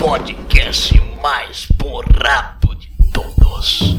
[0.00, 3.98] podcast mais borrado de todos.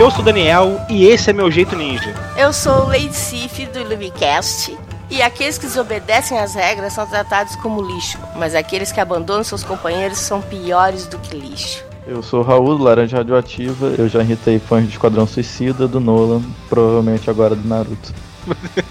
[0.00, 2.12] Eu sou o Daniel e esse é meu jeito ninja.
[2.36, 4.81] Eu sou o Lady Sif do Illumicast.
[5.12, 9.62] E aqueles que desobedecem às regras são tratados como lixo, mas aqueles que abandonam seus
[9.62, 11.84] companheiros são piores do que lixo.
[12.06, 13.94] Eu sou o Raul, do Laranja Radioativa.
[13.98, 18.14] Eu já irritei fãs de Esquadrão Suicida, do Nolan, provavelmente agora do Naruto.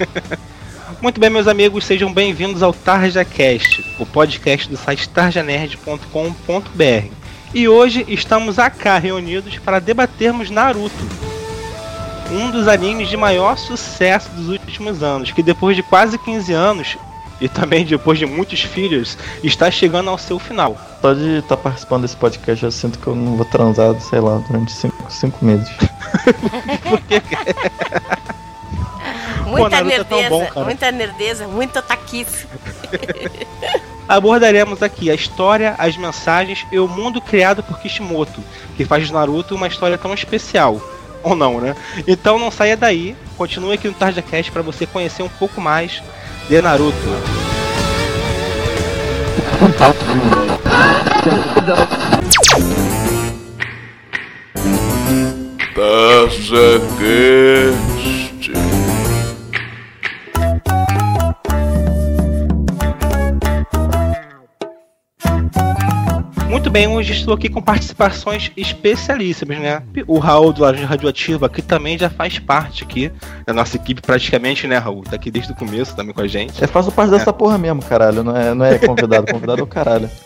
[1.02, 7.12] Muito bem, meus amigos, sejam bem-vindos ao TarjaCast, o podcast do site tarjanerd.com.br.
[7.52, 10.94] E hoje estamos acá reunidos para debatermos Naruto,
[12.32, 16.98] um dos animes de maior sucesso dos últimos anos, que depois de quase 15 anos
[17.40, 20.78] e também depois de muitos filhos, está chegando ao seu final.
[21.02, 24.38] Só de estar participando desse podcast, eu sinto que eu não vou transar, sei lá,
[24.48, 25.68] durante 5 meses.
[26.88, 27.20] Por quê?
[29.52, 30.66] Muita Naruto é tão nerdeza, bom, cara.
[30.66, 32.48] muita nerdeza, muita taquice.
[34.08, 38.42] Abordaremos aqui a história, as mensagens e o mundo criado por Kishimoto,
[38.78, 40.82] que faz de Naruto uma história tão especial.
[41.24, 41.76] Ou não, né?
[42.08, 46.02] Então não saia daí, continue aqui no TarjaCast para você conhecer um pouco mais
[46.50, 46.96] de Naruto.
[55.76, 56.92] TarjaCast.
[66.52, 69.82] Muito bem, hoje estou aqui com participações especialíssimas, né?
[70.06, 73.10] O Raul do Laranja Radioativa, que também já faz parte aqui
[73.46, 75.02] da nossa equipe praticamente, né, Raul?
[75.02, 76.62] Tá aqui desde o começo também com a gente.
[76.62, 78.22] Eu faço parte dessa porra mesmo, caralho.
[78.22, 80.10] Não é, não é convidado, convidado é o caralho.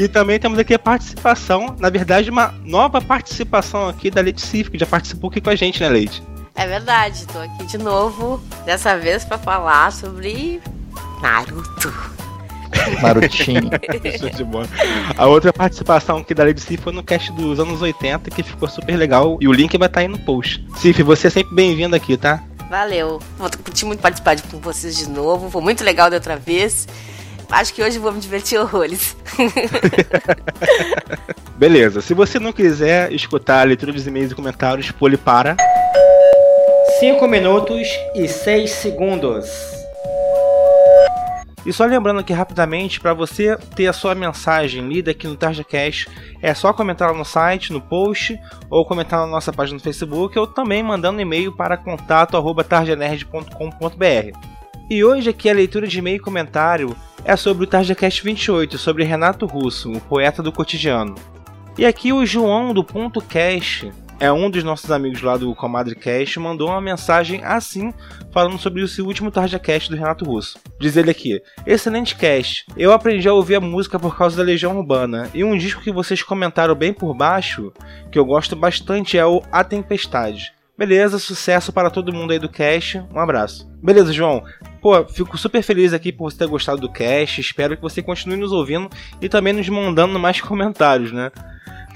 [0.00, 4.70] E também temos aqui a participação, na verdade, uma nova participação aqui da Leite Cif,
[4.70, 6.22] que já participou aqui com a gente, né, Leite?
[6.56, 10.60] É verdade, tô aqui de novo, dessa vez pra falar sobre
[11.22, 12.25] Naruto.
[14.46, 14.66] Bola.
[15.16, 18.68] A outra participação aqui da Lady Cif foi no cast dos anos 80, que ficou
[18.68, 20.64] super legal, e o link vai estar aí no post.
[20.76, 22.42] Cif, você é sempre bem-vindo aqui, tá?
[22.68, 23.20] Valeu.
[23.38, 25.50] Vou curtir muito participar de- com vocês de novo.
[25.50, 26.86] Foi muito legal da outra vez.
[27.48, 29.16] Acho que hoje vou me divertir horrores.
[31.56, 35.56] Beleza, se você não quiser escutar a leitura dos e-mails e comentários, pule para.
[36.98, 39.46] 5 minutos e 6 segundos.
[41.66, 46.08] E só lembrando aqui rapidamente, para você ter a sua mensagem lida aqui no TarjaCast,
[46.40, 48.38] é só comentar lá no site, no post,
[48.70, 54.38] ou comentar na nossa página no Facebook, ou também mandando e-mail para contato@tarjanerd.com.br.
[54.88, 59.02] E hoje aqui a leitura de e-mail e comentário é sobre o TarjaCast 28, sobre
[59.02, 61.16] Renato Russo, o poeta do cotidiano.
[61.76, 65.94] E aqui o João do Ponto Cast, é um dos nossos amigos lá do Comadre
[65.94, 67.92] Cast, mandou uma mensagem assim,
[68.32, 70.58] falando sobre seu último TarjaCast do Renato Russo.
[70.80, 72.64] Diz ele aqui: Excelente cast.
[72.76, 75.30] Eu aprendi a ouvir a música por causa da Legião Urbana.
[75.34, 77.72] E um disco que vocês comentaram bem por baixo,
[78.10, 80.52] que eu gosto bastante, é o A Tempestade.
[80.78, 83.02] Beleza, sucesso para todo mundo aí do cast.
[83.14, 83.66] Um abraço.
[83.82, 84.42] Beleza, João.
[84.82, 87.40] Pô, fico super feliz aqui por você ter gostado do cast.
[87.40, 88.90] Espero que você continue nos ouvindo
[89.20, 91.32] e também nos mandando mais comentários, né?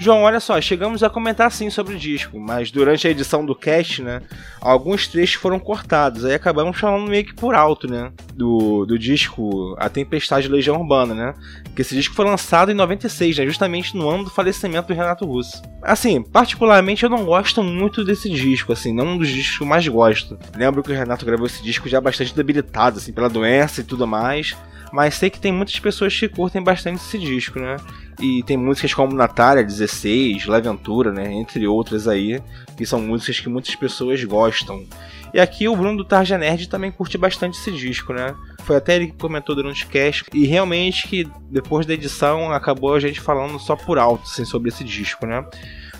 [0.01, 3.53] João, olha só, chegamos a comentar sim sobre o disco, mas durante a edição do
[3.53, 4.19] cast, né,
[4.59, 9.75] alguns trechos foram cortados, aí acabamos falando meio que por alto, né, do, do disco
[9.77, 11.35] A Tempestade Legião Urbana, né,
[11.75, 15.23] que esse disco foi lançado em 96, né, justamente no ano do falecimento do Renato
[15.23, 15.61] Russo.
[15.83, 19.67] Assim, particularmente eu não gosto muito desse disco, assim, não um dos discos que eu
[19.67, 20.35] mais gosto.
[20.55, 24.07] Lembro que o Renato gravou esse disco já bastante debilitado, assim, pela doença e tudo
[24.07, 24.57] mais,
[24.91, 27.77] mas sei que tem muitas pessoas que curtem bastante esse disco, né?
[28.21, 31.33] E tem músicas como Natália 16, La Aventura, né?
[31.33, 32.39] Entre outras aí,
[32.77, 34.85] que são músicas que muitas pessoas gostam.
[35.33, 38.35] E aqui o Bruno do Tarja Nerd também curte bastante esse disco, né?
[38.63, 40.25] Foi até ele que comentou durante o cast.
[40.33, 44.69] E realmente que depois da edição acabou a gente falando só por alto assim, sobre
[44.69, 45.43] esse disco, né?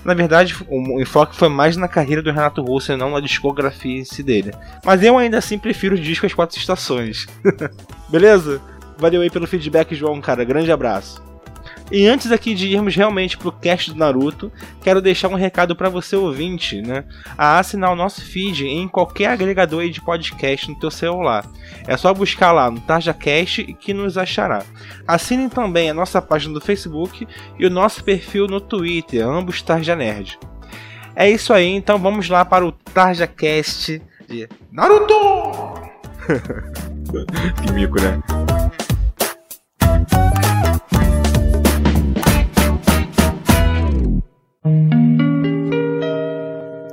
[0.05, 3.99] Na verdade, o enfoque foi mais na carreira do Renato Russo e não na discografia
[3.99, 4.51] em si dele.
[4.83, 7.27] Mas eu ainda assim prefiro o disco As Quatro Estações.
[8.09, 8.61] Beleza?
[8.97, 10.43] Valeu aí pelo feedback, João, cara.
[10.43, 11.30] Grande abraço.
[11.91, 14.49] E antes aqui de irmos realmente pro cast do Naruto,
[14.81, 17.03] quero deixar um recado para você ouvinte, né?
[17.37, 21.45] A assinar o nosso feed em qualquer agregador de podcast no teu celular.
[21.85, 24.63] É só buscar lá no TarjaCast e que nos achará.
[25.05, 27.27] Assinem também a nossa página do Facebook
[27.59, 30.39] e o nosso perfil no Twitter, ambos Tarja Nerd.
[31.13, 35.13] É isso aí, então vamos lá para o TarjaCast de Naruto!
[37.61, 38.40] que mico, né?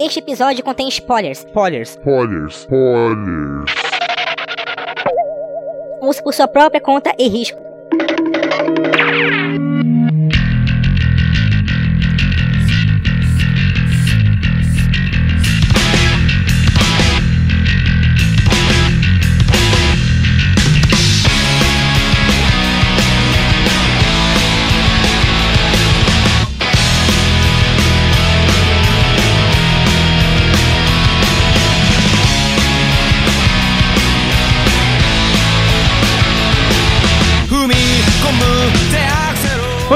[0.00, 1.40] Este episódio contém spoilers.
[1.40, 1.90] Spoilers.
[1.90, 2.54] Spoilers.
[2.60, 3.72] Spoilers.
[6.00, 7.60] Use por sua própria conta e risco.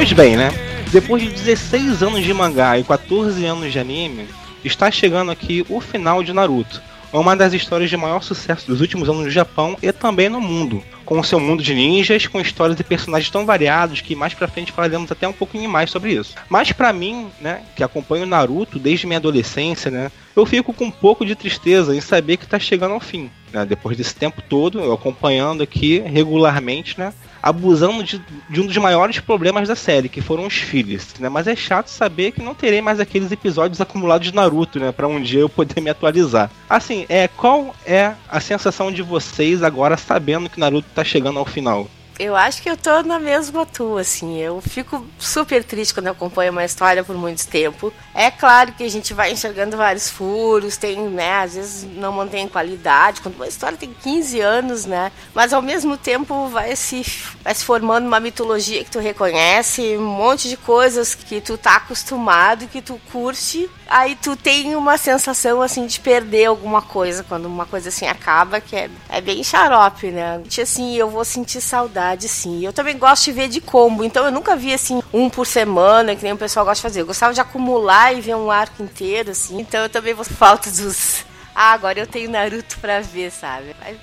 [0.02, 0.50] Pois bem, né?
[0.90, 4.26] Depois de 16 anos de mangá e 14 anos de anime,
[4.64, 6.82] está chegando aqui o final de Naruto.
[7.12, 10.82] Uma das histórias de maior sucesso dos últimos anos no Japão e também no mundo,
[11.14, 14.72] com seu mundo de ninjas, com histórias e personagens tão variados que mais pra frente
[14.72, 16.34] falaremos até um pouquinho mais sobre isso.
[16.48, 20.90] Mas pra mim, né, que acompanho Naruto desde minha adolescência, né, eu fico com um
[20.90, 23.30] pouco de tristeza em saber que tá chegando ao fim.
[23.52, 27.12] Né, depois desse tempo todo, eu acompanhando aqui regularmente, né,
[27.42, 31.28] abusando de, de, um dos maiores problemas da série, que foram os filhos, né?
[31.28, 34.92] Mas é chato saber que não terei mais aqueles episódios acumulados de Naruto, né?
[34.92, 36.50] Pra um dia eu poder me atualizar.
[36.70, 41.44] Assim, é qual é a sensação de vocês agora sabendo que Naruto tá chegando ao
[41.44, 41.88] final?
[42.18, 44.38] Eu acho que eu tô na mesma tua, assim.
[44.38, 47.92] Eu fico super triste quando eu acompanho uma história por muito tempo.
[48.14, 52.46] É claro que a gente vai enxergando vários furos, tem, né, às vezes não mantém
[52.46, 55.10] qualidade, quando uma história tem 15 anos, né?
[55.34, 57.04] Mas ao mesmo tempo vai se,
[57.42, 61.76] vai se formando uma mitologia que tu reconhece, um monte de coisas que tu tá
[61.76, 63.68] acostumado, que tu curte.
[63.92, 68.58] Aí tu tem uma sensação assim de perder alguma coisa quando uma coisa assim acaba,
[68.58, 70.40] que é, é bem xarope, né?
[70.62, 72.64] Assim, eu vou sentir saudade, sim.
[72.64, 76.16] Eu também gosto de ver de combo, então eu nunca vi assim um por semana,
[76.16, 77.02] que nem o pessoal gosta de fazer.
[77.02, 79.60] Eu gostava de acumular e ver um arco inteiro, assim.
[79.60, 83.74] Então eu também vou falta dos ah, agora eu tenho Naruto pra ver, sabe?
[83.80, 83.96] Aí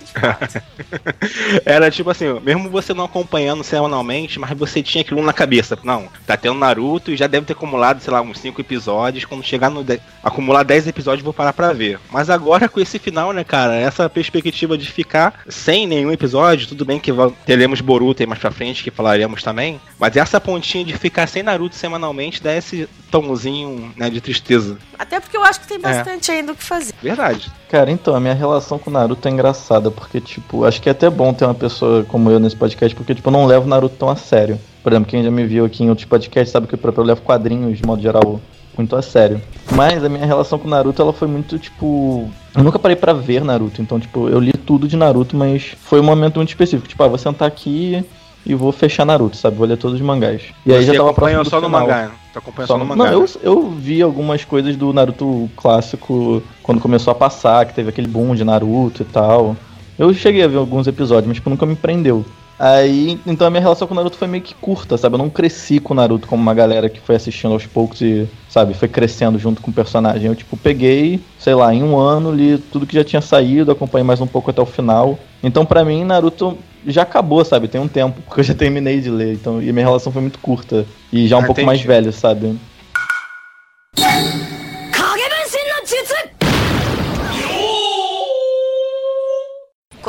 [1.66, 5.78] Era tipo assim, mesmo você não acompanhando semanalmente, mas você tinha aquilo na cabeça.
[5.84, 9.26] Não, tá tendo Naruto e já deve ter acumulado, sei lá, uns 5 episódios.
[9.26, 9.84] Quando chegar no.
[9.84, 10.00] De...
[10.24, 12.00] acumular 10 episódios, vou parar pra ver.
[12.12, 16.86] Mas agora com esse final, né, cara, essa perspectiva de ficar sem nenhum episódio, tudo
[16.86, 17.12] bem que
[17.46, 19.80] teremos Boruto aí mais pra frente, que falaremos também.
[19.98, 24.78] Mas essa pontinha de ficar sem Naruto semanalmente dá esse tomzinho né, de tristeza.
[24.98, 26.36] Até porque eu acho que tem bastante é.
[26.36, 26.94] ainda o que fazer.
[27.02, 27.39] Verdade.
[27.70, 31.10] Cara, então, a minha relação com Naruto é engraçada, porque, tipo, acho que é até
[31.10, 34.10] bom ter uma pessoa como eu nesse podcast, porque, tipo, eu não levo Naruto tão
[34.10, 34.60] a sério.
[34.84, 37.78] Por exemplo, quem já me viu aqui em outros podcasts sabe que eu levo quadrinhos,
[37.78, 38.40] de modo geral,
[38.78, 39.42] muito a sério.
[39.72, 42.30] Mas a minha relação com Naruto, ela foi muito, tipo...
[42.56, 46.00] Eu nunca parei para ver Naruto, então, tipo, eu li tudo de Naruto, mas foi
[46.00, 46.88] um momento muito específico.
[46.88, 48.04] Tipo, ah, vou sentar aqui
[48.46, 49.58] e vou fechar Naruto, sabe?
[49.58, 50.44] Vou ler todos os mangás.
[50.66, 52.12] E Você aí já tava acompanha só no mangá, né?
[52.34, 53.12] Tu acompanha só, só no mangá.
[53.12, 57.90] Não, eu, eu vi algumas coisas do Naruto clássico quando começou a passar, que teve
[57.90, 59.56] aquele boom de Naruto e tal.
[59.98, 62.26] Eu cheguei a ver alguns episódios, mas tipo, nunca me prendeu.
[62.60, 65.16] Aí, então a minha relação com o Naruto foi meio que curta, sabe?
[65.16, 68.28] Eu não cresci com o Naruto como uma galera que foi assistindo aos poucos e,
[68.50, 70.28] sabe, foi crescendo junto com o personagem.
[70.28, 74.06] Eu, tipo, peguei, sei lá, em um ano, li tudo que já tinha saído, acompanhei
[74.06, 75.18] mais um pouco até o final.
[75.42, 77.68] Então, para mim, Naruto já acabou, sabe?
[77.68, 79.34] Tem um tempo, porque eu já terminei de ler.
[79.34, 80.86] Então, e minha relação foi muito curta.
[81.12, 81.66] E já um ah, pouco entendi.
[81.66, 82.58] mais velho, sabe?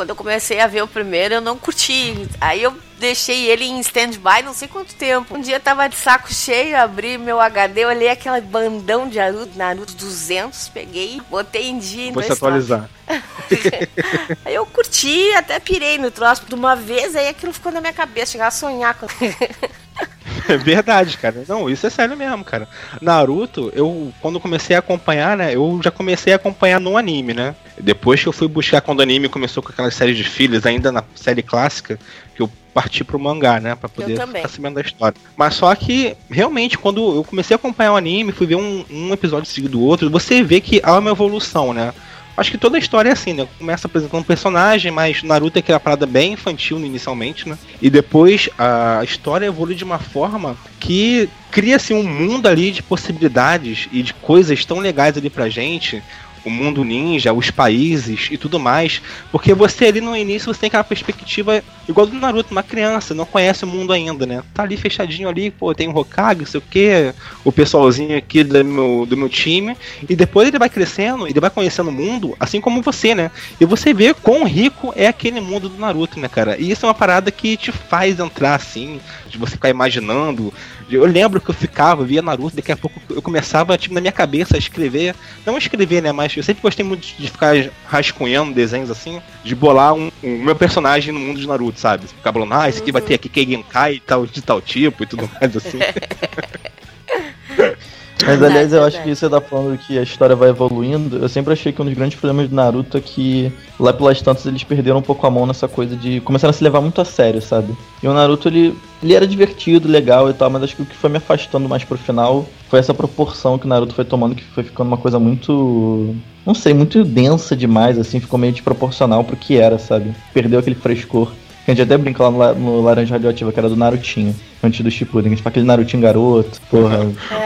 [0.01, 2.27] Quando eu comecei a ver o primeiro, eu não curti.
[2.41, 5.37] Aí eu deixei ele em stand-by não sei quanto tempo.
[5.37, 9.55] Um dia eu tava de saco cheio, abri meu HD, olhei aquele bandão de Naruto,
[9.55, 12.11] Naruto 200, peguei, botei em dia.
[12.11, 12.89] Vou se atualizar.
[14.43, 17.93] aí eu curti, até pirei no troço de uma vez, aí aquilo ficou na minha
[17.93, 19.05] cabeça, chegar a sonhar com.
[20.47, 21.43] É verdade, cara.
[21.47, 22.67] Não, isso é sério mesmo, cara.
[23.01, 27.55] Naruto, eu quando comecei a acompanhar, né, eu já comecei a acompanhar no anime, né?
[27.79, 30.91] Depois que eu fui buscar quando o anime começou com aquela série de filhos, ainda
[30.91, 31.99] na série clássica,
[32.35, 35.17] que eu parti pro mangá, né, para poder ficar sabendo da história.
[35.35, 39.13] Mas só que realmente quando eu comecei a acompanhar o anime, fui ver um, um
[39.13, 41.93] episódio seguido do outro, você vê que há uma evolução, né?
[42.35, 43.47] Acho que toda a história é assim, né?
[43.57, 47.57] Começa apresentando um personagem, mas Naruto é aquela parada bem infantil inicialmente, né?
[47.81, 53.87] E depois a história evolui de uma forma que cria-se um mundo ali de possibilidades
[53.91, 56.01] e de coisas tão legais ali pra gente
[56.43, 59.01] o mundo ninja, os países e tudo mais.
[59.31, 63.25] Porque você ali no início você tem aquela perspectiva igual do Naruto, uma criança, não
[63.25, 64.43] conhece o mundo ainda, né?
[64.53, 68.63] Tá ali fechadinho ali, pô, tem o Hokage, sei o que, o pessoalzinho aqui do
[68.63, 69.75] meu, do meu time.
[70.07, 73.31] E depois ele vai crescendo, ele vai conhecendo o mundo, assim como você, né?
[73.59, 76.57] E você vê quão rico é aquele mundo do Naruto, né, cara?
[76.57, 80.53] E isso é uma parada que te faz entrar assim, de você ficar imaginando.
[80.91, 84.11] Eu lembro que eu ficava, via Naruto, daqui a pouco eu começava, tipo, na minha
[84.11, 85.15] cabeça a escrever.
[85.45, 86.11] Não escrever, né?
[86.11, 87.55] Mas eu sempre gostei muito de ficar
[87.87, 92.07] rascunhando desenhos assim, de bolar um, um meu personagem no mundo de Naruto, sabe?
[92.07, 95.05] Ficar falando, ah, esse aqui vai ter aqui Keigenkai e tal, de tal tipo e
[95.05, 95.79] tudo mais assim.
[98.25, 101.17] Mas aliás, eu acho que você tá falando que a história vai evoluindo.
[101.17, 104.45] Eu sempre achei que um dos grandes problemas do Naruto é que lá pelas tantas
[104.45, 107.05] eles perderam um pouco a mão nessa coisa de começaram a se levar muito a
[107.05, 107.75] sério, sabe?
[108.01, 110.95] E o Naruto ele, ele era divertido, legal e tal, mas acho que o que
[110.95, 114.43] foi me afastando mais pro final foi essa proporção que o Naruto foi tomando, que
[114.43, 116.15] foi ficando uma coisa muito.
[116.45, 120.13] Não sei, muito densa demais, assim, ficou meio desproporcional pro que era, sabe?
[120.33, 121.31] Perdeu aquele frescor.
[121.67, 124.89] A gente até brinca lá no, no Laranja Radioativa, que era do Narutinho, antes do
[124.89, 125.27] Shippuden.
[125.27, 126.99] A gente fala aquele Narutinho garoto, porra,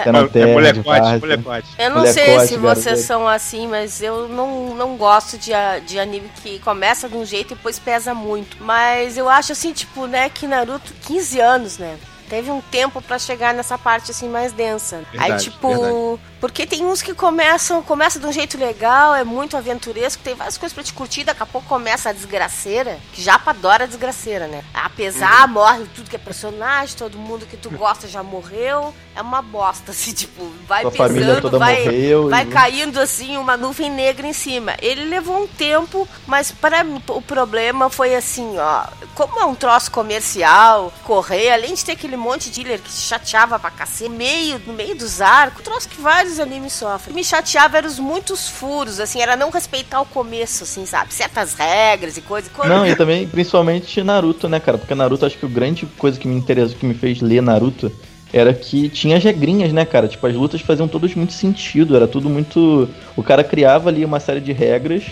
[0.03, 0.79] pé na é terra, de
[1.19, 1.67] molecote.
[1.77, 2.81] Eu não Molecote, sei se garoto.
[2.81, 5.51] vocês são assim, mas eu não, não gosto de,
[5.85, 8.57] de anime que começa de um jeito e depois pesa muito.
[8.61, 11.97] Mas eu acho assim, tipo, né, que Naruto, 15 anos, né?
[12.29, 15.01] Teve um tempo pra chegar nessa parte assim mais densa.
[15.13, 16.19] Aí, Verdade, tipo, verdade.
[16.39, 20.57] Porque tem uns que começam, começa de um jeito legal, é muito aventuresco, tem várias
[20.57, 24.47] coisas pra te curtir, daqui a pouco começa a desgraceira, que já adora a desgraceira,
[24.47, 24.63] né?
[24.73, 29.41] Apesar, morre tudo que é personagem, todo mundo que tu gosta já morreu, é uma
[29.41, 32.29] bosta, assim, tipo, vai Sua pesando, vai, morreu.
[32.29, 34.75] vai e- caindo assim uma nuvem negra em cima.
[34.81, 39.55] Ele levou um tempo, mas para mim o problema foi assim, ó, como é um
[39.55, 44.09] troço comercial, correr, além de ter aquele monte de dealer que te chateava pra cacete,
[44.09, 47.13] meio, no meio dos arcos, troço que vários animes sofrem.
[47.13, 51.13] O me chateava eram os muitos furos, assim, era não respeitar o começo, assim, sabe?
[51.13, 52.51] Certas regras e coisas.
[52.53, 54.77] Quando- Não, e também, principalmente Naruto, né, cara?
[54.77, 57.91] Porque Naruto, acho que a grande coisa que me interessou, que me fez ler Naruto,
[58.33, 60.07] era que tinha as regrinhas, né, cara?
[60.07, 62.89] Tipo, as lutas faziam todas muito sentido, era tudo muito.
[63.15, 65.03] O cara criava ali uma série de regras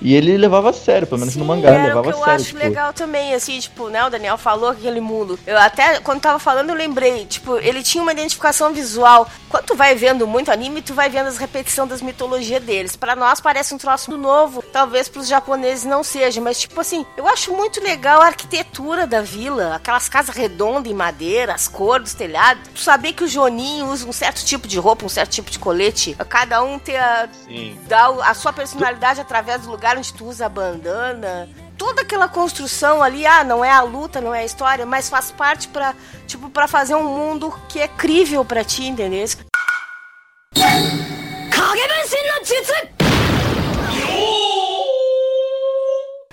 [0.00, 2.12] e ele levava a sério, pelo menos no Sim, mangá, ele levava o que a
[2.12, 2.34] eu sério.
[2.34, 2.58] acho tipo.
[2.58, 5.38] legal também, assim, tipo, né, o Daniel falou aquele mundo.
[5.46, 9.28] Eu até, quando tava falando, eu lembrei, tipo, ele tinha uma identificação visual.
[9.48, 12.96] Quando tu vai vendo muito anime, tu vai vendo as repetições das mitologias deles.
[12.96, 17.26] Pra nós parece um troço novo, talvez pros japoneses não seja, mas tipo assim, eu
[17.26, 22.14] acho muito legal a arquitetura da vila, aquelas casas redondas em madeira, as cores dos
[22.14, 22.62] telhados.
[22.74, 25.58] Tu saber que o Joninho usa um certo tipo de roupa, um certo tipo de
[25.58, 27.78] colete, cada um ter a, Sim.
[27.88, 31.48] dá a sua personalidade através do lugar onde tu usa a bandana.
[31.76, 35.30] Toda aquela construção ali, ah, não é a luta, não é a história, mas faz
[35.30, 35.94] parte pra,
[36.26, 39.26] tipo, para fazer um mundo que é crível pra ti, entendeu?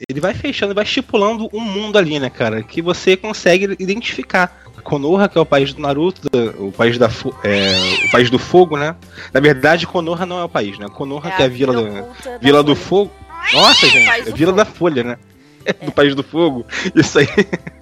[0.09, 2.63] Ele vai fechando, vai estipulando um mundo ali, né, cara?
[2.63, 4.63] Que você consegue identificar.
[4.83, 7.09] Konoha, que é o país do Naruto, o país da
[7.43, 8.95] é, o país do fogo, né?
[9.33, 10.87] Na verdade, Konoha não é o país, né?
[10.87, 13.09] Konoha que é a vila, do, da vila do Folha.
[13.09, 13.11] fogo.
[13.53, 15.17] Nossa, País gente, é Vila da Folha, né?
[15.83, 16.65] Do país do fogo.
[16.95, 17.27] Isso aí.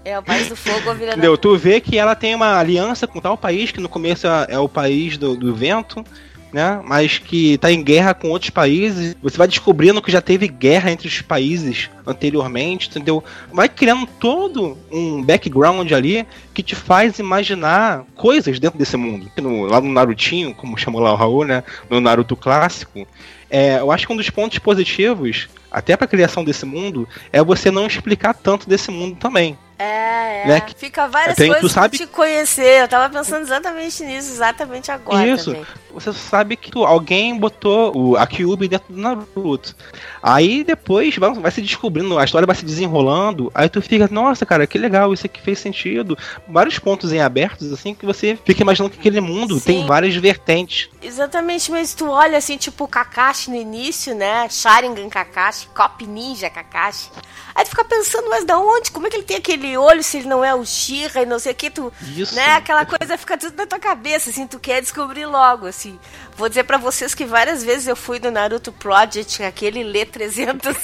[0.03, 1.37] É o país do fogo, a vila da Entendeu?
[1.37, 4.59] Tu vê que ela tem uma aliança com tal país, que no começo é, é
[4.59, 6.03] o país do, do vento,
[6.51, 6.81] né?
[6.83, 9.15] Mas que tá em guerra com outros países.
[9.21, 13.23] Você vai descobrindo que já teve guerra entre os países anteriormente, entendeu?
[13.53, 19.29] Vai criando todo um background ali que te faz imaginar coisas dentro desse mundo.
[19.37, 21.63] No- lá no Narutinho, como chamou lá o Raul, né?
[21.87, 23.07] No Naruto clássico.
[23.49, 27.69] É, eu acho que um dos pontos positivos, até pra criação desse mundo, é você
[27.69, 29.57] não explicar tanto desse mundo também.
[29.77, 30.47] É, é.
[30.47, 32.81] Né, Fica várias tem- coisas sabe- pra te conhecer.
[32.83, 35.51] Eu tava pensando exatamente nisso, exatamente agora Isso.
[35.51, 35.65] também.
[35.93, 39.73] Você sabe que alguém botou o, a Kyuubi dentro do Naruto.
[40.21, 43.49] Aí depois vai, vai se descobrindo, a história vai se desenrolando.
[43.55, 46.17] Aí tu fica, nossa, cara, que legal, isso aqui fez sentido.
[46.49, 49.65] Vários pontos em abertos, assim, que você fica imaginando que aquele mundo Sim.
[49.65, 50.89] tem várias vertentes.
[51.01, 54.47] Exatamente, mas tu olha assim, tipo o Kakashi no início, né?
[54.49, 57.09] Sharingan Kakashi, Cop Ninja Kakashi.
[57.53, 58.91] Aí tu fica pensando, mas da onde?
[58.91, 61.39] Como é que ele tem aquele olho se ele não é o Shira e não
[61.39, 61.69] sei o que?
[61.69, 62.35] Tu, Isso.
[62.35, 62.55] né?
[62.55, 65.99] Aquela coisa fica tudo na tua cabeça, assim, tu quer descobrir logo, assim.
[66.37, 70.75] Vou dizer pra vocês que várias vezes eu fui no Naruto Project, aquele lê 300,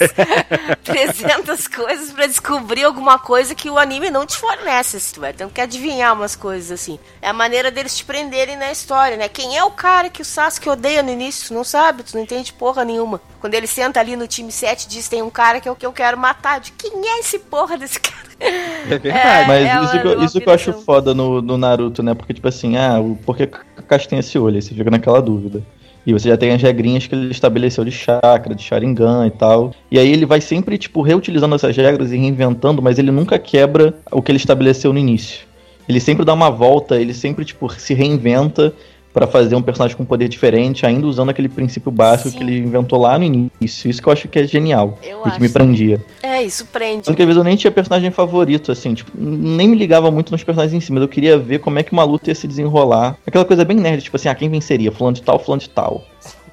[0.82, 5.32] 300 coisas pra descobrir alguma coisa que o anime não te fornece, assim, tu vai
[5.32, 6.98] tendo que adivinhar umas coisas, assim.
[7.20, 9.28] É a maneira deles te prenderem na história, né?
[9.28, 11.48] Quem é o cara que o Sasuke odeia no início?
[11.48, 13.20] Tu não sabe, tu não entende porra nenhuma.
[13.40, 15.84] Quando ele senta ali no time 7 diz, tem um cara que é o que
[15.84, 16.60] eu quero matar.
[16.60, 18.31] De quem é esse porra desse cara?
[18.42, 19.08] É verdade.
[19.08, 22.14] É, Mas é isso, uma- que, isso que eu acho foda no, no Naruto, né?
[22.14, 24.56] Porque, tipo assim, ah, por que Kakashi tem esse olho?
[24.56, 25.62] Aí você fica naquela dúvida.
[26.04, 29.72] E você já tem as regrinhas que ele estabeleceu de chakra, de Sharingan e tal.
[29.88, 33.94] E aí ele vai sempre, tipo, reutilizando essas regras e reinventando, mas ele nunca quebra
[34.10, 35.46] o que ele estabeleceu no início.
[35.88, 38.72] Ele sempre dá uma volta, ele sempre, tipo, se reinventa
[39.12, 42.38] para fazer um personagem com poder diferente, ainda usando aquele princípio básico Sim.
[42.38, 43.90] que ele inventou lá no início.
[43.90, 44.98] Isso que eu acho que é genial.
[45.02, 45.40] Eu e que acho.
[45.40, 46.04] me prendia.
[46.22, 47.04] É, isso prende.
[47.04, 50.32] Tanto que às vezes eu nem tinha personagem favorito, assim, tipo, nem me ligava muito
[50.32, 52.48] nos personagens em si, mas eu queria ver como é que uma luta ia se
[52.48, 53.16] desenrolar.
[53.26, 54.90] Aquela coisa bem nerd, tipo assim, ah, quem venceria?
[54.90, 56.04] Fulano de tal, fulano de tal.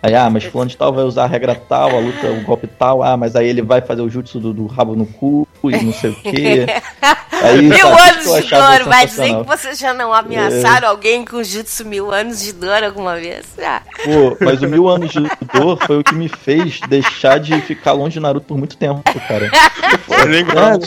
[0.02, 2.68] Aí, ah, mas fulano de tal vai usar a regra tal, a luta, o golpe
[2.68, 5.84] tal, ah, mas aí ele vai fazer o jutsu do, do rabo no cu e
[5.84, 6.66] não sei o quê.
[7.42, 11.24] Aí, Mil sabe, anos eu de dor, vai dizer que vocês já não ameaçaram alguém
[11.24, 13.46] com jutsu mil anos de dor alguma vez?
[13.64, 15.22] Ah, Pô, mas o mil anos de
[15.54, 19.02] dor foi o que me fez deixar de ficar longe de Naruto por muito tempo,
[19.26, 19.50] cara.
[20.28, 20.86] Lembrando.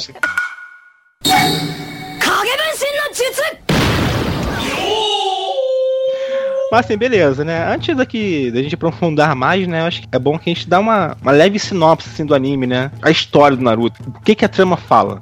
[6.73, 7.71] Mas assim, beleza, né?
[7.71, 9.87] Antes daqui da gente aprofundar mais, né?
[9.87, 12.67] Acho que é bom que a gente dá uma, uma leve sinopse assim, do anime,
[12.67, 12.91] né?
[13.03, 14.03] A história do Naruto.
[14.09, 15.21] O que, que a trama fala?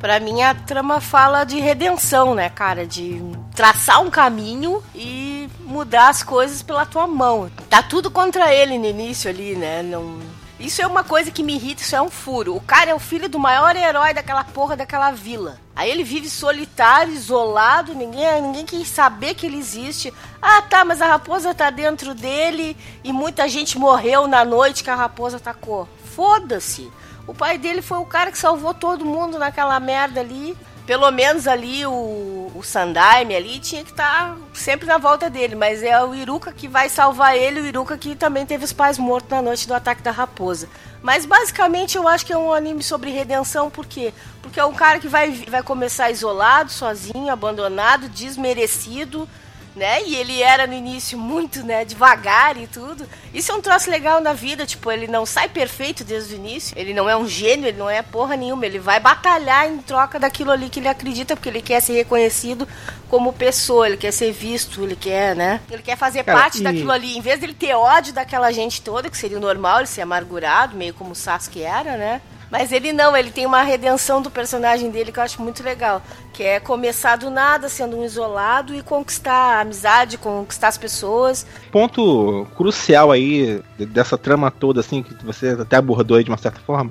[0.00, 2.84] Pra mim, a trama fala de redenção, né, cara?
[2.84, 3.22] De
[3.54, 7.48] traçar um caminho e mudar as coisas pela tua mão.
[7.68, 9.84] Tá tudo contra ele no início ali, né?
[9.84, 10.18] Não...
[10.60, 12.54] Isso é uma coisa que me irrita, isso é um furo.
[12.54, 15.58] O cara é o filho do maior herói daquela porra daquela vila.
[15.74, 20.12] Aí ele vive solitário, isolado, ninguém, ninguém quer saber que ele existe.
[20.40, 24.90] Ah, tá, mas a raposa tá dentro dele e muita gente morreu na noite que
[24.90, 25.88] a raposa atacou.
[26.14, 26.92] Foda-se.
[27.26, 30.54] O pai dele foi o cara que salvou todo mundo naquela merda ali.
[30.90, 35.54] Pelo menos ali o, o Sandaime ali tinha que estar sempre na volta dele.
[35.54, 38.98] Mas é o Iruka que vai salvar ele, o Iruka que também teve os pais
[38.98, 40.68] mortos na noite do ataque da raposa.
[41.00, 44.12] Mas basicamente eu acho que é um anime sobre redenção, por quê?
[44.42, 49.28] Porque é um cara que vai, vai começar isolado, sozinho, abandonado, desmerecido,
[49.74, 50.02] né?
[50.02, 53.08] E ele era no início muito, né, devagar e tudo.
[53.32, 56.76] Isso é um troço legal na vida, tipo, ele não sai perfeito desde o início.
[56.78, 60.18] Ele não é um gênio, ele não é porra nenhuma, ele vai batalhar em troca
[60.18, 62.66] daquilo ali que ele acredita, porque ele quer ser reconhecido
[63.08, 65.60] como pessoa, ele quer ser visto, ele quer, né?
[65.70, 68.82] Ele quer fazer Cara, parte e- daquilo ali, em vez dele ter ódio daquela gente
[68.82, 72.20] toda, que seria o normal, ele ser amargurado, meio como o Sasuke era, né?
[72.50, 76.02] Mas ele não, ele tem uma redenção do personagem dele que eu acho muito legal.
[76.32, 81.46] Que é começar do nada, sendo um isolado e conquistar a amizade, conquistar as pessoas.
[81.70, 86.60] Ponto crucial aí dessa trama toda, assim, que você até abordou aí de uma certa
[86.60, 86.90] forma,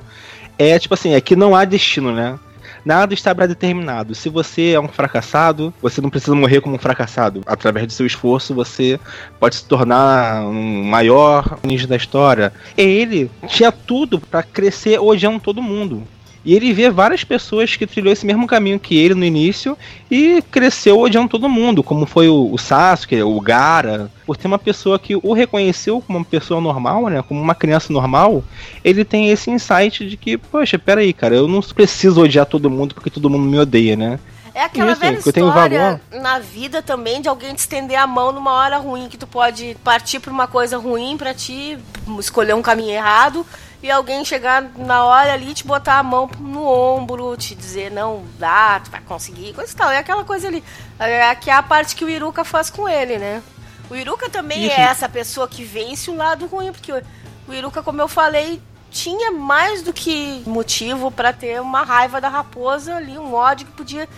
[0.58, 2.40] é tipo assim, é que não há destino, né?
[2.84, 4.16] Nada está pré-determinado.
[4.16, 7.42] Se você é um fracassado, você não precisa morrer como um fracassado.
[7.46, 9.00] Através do seu esforço, você
[9.40, 12.54] pode se tornar um maior ninja da história.
[12.78, 16.04] Ele tinha tudo pra crescer odiando todo mundo.
[16.44, 19.78] E ele vê várias pessoas que trilhou esse mesmo caminho que ele no início
[20.10, 24.10] e cresceu odiando todo mundo, como foi o, o Sasuke, o Gara.
[24.26, 27.22] Por ter uma pessoa que o reconheceu como uma pessoa normal, né?
[27.22, 28.44] Como uma criança normal,
[28.84, 32.96] ele tem esse insight de que, poxa, peraí, cara, eu não preciso odiar todo mundo
[32.96, 34.20] porque todo mundo me odeia, né?
[34.60, 38.52] É aquela Isso, velha história na vida também de alguém te estender a mão numa
[38.52, 41.80] hora ruim, que tu pode partir pra uma coisa ruim pra ti,
[42.20, 43.46] escolher um caminho errado,
[43.82, 47.90] e alguém chegar na hora ali e te botar a mão no ombro, te dizer,
[47.90, 49.90] não, dá, tu vai conseguir, coisa e tal.
[49.90, 50.62] É aquela coisa ali.
[51.00, 53.42] É, que é a parte que o Iruka faz com ele, né?
[53.90, 54.78] O Iruka também Isso.
[54.78, 59.32] é essa pessoa que vence o lado ruim, porque o- Iruka, como eu falei, tinha
[59.32, 64.10] mais do que motivo pra ter uma raiva da raposa ali, um ódio que podia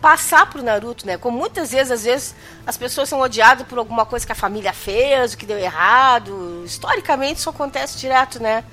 [0.00, 1.16] passar pro Naruto, né?
[1.16, 2.34] Como muitas vezes, às vezes,
[2.66, 6.62] as pessoas são odiadas por alguma coisa que a família fez, o que deu errado.
[6.64, 8.64] Historicamente isso acontece direto, né?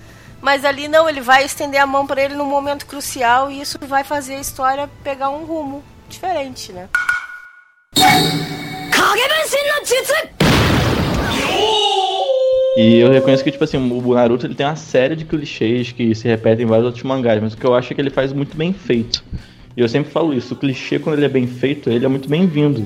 [0.42, 3.78] Mas ali não, ele vai estender a mão pra ele num momento crucial e isso
[3.82, 6.90] vai fazer a história pegar um rumo diferente, né?
[12.76, 16.16] E eu reconheço que, tipo assim, o Naruto ele tem uma série de clichês que
[16.16, 18.34] se repetem em vários outros mangás, mas o que eu acho é que ele faz
[18.34, 19.24] muito bem feito.
[19.76, 22.30] E eu sempre falo isso, o clichê, quando ele é bem feito, ele é muito
[22.30, 22.86] bem-vindo.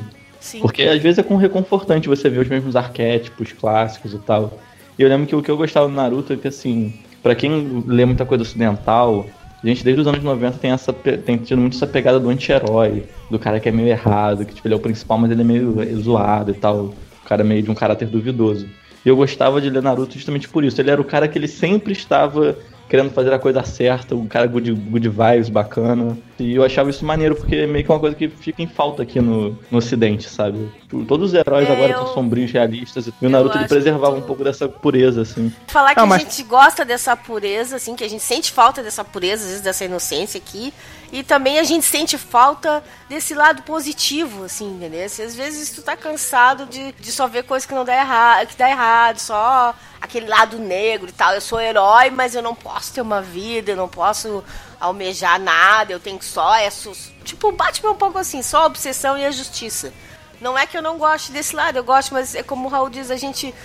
[0.62, 4.60] Porque às vezes é com reconfortante você ver os mesmos arquétipos clássicos e tal.
[4.97, 7.84] E eu lembro que o que eu gostava do Naruto é que, assim, pra quem
[7.86, 9.28] lê muita coisa ocidental,
[9.62, 13.04] a gente desde os anos 90 tem, essa, tem tido muito essa pegada do anti-herói,
[13.30, 15.43] do cara que é meio errado, que tipo, ele é o principal, mas ele é
[15.43, 16.93] meio zoado e tal.
[17.23, 18.67] O cara é meio de um caráter duvidoso.
[19.06, 20.80] E eu gostava de ler Naruto justamente por isso.
[20.80, 22.58] Ele era o cara que ele sempre estava
[22.89, 26.17] querendo fazer a coisa certa, o cara good, good vibes, bacana.
[26.39, 29.04] E eu achava isso maneiro, porque é meio que uma coisa que fica em falta
[29.04, 30.69] aqui no, no ocidente, sabe?
[30.84, 34.15] Tipo, Todos os heróis É, agora eu- são sombrios, realistas, e o Naruto ele preservava
[34.15, 35.52] um pouco dessa pureza, assim.
[35.67, 38.82] Falar que Não, a mas- gente gosta dessa pureza, assim, que a gente sente falta
[38.84, 40.73] dessa pureza, às vezes dessa inocência aqui.
[41.12, 45.06] E também a gente sente falta desse lado positivo, assim, entendeu?
[45.06, 48.58] Às vezes tu tá cansado de, de só ver coisa que não dá errado, que
[48.58, 51.34] dá errado, só aquele lado negro e tal.
[51.34, 54.43] Eu sou herói, mas eu não posso ter uma vida, eu não posso
[54.80, 56.91] almejar nada, eu tenho que só é su-
[57.24, 59.93] tipo, bate um pouco assim, só a obsessão e a justiça.
[60.41, 62.89] Não é que eu não goste desse lado, eu gosto, mas é como o Raul
[62.89, 63.56] diz, a gente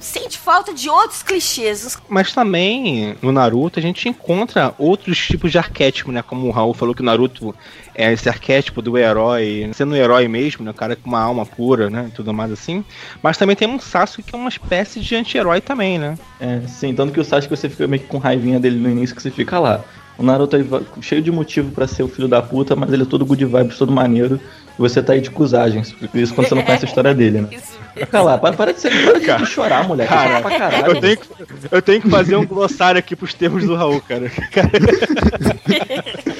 [0.00, 1.84] sente falta de outros clichês.
[1.84, 6.22] Os- Mas também no Naruto a gente encontra outros tipos de arquétipo, né?
[6.22, 7.54] Como o Raul falou que o Naruto
[7.94, 10.70] é esse arquétipo do herói, sendo um herói mesmo, né?
[10.70, 12.10] O cara com uma alma pura, né?
[12.14, 12.84] Tudo mais assim.
[13.22, 16.16] Mas também tem um Sasuke que é uma espécie de anti-herói também, né?
[16.40, 19.14] É, sim, tanto que o Sasuke você fica meio que com raivinha dele no início
[19.16, 19.84] que você fica lá.
[20.16, 23.06] O Naruto va- cheio de motivo pra ser o filho da puta, mas ele é
[23.06, 24.40] todo good vibes, todo maneiro.
[24.78, 25.94] E você tá aí de cusagens.
[26.14, 27.48] Isso quando você não conhece a história dele, né?
[27.50, 30.08] Isso Fica lá, para, para de, ser, para de chorar, moleque.
[30.08, 30.86] Cara, Chora pra caralho.
[30.86, 31.28] Eu tenho, que,
[31.70, 34.30] eu tenho que fazer um glossário aqui pros termos do Raul, cara.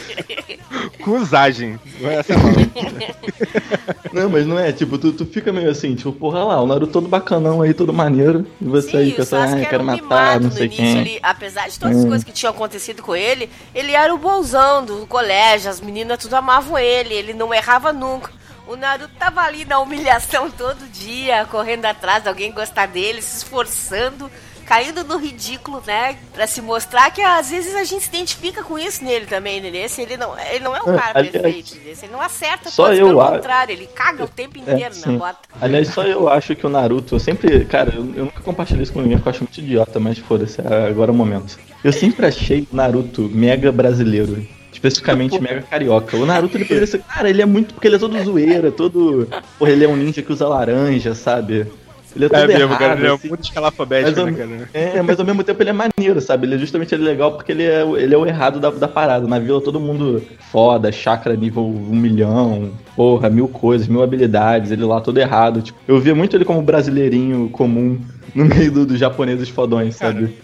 [1.09, 1.79] Cusagem.
[2.01, 2.53] Não é essa não.
[4.13, 6.93] Não, mas não é, tipo, tu, tu fica meio assim, tipo, porra lá, o Naruto
[6.93, 8.47] todo bacanão aí, todo maneiro.
[8.61, 10.85] E você aí Sim, o pensa, ah, quero matar, não no sei início.
[10.85, 10.99] quem.
[11.01, 12.09] Ele, apesar de todas as Hum.
[12.09, 16.35] coisas que tinham acontecido com ele, ele era o bonzão do colégio, as meninas tudo
[16.35, 18.31] amavam ele, ele não errava nunca.
[18.67, 23.39] O Naruto tava ali na humilhação todo dia, correndo atrás de alguém gostar dele, se
[23.39, 24.31] esforçando,
[24.69, 26.17] caindo no ridículo, né?
[26.35, 29.63] Pra se mostrar que às vezes a gente se identifica com isso nele também?
[29.89, 31.97] Se ele não, ele não é um É, cara aliás, perfeito, entendeu?
[32.03, 35.13] Ele não acerta só eu pelo acho- contrário, ele caga o tempo É, inteiro sim.
[35.13, 35.39] na bota.
[35.61, 38.93] Aliás, só eu acho que o Naruto, eu sempre, cara, eu, eu nunca compartilhei isso
[38.93, 41.59] com ninguém porque eu acho muito idiota, mas foda-se, é agora é o momento.
[41.83, 44.47] Eu sempre achei o Naruto mega brasileiro.
[44.71, 46.17] Especificamente mega carioca.
[46.17, 47.01] O Naruto ele poderia ser.
[47.03, 47.75] Cara, ele é muito.
[47.75, 49.27] Porque ele é todo zoeira, todo.
[49.59, 51.67] Porra, ele é um ninja que usa laranja, sabe?
[52.17, 52.99] Ele é todo É mesmo, errado, cara.
[53.01, 53.29] Ele é assim.
[53.29, 54.69] muito escalafobético, Mas né, cara?
[54.73, 56.47] É, mas ao mesmo tempo ele é maneiro, sabe?
[56.47, 58.71] Ele é justamente ele é legal porque ele é, o- ele é o errado da,
[58.71, 59.27] da parada.
[59.27, 64.85] Na vila todo mundo foda, chakra nível um milhão, porra, mil coisas, mil habilidades, ele
[64.85, 65.61] lá todo errado.
[65.63, 68.01] Tipo, eu via muito ele como brasileirinho comum
[68.35, 70.35] no meio do- dos japoneses fodões, sabe?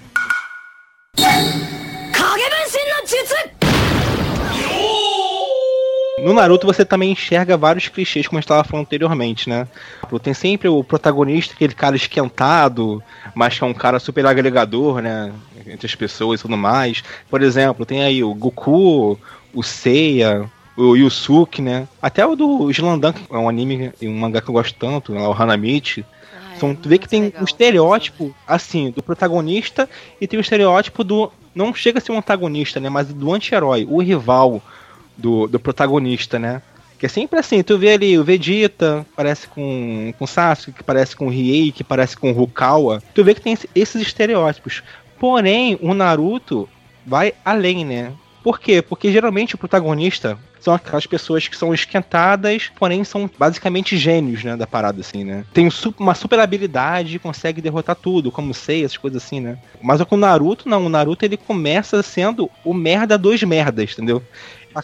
[6.25, 9.69] No Naruto você também enxerga vários clichês, como a gente estava falando anteriormente, né?
[10.23, 13.03] Tem sempre o protagonista, aquele cara esquentado,
[13.35, 15.35] mas que é um cara super agregador, né?
[15.67, 17.05] Entre as pessoas e tudo mais.
[17.29, 19.19] Por exemplo, tem aí o Goku,
[19.53, 21.87] o Seiya, o Yusuke, né?
[22.01, 25.13] Até o do Slandan, que é um anime e um mangá que eu gosto tanto,
[25.13, 25.21] né?
[25.21, 26.07] o Hanamichi.
[26.35, 27.43] Ai, Então, é tu vê que tem legal.
[27.43, 29.87] um estereótipo, assim, do protagonista
[30.19, 31.31] e tem o estereótipo do.
[31.55, 32.89] Não chega a ser um antagonista, né?
[32.89, 34.63] Mas do anti-herói, o rival
[35.16, 36.62] do, do protagonista, né?
[36.98, 41.14] Que é sempre assim, tu vê ali o Vegeta, parece com, com Sasuke, que parece
[41.16, 43.03] com Riei, que parece com Rukawa.
[43.14, 44.83] Tu vê que tem esse- esses estereótipos.
[45.18, 46.68] Porém, o Naruto
[47.07, 48.12] vai além, né?
[48.42, 48.83] Por quê?
[48.83, 54.57] Porque geralmente o protagonista são aquelas pessoas que são esquentadas, porém são basicamente gênios, né,
[54.57, 55.44] da parada, assim, né?
[55.53, 59.59] Tem um uma super habilidade consegue derrotar tudo, como sei, essas coisas assim, né?
[59.83, 60.87] Mas com o Naruto, não.
[60.87, 64.22] O Naruto, ele começa sendo o merda dos merdas, entendeu?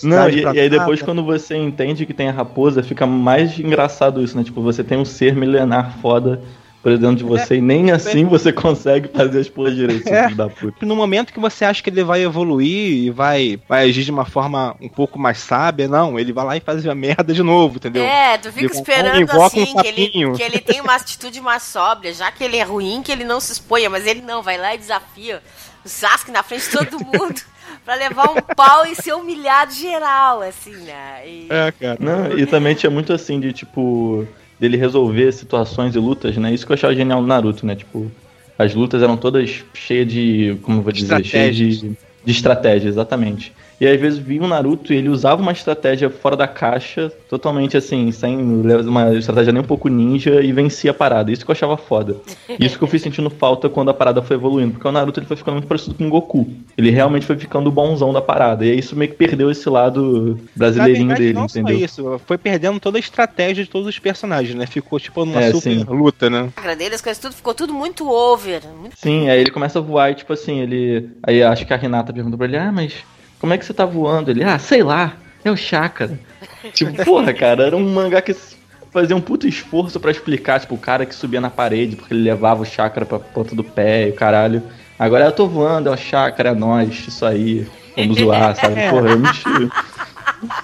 [0.03, 4.23] Não, e, e aí depois quando você entende que tem a raposa, fica mais engraçado
[4.23, 4.45] isso, né?
[4.45, 6.41] Tipo, você tem um ser milenar foda
[6.83, 10.31] por dentro de você e nem assim você consegue fazer as porras direito, É.
[10.31, 10.85] da puta.
[10.87, 14.25] No momento que você acha que ele vai evoluir e vai, vai agir de uma
[14.25, 17.77] forma um pouco mais sábia, não, ele vai lá e faz a merda de novo,
[17.77, 18.03] entendeu?
[18.03, 21.41] É, tu fica Ele esperando invoca um assim que ele, que ele tem uma atitude
[21.41, 24.43] mais sóbria, já que ele é ruim, que ele não se exponha, mas ele não,
[24.43, 25.43] vai lá e desafia
[25.85, 27.41] o Sasuke na frente de todo mundo
[27.85, 31.23] pra levar um pau e ser humilhado geral, assim, né?
[31.27, 31.97] E- É, cara.
[32.01, 34.27] Não, e também tinha muito assim de tipo
[34.59, 36.53] dele resolver situações e lutas, né?
[36.53, 37.75] Isso que eu achava genial no Naruto, né?
[37.75, 38.11] Tipo,
[38.59, 43.55] as lutas eram todas cheias de, como eu vou dizer, cheias de, de estratégia, exatamente.
[43.81, 47.79] E às vezes vinha o Naruto e ele usava uma estratégia fora da caixa, totalmente
[47.79, 51.33] assim, sem uma estratégia nem um pouco ninja e vencia a parada.
[51.33, 52.17] Isso que eu achava foda.
[52.61, 55.27] Isso que eu fui sentindo falta quando a parada foi evoluindo, porque o Naruto ele
[55.27, 56.47] foi ficando muito parecido com o Goku.
[56.77, 58.67] Ele realmente foi ficando o bonzão da parada.
[58.67, 61.79] E aí isso meio que perdeu esse lado brasileirinho verdade, dele, não entendeu?
[61.79, 64.67] só isso, foi perdendo toda a estratégia de todos os personagens, né?
[64.67, 65.85] Ficou tipo numa É, super sim.
[65.85, 66.51] luta, né?
[66.57, 68.63] A dele, as coisas tudo ficou tudo muito over.
[68.79, 68.99] Muito...
[68.99, 71.11] Sim, aí ele começa a voar e, tipo assim, ele.
[71.23, 72.95] Aí acho que a Renata pergunta pra ele, ah, mas
[73.41, 74.31] como é que você tá voando?
[74.31, 76.19] Ele, ah, sei lá, é o chakra.
[76.73, 78.37] tipo, porra, cara, era um mangá que
[78.93, 82.23] fazia um puto esforço pra explicar, tipo, o cara que subia na parede porque ele
[82.23, 84.63] levava o chakra pra ponta do pé e o caralho.
[84.99, 87.67] Agora eu tô voando, é o chácara, é nós, isso aí.
[87.97, 88.75] Vamos zoar, sabe?
[88.91, 89.73] Porra, é muito.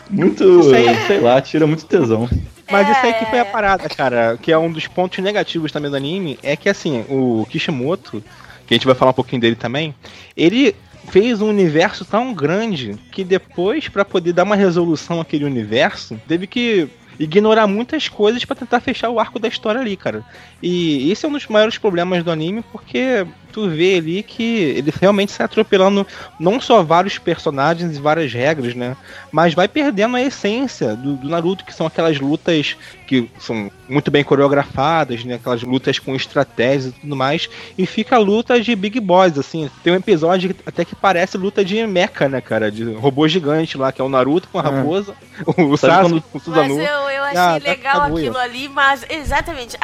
[0.08, 0.62] Muito,
[1.06, 2.28] sei lá, tira muito tesão.
[2.70, 5.90] Mas isso aí que foi a parada, cara, que é um dos pontos negativos também
[5.90, 8.22] do anime, é que assim, o Kishimoto,
[8.66, 9.94] que a gente vai falar um pouquinho dele também,
[10.36, 10.74] ele
[11.08, 16.46] fez um universo tão grande que depois, para poder dar uma resolução àquele universo, teve
[16.46, 16.88] que
[17.18, 20.22] ignorar muitas coisas para tentar fechar o arco da história ali, cara.
[20.62, 24.92] E esse é um dos maiores problemas do anime, porque tu vê ali que ele
[25.00, 26.06] realmente sai atropelando
[26.38, 28.94] não só vários personagens e várias regras, né?
[29.32, 34.10] Mas vai perdendo a essência do, do, Naruto, que são aquelas lutas que são muito
[34.10, 35.36] bem coreografadas, né?
[35.36, 37.48] Aquelas lutas com estratégias e tudo mais.
[37.78, 39.70] E fica a luta de Big Boys, assim.
[39.82, 42.70] Tem um episódio até que parece luta de mecha, né, cara?
[42.70, 44.64] De robô gigante lá, que é o Naruto com a é.
[44.64, 45.14] raposa,
[45.56, 46.76] o Sasuke com o Susanoo.
[46.76, 49.78] Mas eu, eu achei ah, legal aquilo ali, mas exatamente.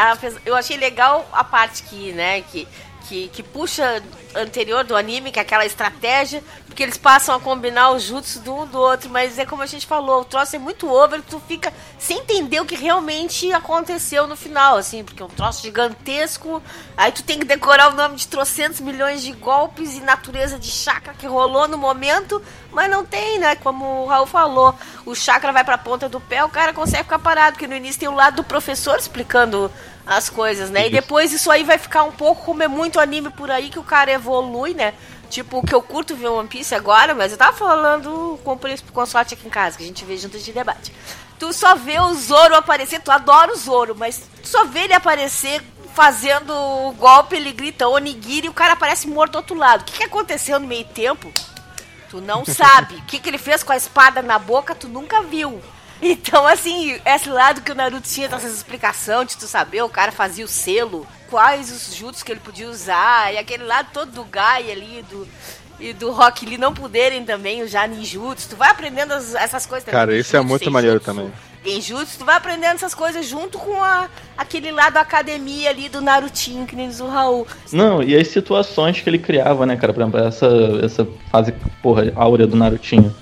[0.45, 2.69] Eu achei legal a parte que, né, que
[3.13, 4.03] que, que puxa
[4.35, 8.55] anterior do anime, que é aquela estratégia, porque eles passam a combinar os jutsu do
[8.55, 11.39] um do outro, mas é como a gente falou, o troço é muito over, tu
[11.47, 16.63] fica sem entender o que realmente aconteceu no final, assim, porque é um troço gigantesco,
[16.97, 20.71] aí tu tem que decorar o nome de trocentos milhões de golpes e natureza de
[20.71, 23.55] chakra que rolou no momento, mas não tem, né?
[23.57, 27.19] Como o Raul falou, o chakra vai pra ponta do pé, o cara consegue ficar
[27.19, 29.71] parado, porque no início tem o lado do professor explicando
[30.07, 30.89] as coisas, né?
[30.89, 33.79] E depois isso aí vai ficar um pouco como é muito anime por aí que
[33.79, 34.95] o cara evolui, né?
[35.31, 38.59] Tipo, o que eu curto ver One Piece agora, mas eu tava falando com o
[38.59, 40.93] Príncipe Consorte aqui em casa, que a gente vê juntos de debate.
[41.39, 44.93] Tu só vê o Zoro aparecer, tu adora o Zoro, mas tu só vê ele
[44.93, 45.63] aparecer
[45.95, 49.83] fazendo o golpe, ele grita Onigiri e o cara aparece morto do outro lado.
[49.83, 51.33] O que, que aconteceu no meio tempo?
[52.11, 52.97] Tu não sabe.
[52.97, 55.63] O que, que ele fez com a espada na boca, tu nunca viu.
[56.03, 60.11] Então, assim, esse lado que o Naruto tinha essa explicação de tu saber, o cara
[60.11, 64.25] fazia o selo, quais os jutsus que ele podia usar, e aquele lado todo do
[64.25, 65.29] Gai ali, do,
[65.79, 68.49] e do Rock Lee não poderem também usar ninjutsu.
[68.51, 70.01] Tu vai aprendendo as, essas coisas também.
[70.01, 71.31] Cara, isso é muito maneiro também.
[71.65, 76.01] Genjutsu, tu vai aprendendo essas coisas junto com a, aquele lado da academia ali do
[76.01, 77.47] Narutinho, que nem diz o Raul.
[77.73, 79.93] Não, e as situações que ele criava, né, cara?
[79.93, 80.49] Por exemplo, essa,
[80.83, 83.15] essa fase, porra, áurea do Narutinho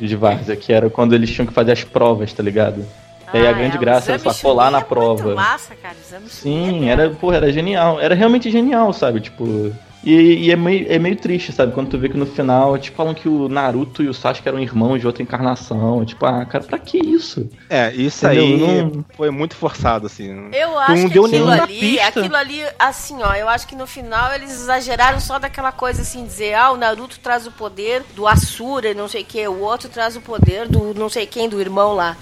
[0.00, 2.84] de Várzea, que era quando eles tinham que fazer as provas, tá ligado?
[3.32, 5.34] E aí a ah, grande é, graça era só colar na é prova.
[5.34, 5.96] Massa, cara.
[6.28, 8.00] Sim, era, porra, era genial.
[8.00, 9.20] Era realmente genial, sabe?
[9.20, 9.72] Tipo,
[10.04, 11.72] e, e, é, meio, é meio triste, sabe?
[11.72, 14.60] Quando tu vê que no final, tipo, falam que o Naruto e o Sasuke eram
[14.60, 16.04] irmãos de outra encarnação.
[16.04, 17.48] Tipo, ah, cara, pra que isso?
[17.70, 18.66] É, isso Entendeu?
[18.66, 19.04] aí não...
[19.16, 20.50] foi muito forçado, assim.
[20.52, 22.06] Eu acho não que deu aquilo ali, pista.
[22.08, 26.24] aquilo ali, assim, ó, eu acho que no final eles exageraram só daquela coisa assim,
[26.24, 29.60] dizer, ah, o Naruto traz o poder do Asura e não sei o que, o
[29.60, 32.16] outro traz o poder do não sei quem, do irmão lá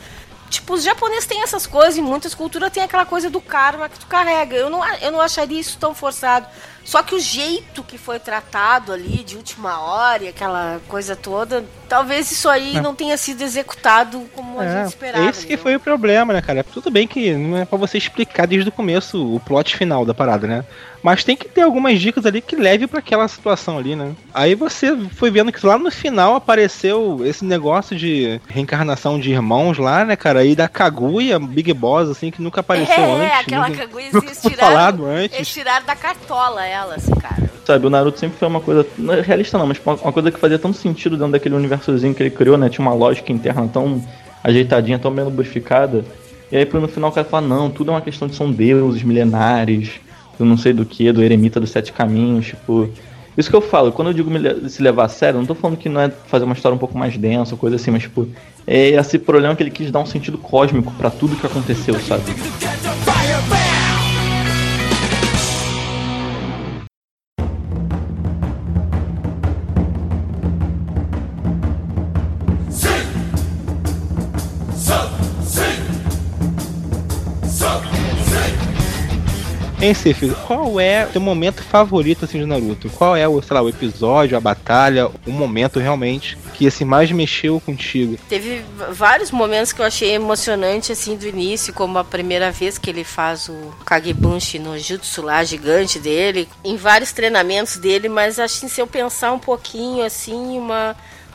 [0.53, 3.99] tipo, os japoneses têm essas coisas, em muitas culturas tem aquela coisa do karma que
[3.99, 4.55] tu carrega.
[4.55, 6.47] Eu não, eu não acharia isso tão forçado.
[6.85, 11.65] Só que o jeito que foi tratado ali, de última hora, e aquela coisa toda,
[11.89, 12.81] talvez isso aí é.
[12.81, 15.29] não tenha sido executado como é, a gente esperava.
[15.29, 16.65] Esse que foi o problema, né, cara?
[16.65, 20.15] Tudo bem que não é pra você explicar desde o começo o plot final da
[20.15, 20.65] parada, né?
[21.03, 24.15] Mas tem que ter algumas dicas ali que leve para aquela situação ali, né?
[24.33, 29.79] Aí você foi vendo que lá no final apareceu esse negócio de reencarnação de irmãos
[29.79, 30.41] lá, né, cara?
[30.41, 33.33] Aí da Kaguya, Big Boss, assim, que nunca apareceu é, antes.
[33.33, 35.37] É, aquela nunca, Kaguya eles tiraram, antes.
[35.37, 37.51] eles tiraram da cartola assim, cara.
[37.65, 40.59] Sabe, o Naruto sempre foi uma coisa, não realista não, mas uma coisa que fazia
[40.59, 42.69] tanto sentido dentro daquele universozinho que ele criou, né?
[42.69, 44.03] Tinha uma lógica interna tão
[44.43, 46.05] ajeitadinha, tão bem lubrificada.
[46.51, 49.03] E aí no final o cara fala, não, tudo é uma questão de são deuses
[49.03, 50.01] milenares,
[50.39, 52.89] do não sei do que, do eremita dos sete caminhos, tipo.
[53.37, 54.31] Isso que eu falo, quando eu digo
[54.69, 56.99] se levar a sério, não tô falando que não é fazer uma história um pouco
[56.99, 58.29] mais densa, coisa assim, mas tipo,
[58.67, 62.25] é esse problema que ele quis dar um sentido cósmico para tudo que aconteceu, sabe?
[79.83, 82.89] Hein, Sif, qual é o teu momento favorito assim de Naruto?
[82.91, 87.11] Qual é o, sei lá, o episódio, a batalha, o momento realmente que assim mais
[87.11, 88.17] mexeu contigo?
[88.29, 92.91] Teve vários momentos que eu achei emocionante assim do início, como a primeira vez que
[92.91, 98.69] ele faz o Kagebunshi no jutsu lá gigante dele, em vários treinamentos dele, mas que
[98.69, 100.95] se eu pensar um pouquinho assim, uma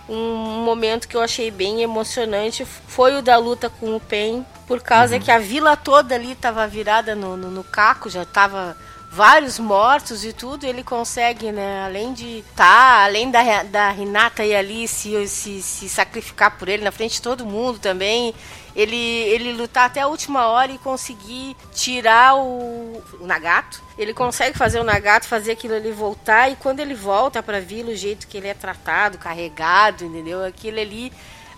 [0.10, 4.82] um momento que eu achei bem emocionante foi o da luta com o Pen, por
[4.82, 5.22] causa uhum.
[5.22, 8.78] que a vila toda ali estava virada no, no, no, caco, já estava
[9.18, 11.84] vários mortos e tudo, ele consegue, né?
[11.84, 16.84] Além de tá, além da, da Renata e ali se, se, se sacrificar por ele
[16.84, 18.32] na frente de todo mundo também,
[18.76, 23.82] ele, ele lutar até a última hora e conseguir tirar o, o Nagato.
[23.98, 27.90] Ele consegue fazer o Nagato fazer aquilo ali voltar e quando ele volta pra vila,
[27.90, 30.46] o jeito que ele é tratado, carregado, entendeu?
[30.46, 31.12] Aquilo ali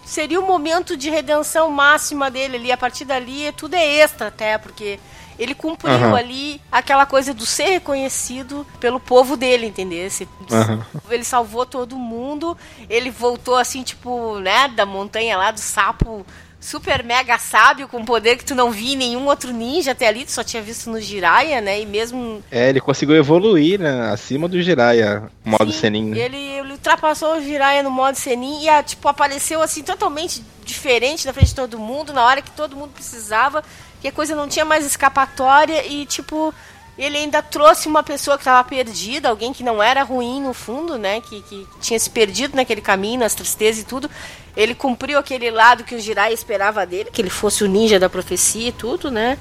[0.06, 2.72] seria o momento de redenção máxima dele ali.
[2.72, 4.98] A partir dali, tudo é extra até, porque
[5.40, 6.16] ele cumpriu Aham.
[6.16, 10.08] ali aquela coisa do ser reconhecido pelo povo dele, entendeu?
[10.52, 10.86] Aham.
[11.10, 12.58] Ele salvou todo mundo,
[12.90, 16.26] ele voltou assim, tipo, né, da montanha lá do sapo,
[16.60, 20.26] super mega sábio, com poder que tu não via em nenhum outro ninja até ali,
[20.26, 21.80] tu só tinha visto no Jiraiya, né?
[21.82, 24.12] E mesmo É, ele conseguiu evoluir, né?
[24.12, 26.10] Acima do Jiraiya, modo Sim, Senin.
[26.12, 26.20] né?
[26.20, 31.26] Ele, ele ultrapassou o Jiraiya no modo Senin e ah, tipo, apareceu assim totalmente diferente
[31.26, 33.64] na frente de todo mundo, na hora que todo mundo precisava,
[34.02, 36.54] que a coisa não tinha mais escapatória e tipo,
[37.00, 40.98] ele ainda trouxe uma pessoa que estava perdida, alguém que não era ruim no fundo,
[40.98, 41.22] né?
[41.22, 44.10] Que, que tinha se perdido naquele caminho, nas tristezas e tudo.
[44.56, 48.10] Ele cumpriu aquele lado que o Jiraiya esperava dele, que ele fosse o ninja da
[48.10, 49.38] profecia e tudo, né?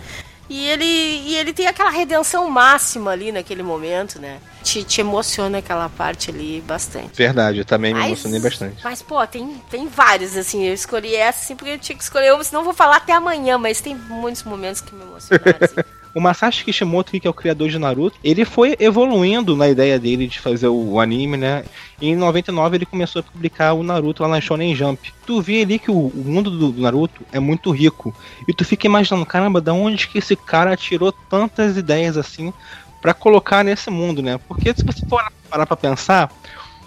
[0.48, 4.38] E ele, e ele tem aquela redenção máxima ali naquele momento, né?
[4.62, 7.10] Te, te emociona aquela parte ali bastante.
[7.14, 8.76] Verdade, eu também me Mas- emocionei bastante.
[8.82, 10.64] Mas, pô, tem, tem vários, assim.
[10.64, 13.12] Eu escolhi essa, assim, porque eu tinha que escolher uma, senão eu vou falar até
[13.12, 15.74] amanhã, mas tem muitos momentos que me emocionaram, assim.
[16.18, 20.26] O Masashi Kishimoto, que é o criador de Naruto, ele foi evoluindo na ideia dele
[20.26, 21.64] de fazer o anime, né?
[22.00, 25.12] E em 99 ele começou a publicar o Naruto lá na Shonen Jump.
[25.24, 28.12] Tu vê ali que o, mundo do, Naruto é muito rico.
[28.48, 32.52] E tu fica imaginando, caramba, da onde que esse cara tirou tantas ideias assim
[33.00, 34.40] pra colocar nesse mundo, né?
[34.48, 36.32] Porque se você for parar pra pensar,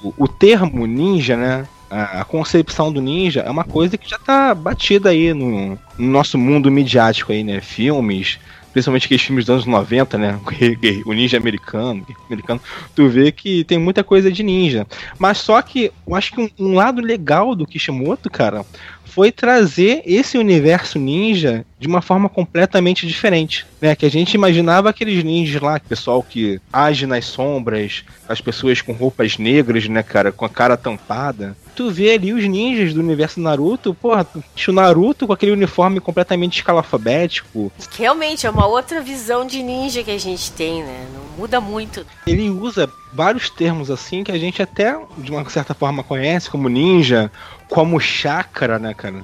[0.03, 1.65] o, o termo ninja, né?
[1.89, 6.11] A, a concepção do ninja é uma coisa que já tá batida aí no, no
[6.11, 7.61] nosso mundo midiático aí, né?
[7.61, 8.37] Filmes,
[8.71, 10.39] principalmente aqueles filmes dos anos 90, né?
[11.05, 12.61] O ninja americano, americano,
[12.95, 14.85] tu vê que tem muita coisa de ninja.
[15.17, 18.65] Mas só que eu acho que um, um lado legal do Kishimoto, cara,
[19.11, 23.93] foi trazer esse universo ninja de uma forma completamente diferente, né?
[23.93, 28.93] Que a gente imaginava aqueles ninjas lá, pessoal que age nas sombras, as pessoas com
[28.93, 31.57] roupas negras, né, cara, com a cara tampada.
[31.75, 34.27] Tu vê ali os ninjas do universo Naruto, porra,
[34.67, 40.11] o Naruto com aquele uniforme completamente escalafabético, Realmente, é uma outra visão de ninja que
[40.11, 41.07] a gente tem, né?
[41.13, 42.05] Não muda muito.
[42.27, 46.69] ele usa vários termos assim que a gente até de uma certa forma conhece como
[46.69, 47.31] ninja,
[47.69, 49.23] como chakra, né, cara?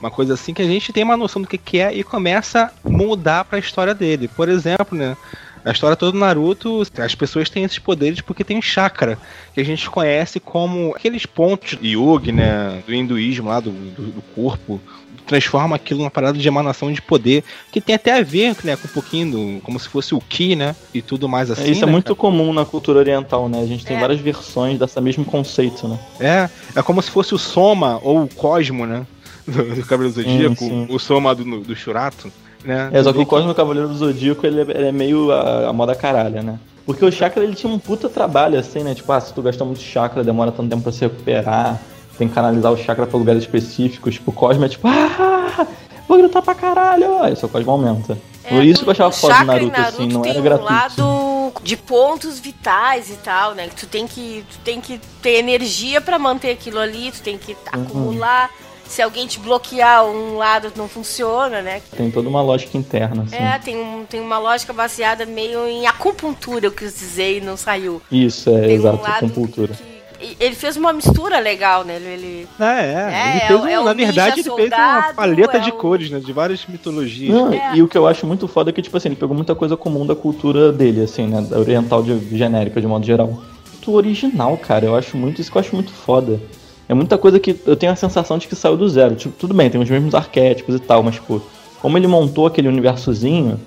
[0.00, 2.70] Uma coisa assim que a gente tem uma noção do que, que é e começa
[2.84, 4.28] a mudar pra história dele.
[4.28, 5.16] Por exemplo, né?
[5.64, 9.18] A história toda do Naruto, as pessoas têm esses poderes porque tem chakra,
[9.54, 12.82] que a gente conhece como aqueles pontos de yogi, né?
[12.86, 14.80] Do hinduísmo lá, do, do, do corpo.
[15.26, 18.86] Transforma aquilo numa parada de emanação de poder, que tem até a ver né, com
[18.86, 19.60] um pouquinho do.
[19.62, 20.76] como se fosse o Ki, né?
[20.92, 21.70] E tudo mais assim.
[21.70, 23.62] Isso é né, muito comum na cultura oriental, né?
[23.62, 24.00] A gente tem É.
[24.00, 25.98] várias versões dessa mesmo conceito, né?
[26.20, 29.06] É, é como se fosse o Soma ou o Cosmo, né?
[29.46, 30.86] Do, do do Zodíaco, sim.
[30.90, 32.30] o Soma do, do Shurato,
[32.64, 32.90] né?
[32.92, 35.72] É, só que o Cosmo Cavaleiro do Zodíaco, ele é, ele é meio a, a
[35.72, 36.58] moda caralha, né?
[36.86, 38.94] Porque o chakra, ele tinha um puta trabalho, assim, né?
[38.94, 41.80] Tipo, ah, se tu gastar muito chakra, demora tanto tempo pra se recuperar,
[42.18, 44.14] tem que canalizar o chakra pra lugares específicos.
[44.14, 45.66] Tipo, o Cosmo é tipo, ah,
[46.06, 47.22] vou gritar pra caralho.
[47.22, 48.18] Aí o seu Cosmo aumenta.
[48.46, 50.42] Por isso que eu achava o foda do em Naruto, assim, não tem era um
[50.42, 50.70] gratuito.
[50.72, 53.68] lado de pontos vitais e tal, né?
[53.68, 57.38] Que tu tem que, tu tem que ter energia pra manter aquilo ali, tu tem
[57.38, 57.58] que Uhum.
[57.72, 58.50] acumular.
[58.86, 61.80] Se alguém te bloquear um lado, não funciona, né?
[61.96, 63.36] Tem toda uma lógica interna, assim.
[63.36, 67.56] É, tem, um, tem uma lógica baseada meio em acupuntura, eu quis dizer, e não
[67.56, 68.00] saiu.
[68.12, 69.72] Isso, é, Tem exato, um lado compultura.
[69.74, 69.94] que-
[70.40, 71.96] ele fez uma mistura legal, né?
[71.96, 72.68] Ele, ele- É, é.
[72.68, 75.56] É, ele é fez o- um- é o na verdade, ele fez uma soldado, paleta
[75.56, 76.18] é de cores, né?
[76.20, 77.34] De várias mitologias.
[77.34, 77.72] Não, É.
[77.76, 79.76] E o que eu acho muito foda é que, tipo assim, ele pegou muita coisa
[79.76, 81.42] comum da cultura dele, assim, né?
[81.42, 83.26] Da oriental de, genérica, de modo geral.
[83.72, 84.86] Muito original, cara.
[84.86, 86.40] Eu acho muito isso que eu acho muito foda.
[86.88, 89.14] É muita coisa que eu tenho a sensação de que saiu do zero.
[89.14, 91.42] Tipo, tudo bem, tem os mesmos arquétipos e tal, mas, tipo,
[91.80, 93.58] como ele montou aquele universozinho,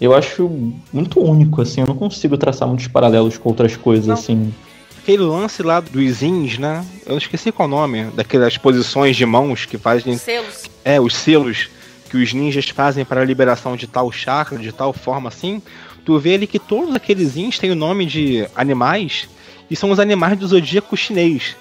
[0.00, 0.50] eu acho
[0.92, 1.80] muito único, assim.
[1.80, 4.14] Eu não consigo traçar muitos paralelos com outras coisas, Não.
[4.14, 4.52] assim.
[5.02, 6.84] Aquele lance lá dos Zins, né?
[7.06, 8.04] Eu esqueci qual o nome.
[8.14, 10.16] Daquelas posições de mãos que fazem.
[10.18, 10.64] selos.
[10.84, 11.68] É, os selos
[12.10, 15.62] que os ninjas fazem para a liberação de tal chakra, de tal forma assim.
[16.04, 19.28] Tu vê ali que todos aqueles Zins têm o nome de animais
[19.70, 21.56] e são os animais do zodíaco chinês.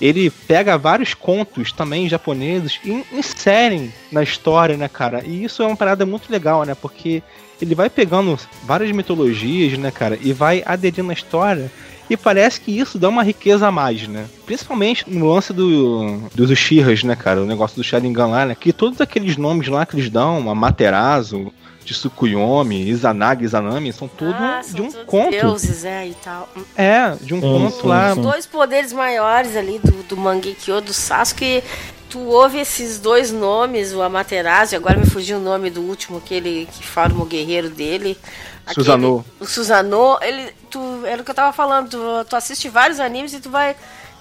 [0.00, 5.22] Ele pega vários contos também japoneses e inserem na história, né, cara?
[5.24, 6.74] E isso é uma parada muito legal, né?
[6.74, 7.22] Porque
[7.60, 11.70] ele vai pegando várias mitologias, né, cara, e vai aderindo na história
[12.08, 14.26] E parece que isso dá uma riqueza a mais, né?
[14.44, 17.40] Principalmente no lance do, dos Ushihas, né, cara?
[17.40, 18.54] O negócio do Sharingan lá, né?
[18.58, 21.52] Que todos aqueles nomes lá que eles dão, Amaterasu,
[21.92, 25.30] Tsukuyomi, Izanagi, Izanami, são tudo Ah, de são um todos conto.
[25.30, 26.48] deuses, é, e tal.
[26.76, 28.14] É, de um Sim, conto sim, lá.
[28.14, 28.20] sim.
[28.20, 31.62] Os dois poderes maiores ali do, do Mangekyo, do Sasuke,
[32.08, 36.18] tu ouve esses dois nomes, o Amaterasu, e agora me fugiu o nome do último,
[36.18, 38.16] aquele que forma o guerreiro dele.
[38.66, 39.24] aquele- Susanoo.
[39.40, 41.98] O Susanoo, ele, tu, era o que eu tava falando, tu,
[42.30, 43.76] tu assiste vários animes e tu vai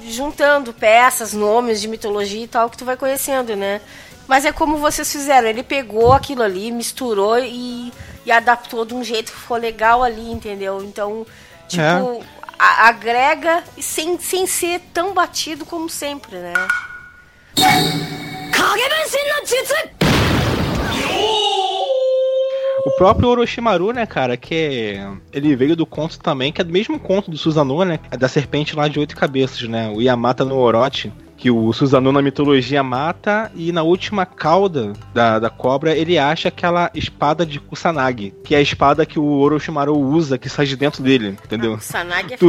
[0.05, 3.79] juntando peças, nomes de mitologia e tal, que tu vai conhecendo, né?
[4.27, 7.91] Mas é como vocês fizeram, ele pegou aquilo ali, misturou e,
[8.25, 10.81] e adaptou de um jeito que ficou legal ali, entendeu?
[10.83, 11.25] Então,
[11.67, 12.21] tipo, É.
[12.57, 16.53] a- agrega e sem, sem ser tão batido como sempre, né?
[22.85, 25.07] O próprio Orochimaru, né, cara, que é...
[25.31, 27.99] ele veio do conto também, que é do mesmo conto do Susanoo, né?
[28.11, 29.89] É da serpente lá de oito cabeças, né?
[29.95, 31.11] O Yamata no Orochi.
[31.43, 36.47] Que o Susanoo na mitologia mata e na última cauda da, da cobra ele acha
[36.47, 40.77] aquela espada de Kusanagi, que é a espada que o Orochimaru usa, que sai de
[40.77, 41.73] dentro dele, entendeu?
[41.73, 42.47] O Sanagi é Tu.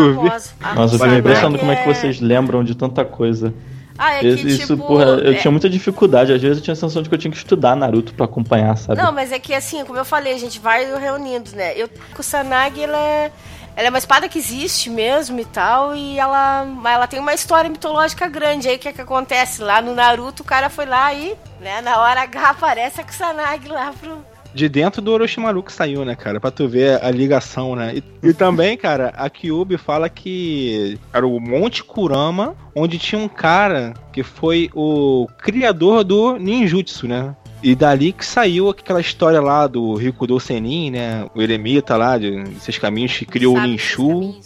[0.62, 2.76] Ah, Nossa, eu o fico me impressionando Sanagi como é que é- vocês lembram de
[2.76, 3.52] tanta coisa.
[3.98, 6.32] Ah, é que, Isso, isso, tipo, porra, eu é- tinha muita dificuldade.
[6.32, 8.76] Às vezes eu tinha a sensação de que eu tinha que estudar Naruto pra acompanhar,
[8.76, 9.02] sabe?
[9.02, 11.72] Não, mas é que assim, como eu falei, a gente vai reunindo, né?
[11.76, 13.32] Eu, o Kusanagi, ela é,
[13.76, 17.68] ela é uma espada que existe mesmo e tal, e ela, ela tem uma história
[17.68, 18.68] mitológica grande.
[18.68, 19.62] Aí o que, que acontece?
[19.62, 23.68] Lá no Naruto, o cara foi lá e, né, na hora H aparece a Kusanagi
[23.68, 24.24] lá pro.
[24.54, 26.38] De dentro do Orochimaru que saiu, né, cara?
[26.38, 27.96] Pra tu ver a ligação, né?
[27.96, 33.26] E, e também, cara, a Kyubi fala que era o Monte Kurama, onde tinha um
[33.26, 37.34] cara que foi o criador do ninjutsu, né?
[37.64, 41.26] E dali que saiu aquela história lá do Rikudo Senin, né?
[41.34, 44.38] O eremita lá, de seus caminhos, que criou o sabe esses Ninshu.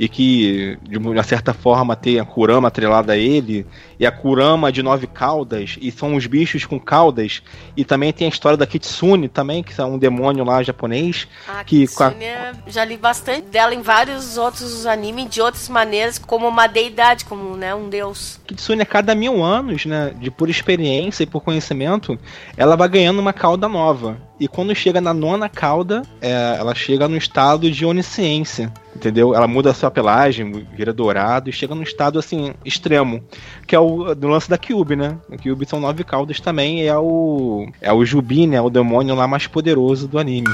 [0.00, 3.66] E que, de uma certa forma, tem a Kurama atrelada a ele.
[4.00, 5.76] E a Kurama de nove caudas.
[5.80, 7.42] E são os bichos com caudas.
[7.76, 11.28] E também tem a história da Kitsune também, que é um demônio lá japonês.
[11.46, 15.68] A Que a- Kitsune, é- já li bastante dela em vários outros animes de outras
[15.68, 18.40] maneiras, como uma deidade, como né, um deus.
[18.46, 22.18] Kitsune, a cada mil anos, né, de por experiência e por conhecimento,
[22.56, 24.16] ela vai ganhando uma cauda nova.
[24.42, 29.36] E quando chega na nona cauda, é, ela chega no estado de onisciência, entendeu?
[29.36, 33.22] Ela muda a sua pelagem, vira dourado e chega num estado, assim, extremo.
[33.68, 35.16] Que é o do lance da Kyubi, né?
[35.30, 37.68] A Kyubi são nove caudas também e é o...
[37.80, 38.60] É o Jubi, né?
[38.60, 40.50] O demônio lá mais poderoso do anime.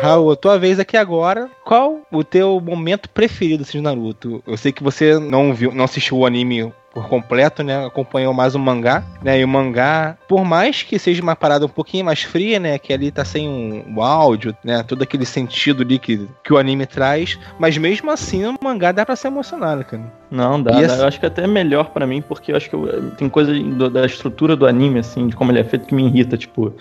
[0.00, 1.50] Raul, a tua vez aqui agora.
[1.64, 4.42] Qual o teu momento preferido assim, de Naruto?
[4.46, 7.84] Eu sei que você não viu, não assistiu o anime por completo, né?
[7.86, 9.38] Acompanhou mais o mangá, né?
[9.38, 12.78] E o mangá, por mais que seja uma parada um pouquinho mais fria, né?
[12.78, 14.82] Que ali tá sem um, o áudio, né?
[14.82, 17.38] Todo aquele sentido ali que, que o anime traz.
[17.58, 20.02] Mas mesmo assim, o mangá dá pra se emocionar, né, cara?
[20.30, 20.80] Não, dá, dá.
[20.82, 23.28] esse- Eu acho que até é melhor pra mim, porque eu acho que eu- tem
[23.28, 26.36] coisa do- da estrutura do anime, assim, de como ele é feito, que me irrita,
[26.36, 26.74] tipo,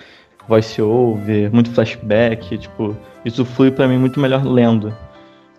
[0.47, 2.95] voice over, muito flashback, tipo,
[3.25, 4.95] isso flui pra mim muito melhor lendo.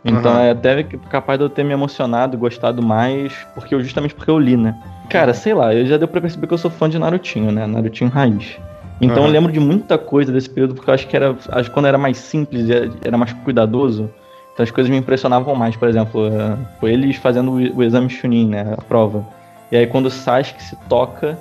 [0.09, 0.40] Então Aham.
[0.42, 4.30] é até capaz de eu ter me emocionado e gostado mais, porque eu, justamente porque
[4.30, 4.74] eu li, né?
[5.11, 7.66] Cara, sei lá, eu já deu pra perceber que eu sou fã de Narutinho, né?
[7.66, 8.59] Narutinho raiz.
[9.00, 9.26] Então Aham.
[9.26, 11.36] eu lembro de muita coisa desse período, porque eu acho que era.
[11.50, 14.11] Acho que quando era mais simples, era- era mais cuidadoso.
[14.54, 18.48] Então as coisas me impressionavam mais, por exemplo, eh, foi eles fazendo o, exame Chunin,
[18.48, 18.74] né?
[18.76, 19.24] A prova.
[19.70, 21.38] E aí quando o Sasuke se toca,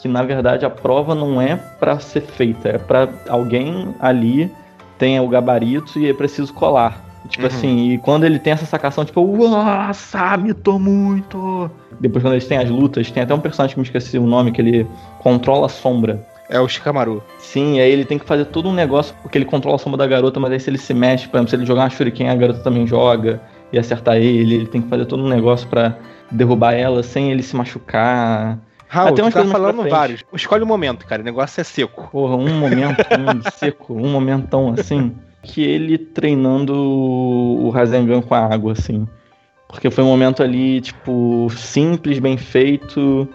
[0.00, 4.50] que na verdade a prova não é pra ser feita, é pra alguém ali
[4.98, 7.04] tenha o gabarito e é preciso colar.
[7.26, 7.48] Tipo Uhum.
[7.48, 11.70] assim, e quando ele tem essa sacação, tipo, nossa, me tô muito.
[12.00, 14.52] Depois quando eles têm as lutas, tem até um personagem que me esqueci o nome,
[14.52, 14.86] que ele
[15.18, 16.24] controla a sombra.
[16.48, 17.22] É o Shikamaru.
[17.38, 20.06] Sim, aí ele tem que fazer todo um negócio, porque ele controla a sombra da
[20.06, 22.34] garota, mas aí se ele se mexe, por exemplo, se ele jogar uma shuriken, a
[22.36, 23.40] garota também joga
[23.72, 25.96] e acertar ele, ele tem que fazer todo um negócio pra
[26.30, 28.58] derrubar ela sem ele se machucar.
[28.88, 30.24] Raul, tu umas tá falando vários.
[30.32, 31.20] Escolhe o momento, cara.
[31.20, 32.08] O negócio é seco.
[32.12, 35.12] Porra, um momento um seco, um momentão assim,
[35.46, 39.06] que ele treinando o Rasengan com a água, assim.
[39.68, 43.28] Porque foi um momento ali, tipo, simples, bem feito,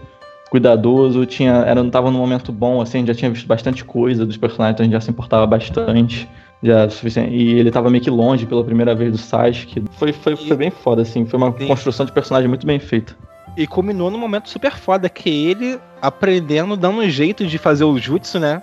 [0.50, 4.76] cuidadoso, tinha, era, tava num momento bom, assim, já tinha visto bastante coisa dos personagens,
[4.76, 6.28] então a gente já se importava bastante.
[6.64, 7.34] Já, suficiente.
[7.34, 9.84] E ele tava meio que longe pela primeira vez do Sasuke.
[9.94, 11.26] Foi, foi, foi bem foda, assim.
[11.26, 11.68] Foi uma Sim.
[11.68, 13.16] construção de personagem muito bem feita.
[13.58, 17.98] E culminou num momento super foda, que ele aprendendo, dando um jeito de fazer o
[17.98, 18.62] jutsu, né?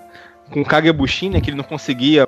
[0.50, 1.40] Com o Kagebushin, né?
[1.40, 2.24] Que ele não conseguia.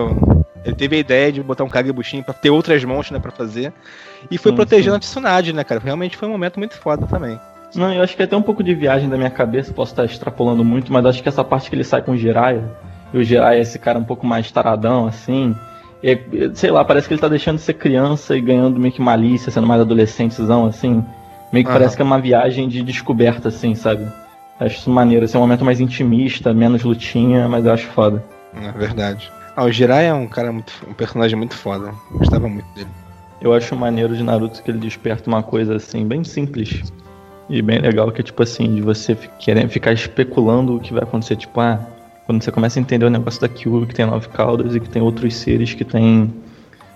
[0.64, 3.18] Ele teve a ideia de botar um Kagebushin pra ter outras mãos, né?
[3.18, 3.72] Pra fazer.
[4.30, 4.96] E foi Sim, protegendo sim.
[4.96, 5.80] a Tsunade, né, cara?
[5.82, 7.38] Realmente foi um momento muito foda também.
[7.74, 10.04] Não, eu acho que é até um pouco de viagem da minha cabeça, posso estar
[10.04, 12.64] extrapolando muito, mas acho que essa parte que ele sai com o Jiraiya,
[13.12, 15.54] E o Jirai é esse cara um pouco mais taradão, assim.
[16.02, 16.18] E,
[16.54, 19.50] sei lá, parece que ele tá deixando de ser criança e ganhando meio que malícia,
[19.50, 21.04] sendo mais adolescentezão, assim.
[21.52, 21.78] Meio que Aham.
[21.78, 24.06] parece que é uma viagem de descoberta, assim, sabe?
[24.58, 28.22] Acho isso maneiro, assim, é um momento mais intimista, menos lutinha, mas eu acho foda.
[28.54, 29.30] É verdade.
[29.60, 30.72] Ah, o Jirai é um cara muito.
[30.88, 31.92] um personagem muito foda.
[32.12, 32.88] Gostava muito dele.
[33.42, 36.90] Eu acho maneiro de Naruto que ele desperta uma coisa assim, bem simples
[37.46, 41.02] e bem legal, que é tipo assim, de você querer ficar especulando o que vai
[41.02, 41.36] acontecer.
[41.36, 41.78] Tipo, ah,
[42.24, 44.88] quando você começa a entender o negócio da Kyuubi, que tem nove caudas e que
[44.88, 46.32] tem outros seres que tem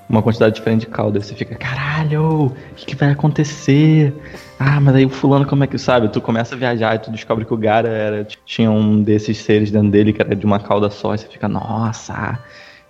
[0.08, 4.10] uma quantidade diferente de caudas, você fica, caralho, o que, que vai acontecer?
[4.58, 6.08] Ah, mas aí o fulano como é que sabe?
[6.08, 9.70] Tu começa a viajar e tu descobre que o Gara era, tinha um desses seres
[9.70, 12.38] dentro dele que era de uma cauda só, e você fica, nossa,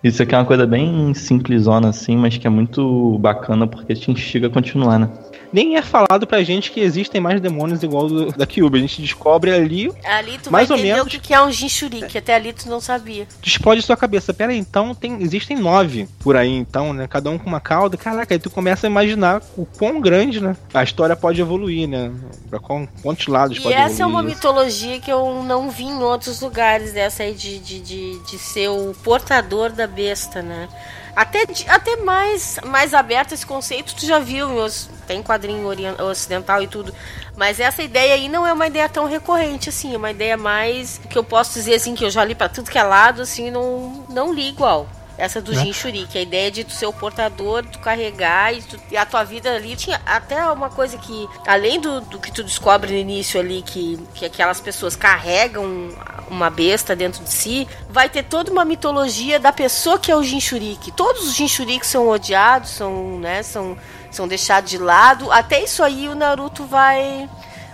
[0.02, 4.10] isso aqui é uma coisa bem simplesona assim, mas que é muito bacana porque te
[4.10, 5.08] instiga a continuar, né?
[5.54, 8.78] Nem é falado pra gente que existem mais demônios igual do, da Kyuubi.
[8.78, 11.06] A gente descobre ali, Ali tu Mais vai ou entender menos.
[11.06, 13.28] o que que é um Jinchuriki, até ali tu não sabia.
[13.40, 14.34] explode sua cabeça.
[14.34, 17.06] Pera aí, então tem, existem nove por aí, então, né?
[17.06, 17.96] Cada um com uma cauda.
[17.96, 20.56] Caraca, aí tu começa a imaginar o quão grande, né?
[20.74, 22.10] A história pode evoluir, né?
[22.50, 24.34] Pra qual- quantos lados E pode essa é uma evoluir.
[24.34, 28.68] mitologia que eu não vi em outros lugares, dessa aí de, de, de, de ser
[28.70, 30.68] o portador da besta, né?
[31.16, 35.68] Até, até mais, mais aberto esse conceito, tu já viu, os- tem quadrinho
[36.10, 36.92] ocidental e tudo.
[37.36, 41.00] Mas essa ideia aí não é uma ideia tão recorrente, assim, é uma ideia mais.
[41.08, 43.50] que eu posso dizer assim, que eu já li pra tudo que é lado, assim,
[43.50, 44.88] não, não li igual.
[45.16, 45.62] Essa do Né?
[45.62, 49.06] Jinchuri, que a ideia de tu ser o portador, tu carregar e, tu- e a
[49.06, 49.76] tua vida ali.
[49.76, 53.96] Tinha até uma coisa que, além do, do que tu descobre no início ali, que,
[54.14, 55.90] que aquelas pessoas carregam
[56.28, 60.22] uma besta dentro de si, vai ter toda uma mitologia da pessoa que é o
[60.22, 60.90] Jinchuriki.
[60.90, 63.78] Todos os Jinchuriki são odiados, são, né, são,
[64.10, 65.30] são deixados de lado.
[65.30, 67.28] Até isso aí o Naruto vai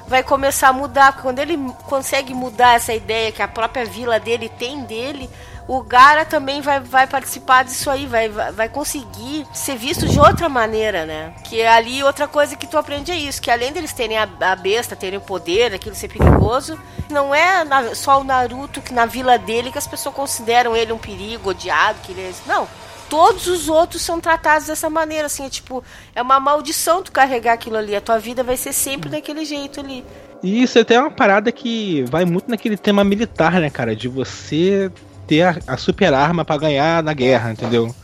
[0.06, 4.48] vai começar a mudar, quando ele consegue mudar essa ideia que a própria vila dele
[4.48, 5.30] tem dele,
[5.72, 10.48] o Gara também vai, vai participar disso aí, vai, vai, conseguir ser visto de outra
[10.48, 11.32] maneira, né?
[11.44, 14.56] Que ali outra coisa que tu aprende é isso, que além deles terem a, a
[14.56, 16.76] besta, terem o poder, aquilo ser perigoso,
[17.08, 20.92] não é na- só o Naruto que na vila dele que as pessoas consideram ele
[20.92, 22.32] um perigo, odiado, que ele é...
[22.48, 22.66] Não,
[23.08, 25.84] todos os outros são tratados dessa maneira, assim, é tipo,
[26.16, 29.78] é uma maldição tu carregar aquilo ali, a tua vida vai ser sempre daquele jeito
[29.78, 30.04] ali.
[30.42, 33.94] Isso até é uma parada que vai muito naquele tema militar, né, cara?
[33.94, 34.90] De você
[35.30, 37.94] ter a, a super arma pra ganhar na guerra, entendeu?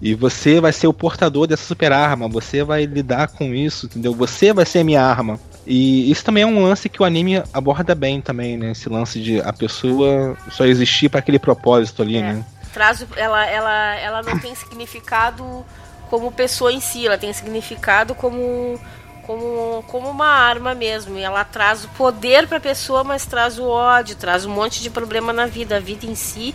[0.00, 4.12] E você vai ser o portador dessa super arma, você vai lidar com isso, entendeu?
[4.14, 5.38] Você vai ser a minha arma.
[5.64, 8.72] E isso também é um lance que o anime aborda bem também, né?
[8.72, 12.22] Esse lance de a pessoa só existir para aquele propósito ali, É.
[12.22, 12.44] né?
[12.74, 15.64] Traz, ela, ela, ela não tem significado
[16.10, 18.80] como pessoa em si, ela tem significado como,
[19.26, 21.18] como, como uma arma mesmo.
[21.18, 24.90] E ela traz o poder pra pessoa, mas traz o ódio, traz um monte de
[24.90, 25.76] problema na vida.
[25.76, 26.54] A vida em si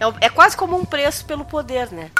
[0.00, 2.10] é, é quase como um preço pelo poder, né?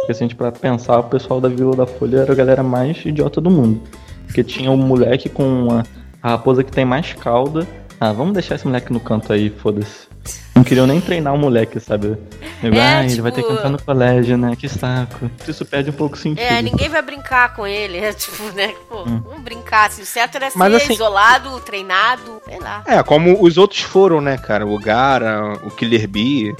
[0.00, 2.62] Porque se a gente pra pensar, o pessoal da Vila da Folha era a galera
[2.62, 3.82] mais idiota do mundo.
[4.26, 5.84] Porque tinha o moleque com a,
[6.22, 7.66] a raposa que tem mais cauda.
[8.00, 10.08] Ah, vamos deixar esse moleque no canto aí, foda-se.
[10.54, 12.16] Não queriam nem treinar o moleque, sabe?
[12.62, 14.56] É, ah, ele vai ter que tipo- entrar no colégio, né?
[14.56, 15.30] Que saco.
[15.46, 16.42] Isso perde um pouco o sentido.
[16.44, 17.98] É, ninguém vai brincar com ele.
[17.98, 18.74] É tipo, né?
[18.88, 19.88] Pô, vamos brincar.
[19.88, 22.82] Assim, o certo era ser Mas, assim- isolado, treinado, sei lá.
[22.86, 24.66] É, como os outros foram, né, cara?
[24.66, 26.54] O Gara, o Killer Bee.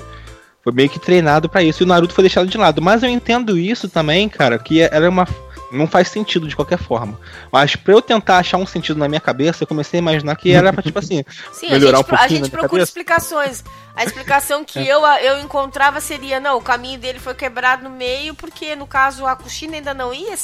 [0.63, 1.83] Foi meio que treinado pra isso.
[1.83, 2.83] E o Naruto foi deixado de lado.
[2.83, 5.27] Mas eu entendo isso também, cara, que era uma.
[5.71, 7.19] Não faz sentido de qualquer forma.
[7.53, 10.51] Mas pra eu tentar achar um sentido na minha cabeça, eu comecei a imaginar que
[10.53, 11.25] era pra, tipo assim.
[11.53, 13.65] Sim, melhorar a um gente, pro- a pouquinho gente procura explicações.
[13.95, 18.35] A explicação que eu, eu encontrava seria, não, o caminho dele foi quebrado no meio,
[18.35, 20.35] porque no caso a Kushina ainda não ia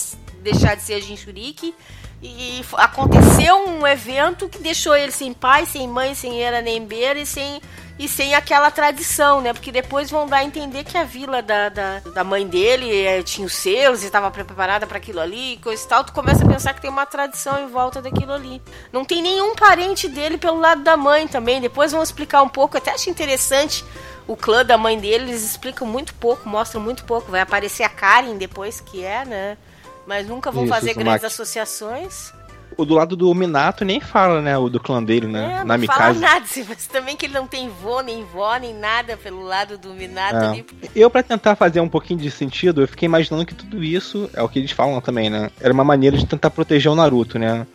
[0.43, 1.75] deixar de ser a Jinchuriki.
[2.23, 7.19] E aconteceu um evento que deixou ele sem pai, sem mãe, sem era nem beira
[7.19, 7.61] e sem,
[7.99, 9.53] e sem aquela tradição, né?
[9.53, 13.23] Porque depois vão dar a entender que a vila da, da, da mãe dele eh,
[13.23, 16.05] tinha os selos e estava preparada para aquilo ali, e coisa e tal.
[16.05, 18.63] Tu começa a pensar que tem uma tradição em volta daquilo ali.
[18.91, 21.61] Não tem nenhum parente dele pelo lado da mãe também.
[21.61, 22.79] Depois vão explicar um pouco.
[22.79, 23.85] Até acho interessante
[24.27, 25.31] o clã da mãe dele.
[25.31, 27.31] Eles explicam muito pouco, mostram muito pouco.
[27.31, 29.59] Vai aparecer a Karen depois, que é, né?
[30.07, 31.27] Mas nunca vão Isso, fazer grandes Maki.
[31.27, 32.33] associações.
[32.77, 34.57] O do lado do Minato nem fala, né?
[34.59, 35.61] O do clã dele, né?
[35.61, 38.75] É, Na não fala nada, mas também que ele não tem vô, nem vó, nem
[38.75, 40.65] nada pelo lado do Minato É.
[40.95, 44.43] Eu, pra tentar fazer um pouquinho de sentido, eu fiquei imaginando que tudo isso, é
[44.43, 45.51] o que eles falam também, né?
[45.61, 47.67] Era uma maneira de tentar proteger o Naruto, né?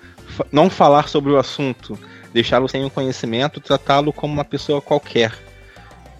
[0.51, 1.97] Não falar sobre o assunto,
[2.32, 5.34] deixá-lo sem o conhecimento, tratá-lo como uma pessoa qualquer.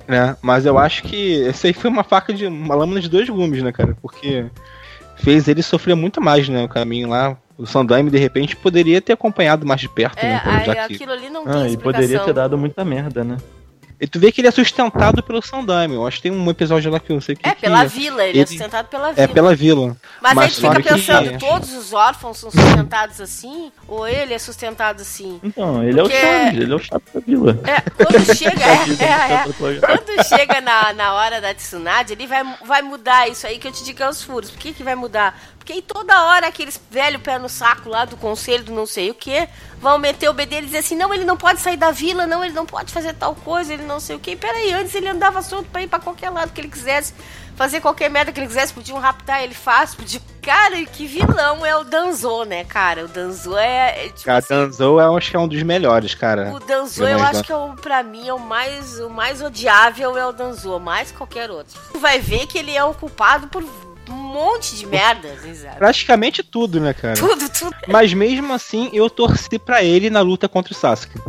[0.07, 0.36] Né?
[0.41, 2.47] Mas eu acho que esse aí foi uma faca de.
[2.47, 3.95] uma lâmina de dois gumes, né, cara?
[4.01, 4.45] Porque
[5.22, 6.64] fez ele sofrer muito mais, né?
[6.64, 7.38] O caminho lá.
[7.58, 10.42] O Sandaime, de repente, poderia ter acompanhado mais de perto, É, né?
[10.44, 11.92] aí aquilo ali não tem Ah, e explicação.
[12.02, 13.38] poderia ter dado muita merda, né?
[14.02, 15.93] E tu vê que ele é sustentado pelo Sandaime.
[15.93, 17.47] Eu acho que tem um episódio lá que eu não sei o que.
[17.47, 19.24] É, que pela vila, ele, é ele- sustentado pela vila.
[19.24, 19.95] É pela vila.
[20.20, 20.82] Mas, mas aí tu fica só
[21.22, 23.72] que- pensando, todos os órfãos são sustentados assim?
[23.88, 25.39] Ou ele é sustentado assim?
[25.43, 27.60] Então, ele é o Porque- Chaves, ele é o chato da vila.
[27.64, 29.80] É, quando chega, é, é, é.
[29.80, 33.72] Quando chega na, na hora da Tsunade, ele vai, vai mudar isso aí que eu
[33.72, 34.49] te digo é os furos.
[34.49, 35.39] Por que, que vai mudar?
[35.72, 39.14] Aí toda hora aqueles velho pé no saco lá do conselho do não sei o
[39.14, 39.48] que
[39.80, 42.44] vão meter o BD e dizer assim: não, ele não pode sair da vila, não,
[42.44, 44.36] ele não pode fazer tal coisa, ele não sei o que.
[44.36, 47.14] Peraí, antes ele andava solto pra ir pra qualquer lado que ele quisesse,
[47.56, 50.22] fazer qualquer merda que ele quisesse, podiam raptar, ele faz, podia.
[50.42, 53.06] Cara, e que vilão é o Danzo, né, cara?
[53.06, 54.06] O Danzo é.
[54.06, 56.52] é tipo Cara, assim, Danzo eu acho que é um dos melhores, cara.
[56.54, 60.18] o Danzo, eu acho que é o, pra mim é o mais, o mais odiável
[60.18, 61.80] é o Danzo, mais que qualquer outro.
[61.92, 63.64] Tu vai ver que ele é o culpado por
[64.10, 65.76] um monte de merda, sabe?
[65.78, 67.16] Praticamente tudo, né, cara?
[67.16, 67.76] Tudo, tudo.
[67.88, 71.20] Mas mesmo assim, eu torci pra ele na luta contra o Sasuke.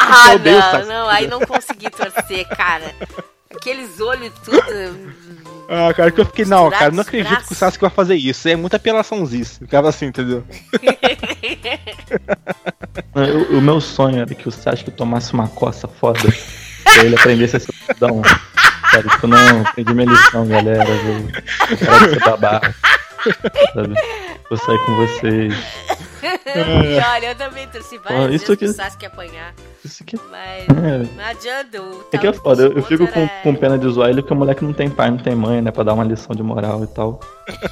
[0.00, 0.88] Ah, Eu o não, Sasuke.
[0.88, 2.94] não, aí não consegui torcer, cara.
[3.54, 5.14] Aqueles olhos tudo.
[5.70, 8.48] Ah, cara, que eu fiquei, não, cara, não acredito que o Sasuke vai fazer isso.
[8.48, 9.58] É muita apelaçãozice.
[9.60, 10.44] Ficava assim, entendeu?
[13.14, 16.20] Eu- o meu sonho era que o Sasuke tomasse uma coça foda
[16.84, 17.72] pra ele aprendesse a ser.
[18.90, 20.84] Cara, tipo, não, aprendi minha lição, galera.
[20.84, 22.74] Vou parar de ser babaca.
[23.74, 23.94] Sabe?
[24.48, 25.54] Vou sair com vocês.
[26.22, 29.54] e olha, eu também torci várias vezes isso aqui- pro Sasuke apanhar.
[29.88, 31.16] Isso aqui Mas é.
[31.16, 31.78] não adianta.
[32.12, 34.34] É que é foda, eu, eu fico com, era- com pena de zoar ele porque
[34.34, 35.70] o moleque não tem pai, não tem mãe, né?
[35.70, 37.18] Pra dar uma lição de moral e tal.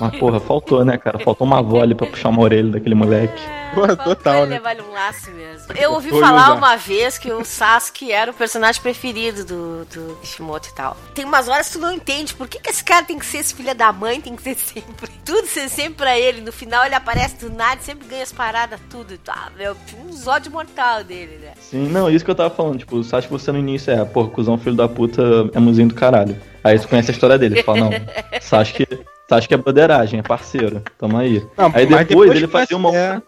[0.01, 1.19] Mas porra, faltou, né, cara?
[1.19, 3.41] Faltou uma avó ali pra puxar uma orelha daquele moleque.
[3.43, 4.55] É, faltou total, ele né?
[4.57, 5.73] levar-lhe um laço mesmo.
[5.75, 6.55] Eu ouvi Foi falar usar.
[6.55, 10.97] uma vez que o Sasuke era o personagem preferido do, do Kishimoto e tal.
[11.15, 13.39] Tem umas horas que tu não entende por que, que esse cara tem que ser
[13.39, 15.11] esse filho da mãe, tem que ser sempre.
[15.25, 16.41] Tudo ser sempre pra ele.
[16.41, 19.19] No final ele aparece do nada, sempre ganha as paradas, tudo.
[19.19, 21.53] Tá, meu, um ódio mortal dele, né?
[21.61, 24.05] Sim, não, isso que eu tava falando, tipo, você acha que você no início é,
[24.05, 25.23] porra, cuzão filho da puta
[25.55, 26.37] é mozinho do caralho.
[26.63, 27.91] Aí você conhece a história dele, você fala, não,
[28.41, 28.87] Sasuke,
[29.29, 31.45] Sasuke é broderagem, é parceiro, tamo aí.
[31.57, 33.21] Não, aí mas depois, ele que fazia uma é,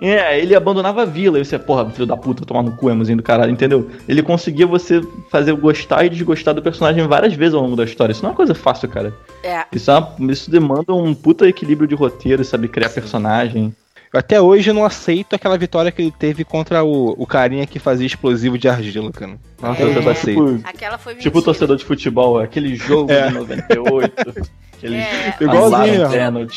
[0.00, 2.92] É, ele abandonava a vila, e você, porra, filho da puta, tomar no cu, é
[2.92, 3.88] mozinho do caralho, entendeu?
[4.08, 8.12] Ele conseguia você fazer gostar e desgostar do personagem várias vezes ao longo da história.
[8.12, 9.14] Isso não é uma coisa fácil, cara.
[9.44, 9.64] É.
[9.72, 12.66] Isso, é uma- isso demanda um puta equilíbrio de roteiro, sabe?
[12.66, 13.72] Criar personagem.
[14.12, 17.78] Eu até hoje não aceito aquela vitória que ele teve contra o, o carinha que
[17.78, 19.38] fazia explosivo de argila, cara.
[19.60, 19.84] Nossa, É.
[19.86, 20.56] eu não tô, aceito.
[20.56, 23.28] tipo, Aquela foi tipo torcedor de futebol, aquele jogo É.
[23.28, 24.12] de 98.
[24.82, 26.08] Aquele É, Igualzinho,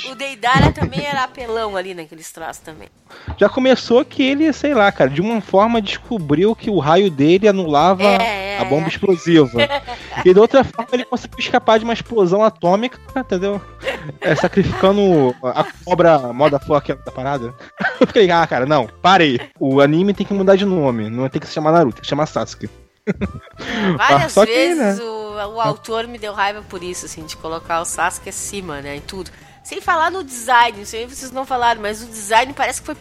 [0.09, 0.11] o-.
[0.11, 2.87] O Deidara também era apelão ali naqueles traços também.
[3.37, 7.47] Já começou que ele, sei lá, cara, de uma forma descobriu que o raio dele
[7.47, 8.89] anulava É, é, a bomba é.
[8.89, 9.51] explosiva.
[10.25, 13.61] e de outra forma ele conseguiu escapar de uma explosão atômica, entendeu?
[14.21, 17.53] É, sacrificando a cobra moda fuck da parada.
[18.01, 19.39] Eu fiquei, ah, cara, não, parei.
[19.59, 22.07] O anime tem que mudar de nome, não tem que se chamar Naruto, tem que
[22.07, 22.69] se chamar Sasuke.
[23.97, 25.03] Várias só que, vezes né?
[25.03, 28.95] o, o autor me deu raiva por isso, assim, de colocar o Sasuke acima, né,
[28.95, 29.31] em tudo.
[29.63, 32.97] Sem falar no design, sei se vocês não falaram, mas o design parece que foi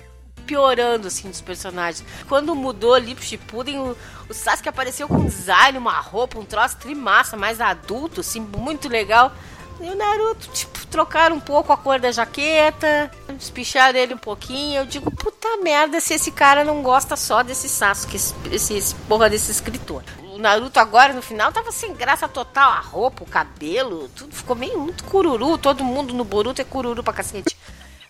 [0.47, 2.05] piorando, assim, dos personagens.
[2.29, 3.97] Quando mudou ali pro Shippuden, o,
[4.29, 8.89] o Sasuke apareceu com um design, uma roupa, um troço trimassa, mais adulto, assim, muito
[8.89, 9.33] legal.
[9.81, 14.83] E o Naruto, tipo, trocaram um pouco a cor da jaqueta, despicharam ele um pouquinho.
[14.83, 18.35] Eu digo, puta merda, se esse cara não gosta só desse Sasuke, esse,
[18.75, 20.03] esse porra desse escritor.
[20.35, 22.73] O Naruto agora, no final, tava sem graça total.
[22.73, 25.57] A roupa, o cabelo, tudo ficou meio muito cururu.
[25.57, 27.57] Todo mundo no Boruto é cururu pra cacete.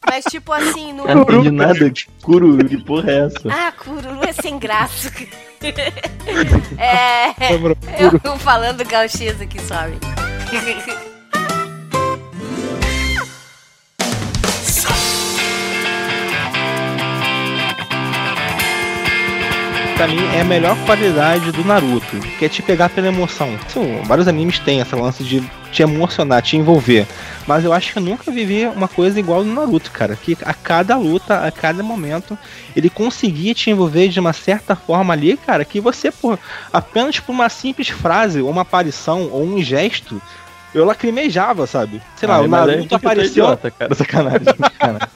[0.07, 1.07] Mas, tipo assim, no.
[1.07, 1.91] Eu não entendi nada.
[1.91, 3.49] Que curu, que porra é essa?
[3.51, 5.13] Ah, cururu é sem graça.
[6.79, 7.35] é.
[8.25, 9.99] Eu falando gauchês aqui, sabe?
[19.97, 23.57] Pra mim é a melhor qualidade do Naruto, que é te pegar pela emoção.
[23.69, 25.41] Sim, vários animes têm essa lance de
[25.71, 27.07] te emocionar, te envolver.
[27.47, 30.17] Mas eu acho que eu nunca vivi uma coisa igual no Naruto, cara.
[30.17, 32.37] Que a cada luta, a cada momento,
[32.75, 36.41] ele conseguia te envolver de uma certa forma ali, cara, que você, por
[36.73, 40.21] apenas por uma simples frase, ou uma aparição, ou um gesto,
[40.75, 42.03] eu lacrimejava, sabe?
[42.17, 43.31] Sei lá, Ah, o Naruto apareceu.
[43.45, 44.45] idiota, cara, sacanagem.
[44.61, 45.09] sacanagem.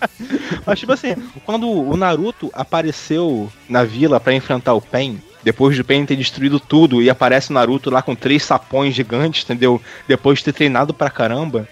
[0.64, 5.84] Mas tipo assim, quando o Naruto apareceu na vila pra enfrentar o Pen, depois do
[5.84, 9.80] Pen ter destruído tudo e aparece o Naruto lá com três sapões gigantes, entendeu?
[10.06, 11.66] Depois de ter treinado pra caramba.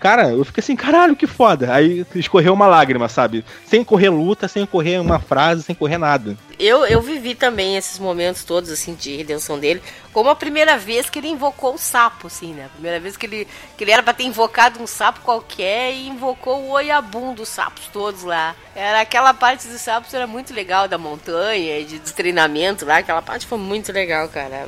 [0.00, 1.74] Cara, eu fiquei assim, caralho, que foda.
[1.74, 3.44] Aí escorreu uma lágrima, sabe?
[3.66, 6.38] Sem correr luta, sem correr uma frase, sem correr nada.
[6.58, 11.10] Eu, eu vivi também esses momentos todos, assim, de redenção dele, como a primeira vez
[11.10, 12.64] que ele invocou o sapo, assim, né?
[12.64, 13.46] A primeira vez que ele,
[13.76, 17.86] que ele era pra ter invocado um sapo qualquer e invocou o oiabum dos sapos
[17.92, 18.54] todos lá.
[18.74, 23.20] Era aquela parte dos sapos, era muito legal, da montanha, de, de treinamento lá, aquela
[23.20, 24.66] parte foi muito legal, cara.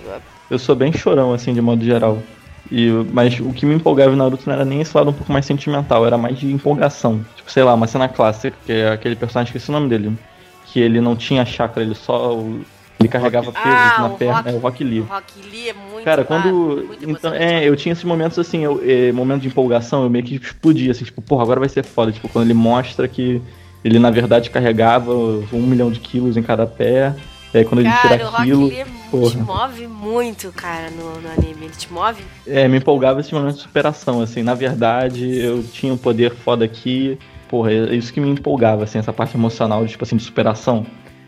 [0.50, 2.22] Eu sou bem chorão, assim, de modo geral.
[2.74, 5.30] E, mas o que me empolgava em Naruto não era nem esse lado um pouco
[5.30, 7.22] mais sentimental, era mais de empolgação.
[7.36, 10.16] Tipo, sei lá, uma cena clássica, que é aquele personagem, esqueci o nome dele.
[10.64, 12.38] Que ele não tinha chakra, ele só.
[12.98, 15.00] Ele carregava peso Ah, na perna, Rock- é o Rock Lee.
[15.00, 16.84] O Rock Lee é muito Cara, ah, quando.
[16.86, 20.24] muito Então, é, eu tinha esses momentos assim, eu, é, momento de empolgação, eu meio
[20.24, 22.10] que explodia, assim, tipo, porra, agora vai ser foda.
[22.10, 23.42] Tipo, quando ele mostra que
[23.84, 27.14] ele na verdade carregava um milhão de quilos em cada pé.
[27.54, 28.66] E aí quando ele Cara, tira o Rock aquilo.
[28.68, 29.30] Lee é- porra.
[29.30, 31.66] te move muito, cara, no, no anime.
[31.66, 34.42] Ele te move É, me empolgava esse momento de superação, assim.
[34.42, 37.18] Na verdade, eu tinha um poder foda aqui.
[37.48, 40.86] Porra, é isso que me empolgava, assim, essa parte emocional, tipo assim, de superação.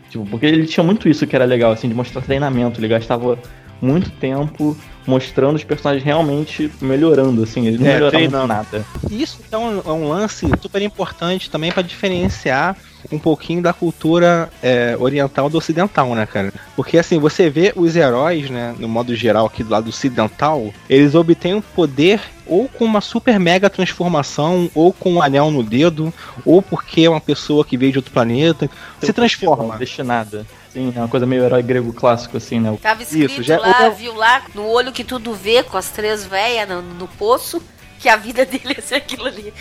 [0.09, 2.79] Tipo, porque ele tinha muito isso que era legal, assim, de mostrar treinamento.
[2.79, 3.37] Ele gastava
[3.81, 4.75] muito tempo
[5.07, 7.67] mostrando os personagens realmente melhorando, assim.
[7.67, 8.47] Ele não É, melhorava treinando.
[8.47, 8.85] nada.
[9.11, 12.75] Isso é um, é um lance super importante também pra diferenciar
[13.11, 16.51] um pouquinho da cultura é, oriental do ocidental, né, cara?
[16.75, 21.13] Porque assim, você vê os heróis, né, no modo geral aqui do lado ocidental, eles
[21.13, 26.13] obtêm um poder ou com uma super mega transformação, ou com um anel no dedo,
[26.43, 28.69] ou porque é uma pessoa que veio de outro planeta,
[29.01, 29.77] se transforma.
[29.77, 30.45] Destinada.
[30.75, 32.77] Sim, é uma coisa meio herói grego clássico, assim, né?
[32.81, 35.89] Tava escrito Isso, já- lá, eu- viu lá, no olho que tudo vê, com as
[35.89, 37.61] três velhas no, no poço,
[37.97, 39.53] que a vida dele ia ser aquilo ali.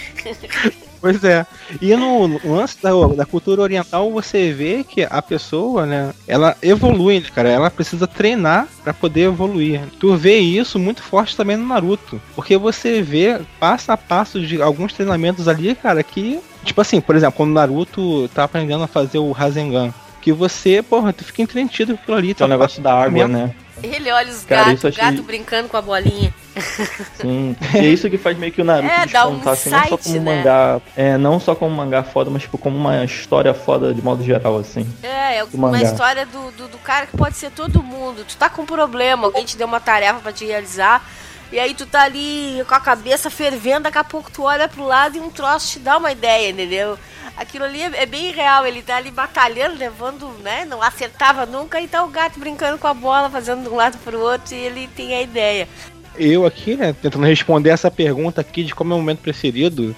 [1.01, 1.47] Pois é.
[1.81, 7.21] E no lance da, da cultura oriental, você vê que a pessoa, né, ela evolui,
[7.21, 7.49] né, cara.
[7.49, 9.83] Ela precisa treinar pra poder evoluir.
[10.01, 12.21] Tu vê isso muito forte também no Naruto.
[12.35, 16.41] Porque você vê passo a passo de alguns treinamentos ali, cara, que.
[16.65, 19.93] Tipo assim, por exemplo, quando o Naruto tá aprendendo a fazer o Rasengan.
[20.25, 22.37] Que você, porra, tu fica entretido com aquilo ali.
[22.41, 23.55] É o negócio da água, né?
[23.83, 26.35] Ele olha os Cara, gatos, o achei- gato brincando com a bolinha.
[27.21, 27.55] Sim.
[27.75, 29.79] E é isso que faz meio que o Naruto É, dá um despontar, assim, não
[29.81, 30.37] só insight, como né?
[30.37, 30.81] mangá.
[30.97, 34.57] É, não só como mangá foda, mas tipo, como uma história foda de modo geral,
[34.59, 34.87] assim.
[35.03, 35.83] É, é uma mangá.
[35.83, 38.25] história do, do, do cara que pode ser todo mundo.
[38.27, 41.07] Tu tá com um problema, alguém te deu uma tarefa pra te realizar.
[41.53, 44.85] E aí tu tá ali com a cabeça fervendo, daqui a pouco tu olha pro
[44.85, 46.99] lado e um troço te dá uma ideia, entendeu?
[47.37, 50.65] Aquilo ali é, bem real, ele tá ali batalhando, levando, né?
[50.65, 53.99] Não acertava nunca, e tá o gato brincando com a bola, fazendo de um lado
[53.99, 55.69] pro outro, e ele tem a ideia.
[56.17, 59.95] eu aqui, né, tentando responder essa pergunta aqui de como é o momento preferido,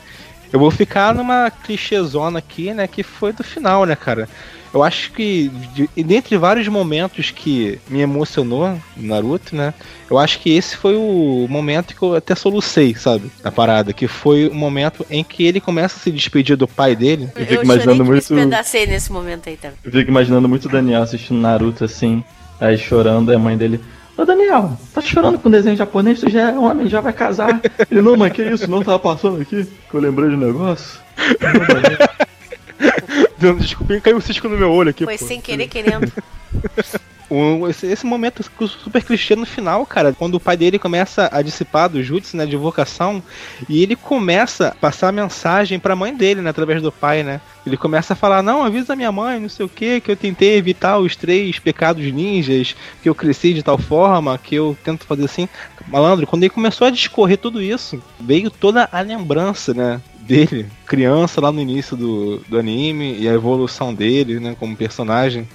[0.52, 4.28] eu vou ficar numa clichêzona aqui, né, que foi do final, né, cara.
[4.76, 9.72] Eu acho que, de, e dentre vários momentos que me emocionou no Naruto, né,
[10.10, 14.06] eu acho que esse foi o momento que eu até solucei, sabe, na parada, que
[14.06, 17.26] foi o momento em que ele começa a se despedir do pai dele.
[17.34, 19.78] Eu fico eu imaginando chorei que me muito- nesse momento aí também.
[19.82, 22.22] Eu fico imaginando muito o Daniel assistindo Naruto assim,
[22.60, 23.80] aí chorando, aí a mãe dele.
[24.14, 26.20] Ô Daniel, tá chorando com desenho japonês?
[26.20, 27.62] Tu já é homem, já vai casar.
[27.90, 28.70] Ele, não, mas que isso?
[28.70, 29.66] Não tava passando aqui?
[29.90, 31.00] Que eu lembrei de um negócio.
[33.38, 35.04] Desculpa, caiu o cisco no meu olho aqui.
[35.04, 35.26] Foi pô.
[35.26, 36.10] sem querer, querendo.
[37.28, 41.42] O- esse, esse momento super clichê no final, cara, quando o pai dele começa a
[41.42, 43.22] dissipar do jutsu, né, de vocação,
[43.68, 47.40] e ele começa a passar a mensagem pra mãe dele, né, através do pai, né.
[47.66, 50.56] Ele começa a falar, não, avisa minha mãe, não sei o que, que eu tentei
[50.56, 55.24] evitar os três pecados ninjas, que eu cresci de tal forma, que eu tento fazer
[55.24, 55.48] assim.
[55.88, 61.40] Malandro, quando ele começou a discorrer tudo isso, veio toda a lembrança, né, dele, criança
[61.40, 65.48] lá no início do, do anime, e a evolução dele, né, como personagem.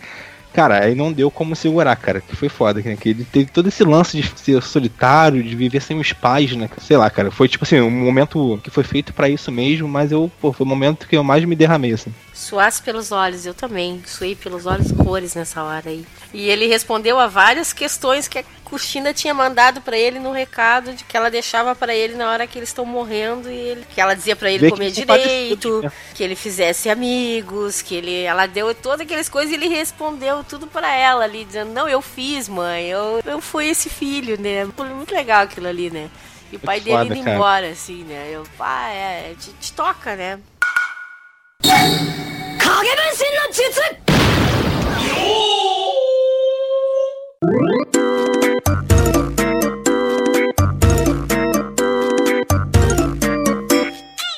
[0.54, 2.98] Cara, aí não deu como segurar, cara, que foi foda, né?
[3.00, 6.70] Que ele teve todo esse lance de ser solitário, de viver sem os pais, né?
[6.80, 10.12] Sei lá, cara, foi tipo assim, um momento que foi feito pra isso mesmo, mas
[10.12, 12.14] eu, pô, foi o momento que eu mais me derramei, assim.
[12.34, 14.02] Suasse pelos olhos, eu também.
[14.06, 16.06] Suei pelos olhos cores nessa hora aí.
[16.34, 20.94] E ele respondeu a várias questões que a Cuxina tinha mandado pra ele no recado
[20.94, 24.00] de que ela deixava pra ele na hora que eles estão morrendo e ele, que
[24.00, 25.92] ela dizia pra ele Vê que comer são parecidos, direito, né?
[26.16, 30.68] que ele fizesse amigos, que ele ela deu todas aquelas coisas e ele respondeu tudo
[30.68, 32.88] pra ela ali dizendo: "Não, eu fiz, mãe.
[32.88, 36.10] Eu eu fui esse filho, né?" Foi muito legal aquilo ali, né?
[36.52, 37.36] E o pai dele foda, indo cara.
[37.36, 38.30] embora assim, né?
[38.30, 40.40] Eu, ah, é, te, te toca, né?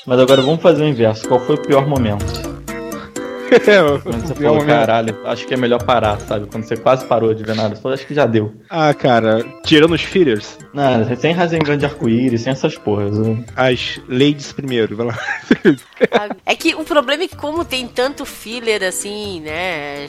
[0.06, 1.28] Mas agora vamos fazer o inverso.
[1.28, 2.53] Qual foi o pior momento?
[4.04, 6.48] Quando você É falou, um- caralho, acho que é melhor parar, sabe?
[6.48, 8.54] Quando você quase parou de ver nada, você falou, acho que já deu.
[8.70, 13.18] Ah, cara, tirando os fillers, Não, sem Rasengan de arco-íris, sem essas porras.
[13.18, 13.44] né?
[13.56, 15.18] as ladies primeiro, vai lá.
[16.46, 20.08] É que o problema é que como tem tanto filler assim, né,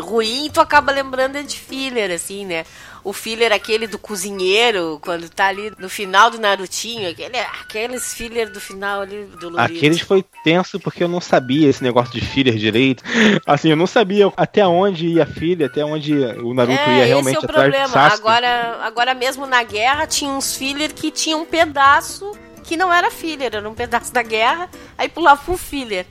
[0.00, 2.64] ruim, tu acaba lembrando de filler assim, né?
[3.06, 8.50] O filler aquele do cozinheiro, quando tá ali no final do Narutinho, aquele, aqueles filler
[8.50, 9.56] do final ali do.
[9.56, 13.04] Aqueles foi tenso porque eu não sabia esse negócio de filler direito.
[13.46, 17.04] Assim, eu não sabia até onde ia a filha, até onde o Naruto é, ia
[17.04, 17.96] realmente esse é o problema.
[17.96, 22.32] Agora, agora mesmo na guerra tinha uns filler que tinha um pedaço
[22.64, 26.06] que não era filler, era um pedaço da guerra, aí pulava pro filler.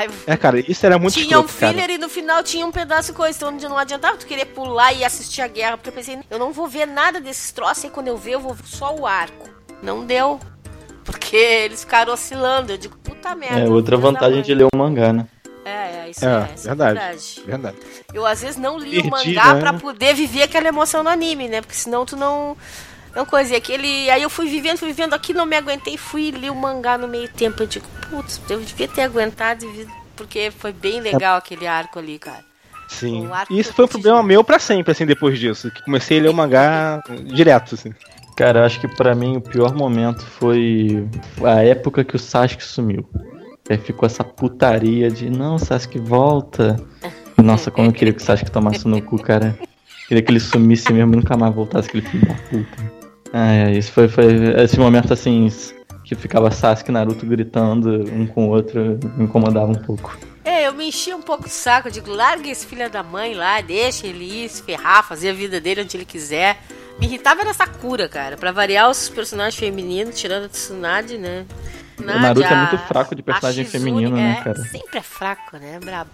[0.00, 1.72] Aí É, cara, isso era muito tinha um escroto, cara.
[1.72, 4.92] filler e no final tinha um pedaço de coisa, então não adiantava tu querer pular
[4.92, 7.88] e assistir a guerra, porque eu pensei, eu não vou ver nada desses troços, e
[7.90, 9.48] quando eu ver, eu vou ver só o arco.
[9.82, 10.38] Não deu.
[11.04, 12.72] Porque eles ficaram oscilando.
[12.72, 13.60] Eu digo, puta merda.
[13.60, 15.26] É outra vantagem de ler o mangá, né?
[15.64, 15.70] É,
[16.06, 16.98] é, isso É, é, isso verdade.
[16.98, 17.42] é verdade.
[17.46, 17.76] Verdade.
[18.14, 19.60] Eu às vezes não li Perdi, o mangá né?
[19.60, 21.60] pra poder viver aquela emoção no anime, né?
[21.60, 22.56] Porque senão tu não.
[23.14, 23.56] Não coisa.
[23.56, 24.10] Aquele.
[24.10, 26.96] Aí eu fui vivendo, fui vivendo aqui, não me aguentei, fui e li o mangá
[26.96, 27.62] no meio tempo.
[27.62, 29.66] Eu digo, putz, eu devia ter aguentado,
[30.16, 32.44] porque foi bem legal aquele arco ali, cara.
[32.88, 33.28] Sim.
[33.48, 35.70] E isso foi um problema meu pra sempre, assim, depois disso.
[35.70, 37.94] Que comecei a ler o mangá direto, assim.
[38.36, 41.06] Cara, eu acho que pra mim o pior momento foi
[41.44, 43.08] a época que o Sasuke sumiu.
[43.68, 46.76] Aí ficou essa putaria de, não, Sasuke volta.
[47.38, 49.56] Nossa, como eu queria que o Sasuke tomasse no cu, cara.
[50.08, 52.99] Queria que ele sumisse mesmo e nunca mais voltasse, aquele filho da puta.
[53.32, 54.26] Ai, ai, isso foi, foi
[54.62, 55.48] esse momento assim,
[56.04, 60.18] que ficava Sasuke e Naruto gritando um com o outro, me incomodava um pouco.
[60.44, 61.88] É, eu me enchi um pouco o saco.
[61.88, 65.32] Eu digo, larga esse filho da mãe lá, deixa ele ir se ferrar, fazer a
[65.32, 66.58] vida dele onde ele quiser.
[66.98, 68.36] Me irritava era essa cura, cara.
[68.36, 71.46] Pra variar os personagens femininos, tirando a Tsunade, né?
[71.98, 74.64] Naruto é muito fraco de personagem Shizune, feminino, né, é, cara?
[74.64, 75.78] Sempre é fraco, né?
[75.82, 76.10] Brabo.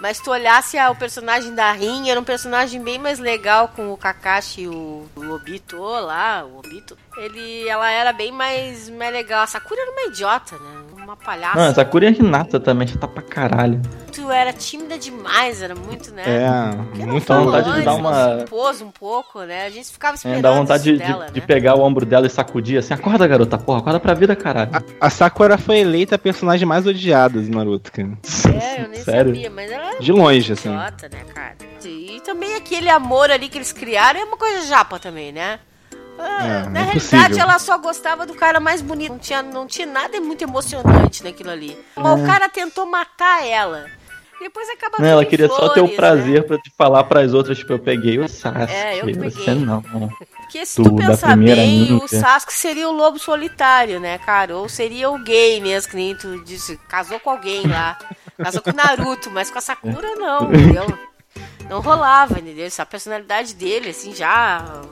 [0.00, 3.96] Mas tu olhasse o personagem da Rin, era um personagem bem mais legal com o
[3.96, 6.96] Kakashi e o, o Obito lá, o Obito.
[7.16, 9.42] Ele, ela era bem mais, mais legal.
[9.42, 10.82] A Sakura era uma idiota, né?
[11.04, 11.58] Uma palhaça.
[11.58, 13.80] Não, essa cura é Hinata também, já tá pra caralho.
[14.10, 16.22] Tu era tímida demais, era muito, né?
[16.26, 19.66] É, muito falou vontade de dar uma- impôs um pouco, né?
[19.66, 21.30] A gente ficava É, esperando dá vontade de, dela, de, né?
[21.34, 24.70] de pegar o ombro dela e sacudir assim, acorda garota, porra, acorda pra vida, caralho.
[25.00, 28.08] A Sakura foi eleita a personagem mais odiada do Naruto, cara.
[28.60, 29.34] É, eu nem Sério?
[29.34, 30.68] sabia, mas ela era De longe, assim.
[30.70, 31.54] idiota, né, cara?
[31.84, 35.58] E também aquele amor ali que eles criaram é uma coisa japa também, né?
[36.18, 37.38] Ah, É, na é realidade, possível.
[37.42, 39.12] ela só gostava do cara mais bonito.
[39.12, 41.76] Não tinha, não tinha nada muito emocionante naquilo ali.
[41.96, 43.86] Mas o cara tentou matar ela.
[44.40, 45.00] Depois acaba É.
[45.02, 46.46] Não, ela queria só ter o flores, prazer Né?
[46.46, 48.72] pra te falar pras outras que eu peguei o Sasuke.
[48.72, 49.30] É, eu peguei.
[49.30, 49.82] Você não.
[50.36, 52.08] Porque se tu da pensar bem, o ninja.
[52.20, 54.56] Sasuke seria o lobo solitário, né, cara?
[54.56, 56.76] Ou seria o gay mesmo, que nem tu disse.
[56.88, 57.96] Casou com alguém lá.
[58.36, 60.98] Casou com o Naruto, mas com a Sakura não, entendeu?
[61.68, 62.66] Não rolava, entendeu?
[62.66, 64.82] Essa personalidade dele, assim, já.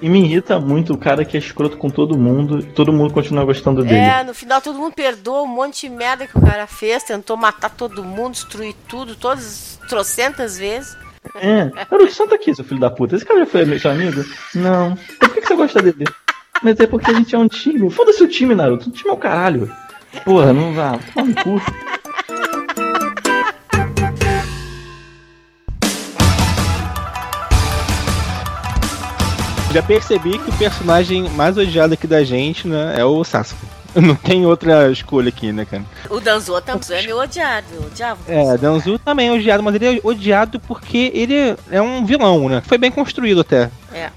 [0.00, 3.12] E me irrita muito o cara que é escroto com todo mundo e todo mundo
[3.12, 3.96] continua gostando dele.
[3.96, 7.36] É, no final todo mundo perdoa um monte de merda que o cara fez, tentou
[7.36, 10.96] matar todo mundo, destruir tudo, todas trocentas vezes.
[11.34, 11.64] É.
[11.66, 13.16] Naruto, senta aqui, seu filho da puta.
[13.16, 14.24] Esse cara já foi meu amigo?
[14.54, 14.92] Não.
[14.92, 16.04] Então por que, que você gosta dele?
[16.62, 17.90] Mas é porque a gente é um time.
[17.90, 18.88] Foda-se o time, Naruto.
[18.88, 19.70] O time é o caralho.
[20.24, 20.98] Porra, não vá.
[21.14, 21.62] Toma no cu.
[29.72, 33.60] Já percebi que o personagem mais odiado aqui da gente, né, é o Sasuke.
[33.94, 35.84] Não tem outra escolha aqui, né, cara?
[36.08, 38.20] O Danzo também é meu odiado, eu odiava.
[38.26, 38.60] o É, Danzo.
[38.86, 42.62] Danzu também é odiado, mas ele é odiado porque ele é um vilão, né?
[42.66, 43.68] Foi bem construído até.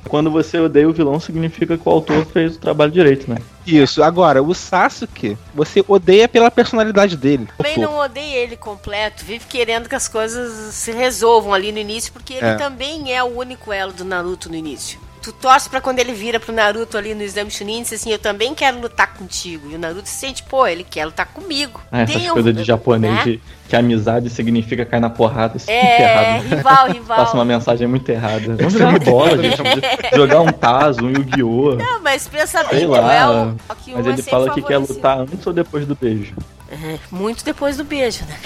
[0.08, 3.38] Quando você odeia o vilão, significa que o autor fez o trabalho direito, né?
[3.66, 7.48] Isso, agora, o Sasuke, você odeia pela personalidade dele.
[7.58, 12.14] Também não odeio ele completo, vive querendo que as coisas se resolvam ali no início,
[12.14, 12.56] porque ele É.
[12.56, 15.00] também é o único elo do Naruto no início.
[15.24, 18.12] Tu torce pra quando ele vira pro Naruto ali no exame Chunin e diz assim,
[18.12, 19.72] eu também quero lutar contigo.
[19.72, 21.80] E o Naruto se sente, pô, ele quer lutar comigo.
[21.90, 23.24] Ah, essas Tem um- coisas de japonês, né?
[23.24, 25.56] de, que amizade significa cair na porrada.
[25.56, 26.44] Isso é, muito É, errado.
[26.44, 27.18] rival, rival.
[27.18, 28.54] Passa uma mensagem muito errada.
[28.58, 29.56] Vamos jogar bola, gente.
[29.58, 29.82] Vamos
[30.14, 31.76] jogar um Tazo, um Yu-Gi-Oh!
[31.76, 33.02] Não, mas pensa Sei bem, lá.
[33.02, 33.56] não é o...
[33.96, 36.34] Mas é ele fala que quer lutar antes ou depois do beijo.
[36.70, 38.38] É, muito depois do beijo, né?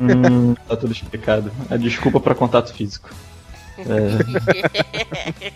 [0.00, 1.52] Hum, tá tudo explicado.
[1.70, 3.10] É desculpa pra contato físico.
[3.78, 5.52] É,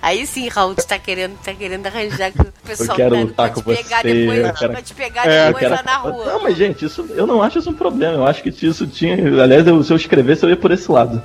[0.00, 3.30] Aí sim, Raul, tu tá querendo, tá querendo arranjar que o pessoal quero do Naruto
[3.32, 5.76] lutar com te pegar você, depois, eu quero- vai te pegar É, depois eu lá
[5.76, 6.24] quero- na rua.
[6.26, 8.14] Não, mas gente, isso, eu não acho isso um problema.
[8.14, 9.14] Eu acho que isso tinha.
[9.42, 11.22] Aliás, eu- se eu escrevesse, eu ia por esse lado.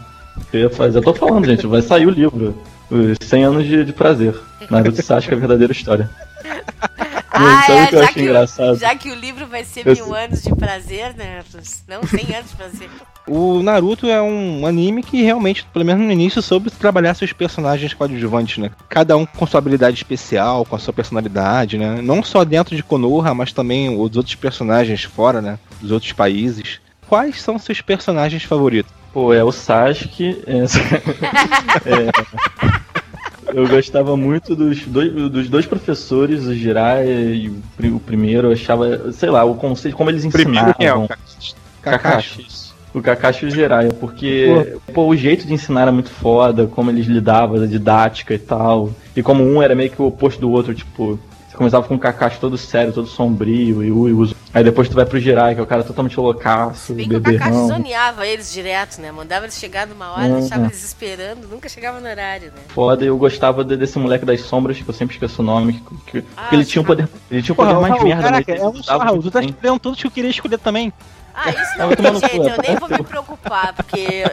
[0.52, 0.98] Eu ia fazer.
[0.98, 2.62] Eu tô falando, gente, vai sair o livro.
[2.92, 4.36] Os 100 anos de, de prazer.
[4.70, 6.10] Naruto Sasuke, a verdadeira história.
[7.32, 10.24] Ah, é, que eu já, que, já que o livro vai ser Eu mil sei.
[10.26, 11.40] anos de prazer, né?
[11.88, 12.90] Não 100 anos de prazer.
[13.26, 17.94] O Naruto é um anime que realmente, pelo menos no início, soube trabalhar seus personagens
[17.94, 18.70] coadjuvantes, né?
[18.90, 22.02] Cada um com sua habilidade especial, com a sua personalidade, né?
[22.02, 25.58] Não só dentro de Konoha, mas também os outros personagens fora, né?
[25.80, 26.80] Dos outros países.
[27.08, 28.92] Quais são seus personagens favoritos?
[29.14, 30.44] Pô, é o Sasuke.
[30.46, 30.64] é-
[31.86, 33.54] é.
[33.54, 38.48] Eu gostava muito dos dois, dos dois professores, o Jiraiya e o, o primeiro.
[38.48, 40.74] Eu achava, sei lá, o conceito, como eles ensinavam.
[40.74, 41.56] quem é o Kakashi?
[41.82, 42.63] Kakashi.
[42.94, 46.92] O Kakashi e o Jiraiya, porque pô, o jeito de ensinar era muito foda, como
[46.92, 48.92] eles lidavam, a didática e tal.
[49.16, 51.20] E como um era meio que o oposto do outro, tipo,
[51.50, 54.88] você começava com o Kakashi todo sério, todo sombrio, e o, e o- Aí depois
[54.88, 58.28] tu vai pro Jiraiya, que é o cara totalmente loucaço, Bem que o Kakashi zoneava
[58.28, 59.12] eles direto, né?
[59.12, 60.40] Mandava eles chegar numa hora, Uhum.
[60.42, 62.62] deixava eles esperando, nunca chegava no horário, né?
[62.68, 65.74] Foda, e eu gostava de- desse moleque das sombras, que eu sempre esqueço o nome,
[65.74, 67.10] que, que- porque ele tinha um poder.
[67.32, 69.22] Ele tinha um poder mais Raul, merda, caraca, mas ele é um Raul.
[69.24, 70.94] Tu tá escolhendo todos que eu queria escolher também.
[71.34, 74.24] Ah, isso não tem jeito, eu nem vou me preocupar, porque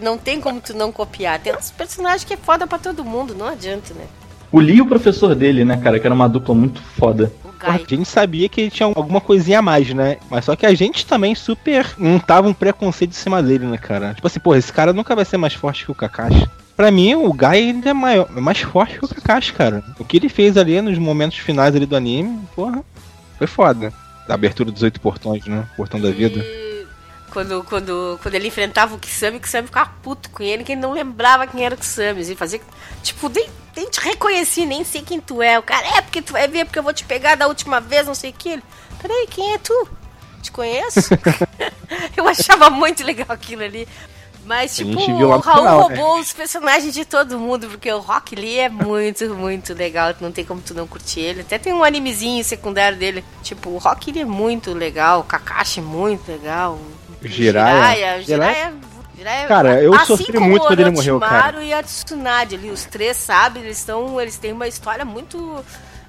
[0.00, 1.38] não tem como tu não copiar.
[1.38, 4.04] Tem outros personagens que é foda pra todo mundo, não adianta, né?
[4.50, 7.30] O Lee e o professor dele, né, cara, que era uma dupla muito foda.
[7.60, 10.18] A gente sabia que ele tinha alguma coisinha a mais, né?
[10.30, 14.14] Mas só que a gente também super montava um preconceito em cima dele, né, cara?
[14.14, 16.48] Tipo assim, porra, esse cara nunca vai ser mais forte que o Kakashi.
[16.76, 19.82] Pra mim, o Guy ele é, maior, é mais forte que o Kakashi, cara.
[19.98, 22.82] O que ele fez ali nos momentos finais ali do anime, porra,
[23.36, 23.92] foi foda.
[24.28, 25.66] Da abertura dos oito portões, né?
[25.76, 26.44] Portão da vida.
[27.30, 30.80] Quando, quando, quando ele enfrentava o Kisame, o Kisame ficava puto com ele, que ele
[30.80, 32.22] não lembrava quem era o Kisame.
[32.22, 32.60] Ele fazia.
[33.02, 35.58] Tipo, nem, nem te reconheci, nem sei quem tu é.
[35.58, 38.06] O cara, é porque tu vai ver, porque eu vou te pegar da última vez,
[38.06, 38.62] não sei o que.
[39.00, 39.88] Peraí, quem é tu?
[40.42, 41.10] Te conheço?
[42.16, 43.88] eu achava muito legal aquilo ali.
[44.48, 45.96] Mas, tipo, o Raul final, né?
[45.96, 50.14] roubou os personagens de todo mundo, porque o Rock Lee é muito, muito legal.
[50.22, 51.42] Não tem como tu não curtir ele.
[51.42, 53.22] Até tem um animezinho secundário dele.
[53.42, 56.78] Tipo, o Rock Lee é muito legal, o Kakashi é muito legal.
[57.22, 58.22] o Jiraiya.
[58.22, 58.22] Jiraiya.
[58.22, 58.74] Jiraiya,
[59.18, 61.62] Jiraiya Cara, eu assim sofri muito quando ele morreu, cara.
[61.62, 63.60] E a Tsunade ali, os três, sabe?
[63.60, 65.62] Eles estão, eles têm uma história muito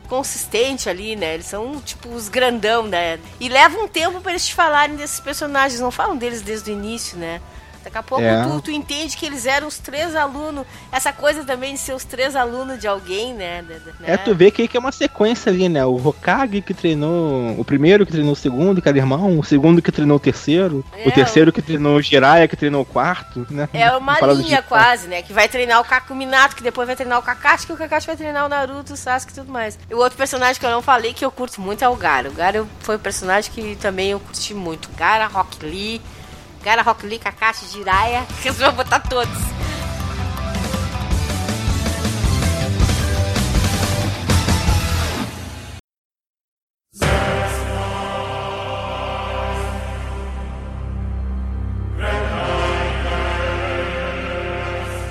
[0.07, 1.33] consistente ali, né?
[1.33, 3.19] Eles são tipo os grandão, né?
[3.37, 6.73] E leva um tempo pra eles te falarem desses personagens, não falam deles desde o
[6.73, 7.41] início, né?
[7.83, 8.43] Daqui a pouco É.
[8.43, 10.65] tu, tu entende que eles eram os três alunos.
[10.91, 13.61] Essa coisa também de ser os três alunos de alguém, né?
[13.63, 13.75] Da-
[14.05, 14.17] É, né?
[14.17, 15.85] tu vê que que é uma sequência ali, né?
[15.85, 19.91] O Hokage que treinou o primeiro, que treinou o segundo, era irmão, o segundo que
[19.91, 23.69] treinou o terceiro, É, o terceiro que treinou o Jiraiya, que treinou o quarto, né?
[23.73, 25.21] É uma linha quase, né?
[25.21, 28.15] Que vai treinar o Kakuminato, que depois vai treinar o Kakashi, que o Kakashi vai
[28.17, 29.77] treinar o Naruto, o Sasuke e tudo mais.
[29.89, 32.29] E o outro personagem que eu não falei que eu curto muito é o Gara.
[32.29, 34.89] O Gara foi um personagem que também eu curti muito.
[34.97, 36.01] Gara, Rock Lee,
[36.63, 38.25] Gara, Rock Lee, Kakashi, Jiraiya.
[38.41, 39.59] Que eu vou botar todos.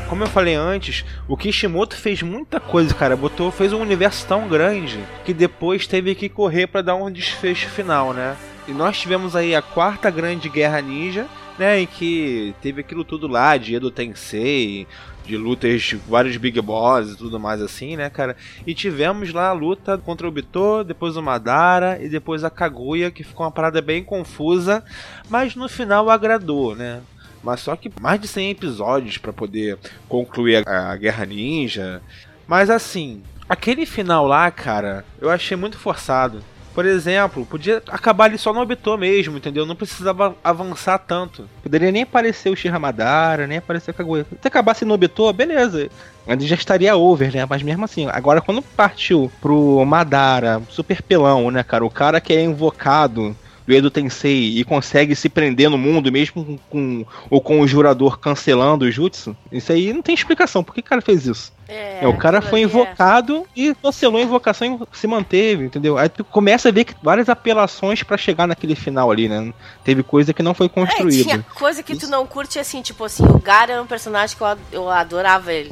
[0.08, 3.14] Como eu falei antes, o Kishimoto fez muita coisa, cara.
[3.16, 7.68] Botou, fez um universo tão grande que depois teve que correr pra dar um desfecho
[7.68, 8.36] final, né?
[8.68, 11.26] E nós tivemos aí a quarta grande guerra ninja,
[11.58, 11.80] né?
[11.80, 14.86] Em que teve aquilo tudo lá de Edo Tensei,
[15.24, 18.36] de lutas de vários Big Boss e tudo mais assim, né, cara?
[18.66, 23.10] E tivemos lá a luta contra o Bito, depois o Madara e depois a Kaguya,
[23.10, 24.84] que ficou uma parada bem confusa,
[25.30, 27.00] mas no final agradou, né?
[27.42, 29.78] Mas só que mais de 100 episódios pra poder
[30.10, 32.02] concluir a, a Guerra Ninja.
[32.46, 36.44] Mas assim, aquele final lá, cara, eu achei muito forçado.
[36.78, 39.66] Por exemplo, podia acabar ali só no Obito mesmo, entendeu?
[39.66, 41.48] Não precisava avançar tanto.
[41.60, 44.24] Poderia nem aparecer o Shira Madara, nem aparecer a Kaguya.
[44.40, 45.90] Se acabasse no Obito, beleza.
[46.24, 47.44] Ele já estaria over, né?
[47.50, 51.84] Mas mesmo assim, agora quando partiu pro Madara, super pelão, né, cara?
[51.84, 53.34] O cara que é invocado
[53.68, 58.86] do Edo Tensei e consegue se prender no mundo, mesmo com, com o jurador cancelando
[58.86, 60.64] o jutsu, isso aí não tem explicação.
[60.64, 61.52] Por que o cara fez isso?
[61.68, 65.98] É, É, o cara foi é- invocado e cancelou a invocação e se manteve, entendeu?
[65.98, 69.52] Aí tu começa a ver que várias apelações pra chegar naquele final ali, né?
[69.84, 71.22] Teve coisa que não foi É, construída.
[71.24, 74.42] tinha coisa que tu não curte assim, tipo assim, o Gara era um personagem que
[74.72, 75.68] eu adorava ele.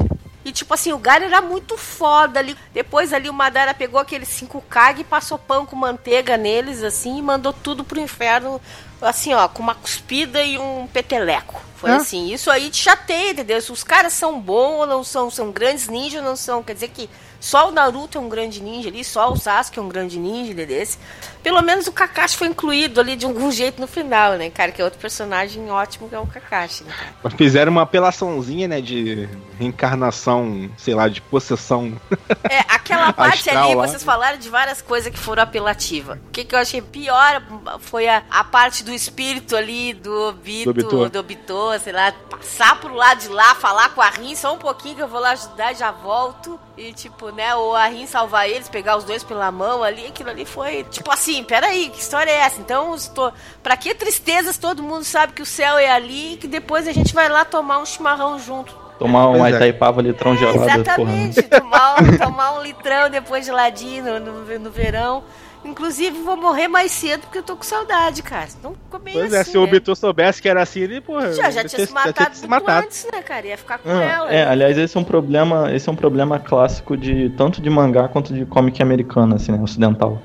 [0.46, 2.56] E tipo assim, o Gara era muito foda ali.
[2.72, 7.18] Depois ali o Madara pegou aqueles cinco Kag e passou pão com manteiga neles, assim,
[7.18, 8.60] e mandou tudo pro inferno,
[9.02, 11.60] assim, ó, com uma cuspida e um peteleco.
[11.74, 11.94] Foi É.
[11.96, 13.58] assim, isso aí te chateia, entendeu?
[13.58, 16.62] Os caras são bons ou não são, são grandes ninjas ou não são.
[16.62, 17.10] Quer dizer que
[17.46, 20.52] só o Naruto é um grande ninja ali, só o Sasuke é um grande ninja
[20.52, 20.98] desse.
[21.44, 24.72] Pelo menos o Kakashi foi incluído ali de algum jeito no final, né, cara?
[24.72, 26.92] Que é outro personagem ótimo que é o Kakashi, né?
[27.22, 27.36] cara?
[27.36, 28.80] Fizeram uma apelaçãozinha, né?
[28.80, 29.28] De
[29.60, 31.92] reencarnação sei lá, de possessão.
[32.48, 33.86] É, aquela parte ali, lá.
[33.86, 36.18] vocês falaram de várias coisas que foram apelativas.
[36.18, 37.42] O que, que eu achei pior
[37.80, 41.08] foi a, a parte do espírito ali, do Obito, Do Obito.
[41.10, 44.58] do Obito, sei lá, passar pro lado de lá, falar com a Rin, só um
[44.58, 46.58] pouquinho que eu vou lá ajudar e já volto.
[46.76, 50.28] E tipo, né, ou a Rin salvar eles, pegar os dois pela mão ali, aquilo
[50.28, 52.60] ali foi, tipo assim, peraí, que história é essa?
[52.60, 56.46] Então, estou, pra que tristezas todo mundo sabe que o céu é ali e que
[56.46, 58.74] depois a gente vai lá tomar um chimarrão junto.
[58.98, 59.52] Tomar Pois uma é.
[59.52, 60.74] Itaipava litrão gelado, porra.
[60.74, 65.24] Exatamente, tomar, um- tomar um litrão depois de ladinho no, no, no verão.
[65.66, 68.48] Inclusive, vou morrer mais cedo porque eu tô com saudade, cara.
[68.62, 69.66] Não comer Pois assim, é, se o né?
[69.68, 71.32] Obito soubesse que era assim, ele, porra.
[71.32, 72.86] já, já tinha se matado se muito matado.
[72.86, 73.46] antes, né, cara?
[73.46, 74.30] Ia ficar com Não, ela.
[74.32, 78.08] é, aliás, esse é um problema, esse é um problema clássico de tanto de mangá
[78.08, 80.20] quanto de comic americano, assim, né, ocidental.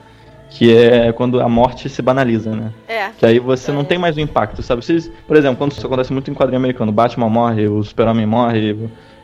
[0.50, 2.74] Que é quando a morte se banaliza, né?
[2.88, 3.10] É.
[3.18, 4.84] Que aí você não tem mais o impacto, sabe?
[4.84, 8.76] Vocês, por exemplo, quando isso acontece muito em quadrinho americano, Batman morre, o Super-Homem morre,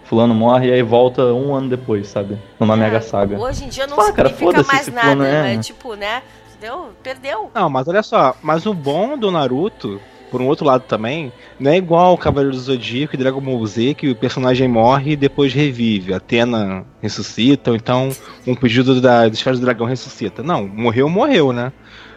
[0.08, 2.38] fulano morre e aí volta um ano depois, sabe?
[2.60, 3.38] Numa Mega Saga.
[3.38, 5.54] Hoje em dia não Fala, cara, significa mais nada, plano, é.
[5.54, 6.24] é tipo, né?
[6.60, 7.52] Deu, perdeu.
[7.54, 10.02] Não, mas olha só, mas o bom do Naruto,
[10.32, 13.66] por um outro lado também, não é igual o Cavaleiro do Zodíaco e Dragon Ball
[13.66, 16.14] Z, que o personagem morre e depois revive.
[16.14, 18.10] Atena ressuscita, ou então
[18.46, 20.42] um pedido da, dos Esferas do Dragão ressuscita.
[20.42, 21.72] Não, morreu, morreu, né?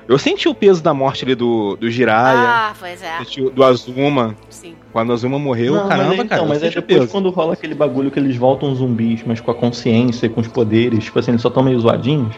[0.09, 3.19] Eu senti o peso da morte ali do, do Jiraiya, Ah, pois é.
[3.53, 4.35] do Azuma.
[4.49, 4.75] Sim.
[4.93, 6.25] Quando o Azuma morreu, Não, caramba, mas cara.
[6.27, 7.09] então, eu mas o depois peso.
[7.09, 10.49] quando rola aquele bagulho que eles voltam zumbis, mas com a consciência e com os
[10.49, 12.35] poderes, tipo assim, eles só estão meio zoadinhos,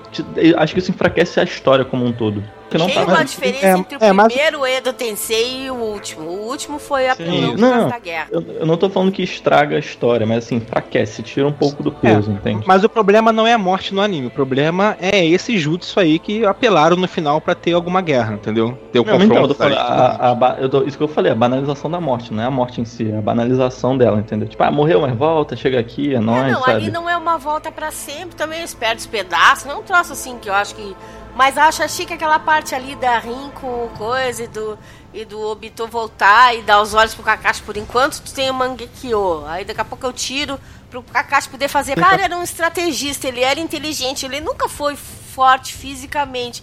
[0.57, 2.43] acho que isso enfraquece a história como um todo.
[2.69, 5.67] Porque não Tem tá uma mais- diferença é- entre o é, mas- primeiro Edo Tensei
[5.67, 6.23] e o último.
[6.27, 7.27] O último foi a por
[7.59, 7.89] não.
[7.89, 8.29] da guerra.
[8.31, 11.83] Eu, eu não tô falando que estraga a história, mas assim, enfraquece, tira um pouco
[11.83, 12.65] do peso, entende?
[12.67, 16.19] Mas o problema não é a morte no anime, o problema é esse jutsu aí
[16.19, 18.79] que apelaram no final pra ter alguma guerra, entendeu?
[18.91, 19.55] Ter o Não, mas então, eu confronto.
[19.55, 22.33] tô falando, a- a ba- eu tô- isso que eu falei, a banalização da morte,
[22.43, 24.49] não é a morte em si, é a banalização dela, entendeu?
[24.49, 26.73] Tipo, ah, morreu, mas volta, chega aqui, é É, nóis, não, sabe?
[26.73, 29.83] ali não é uma volta pra sempre, também eles perdem os pedaços, não é um
[29.83, 30.97] troço assim que eu acho que.
[31.35, 34.79] Mas acho chique aquela parte ali da Rin com coisa e do,
[35.15, 38.55] e do Obito voltar e dar os olhos pro Kakashi por enquanto tu tem o
[38.55, 39.47] Mangekyo.
[39.47, 41.97] Aí daqui a pouco eu tiro pro Kakashi poder fazer.
[41.97, 46.63] O cara era um estrategista, ele era inteligente, ele nunca foi forte fisicamente.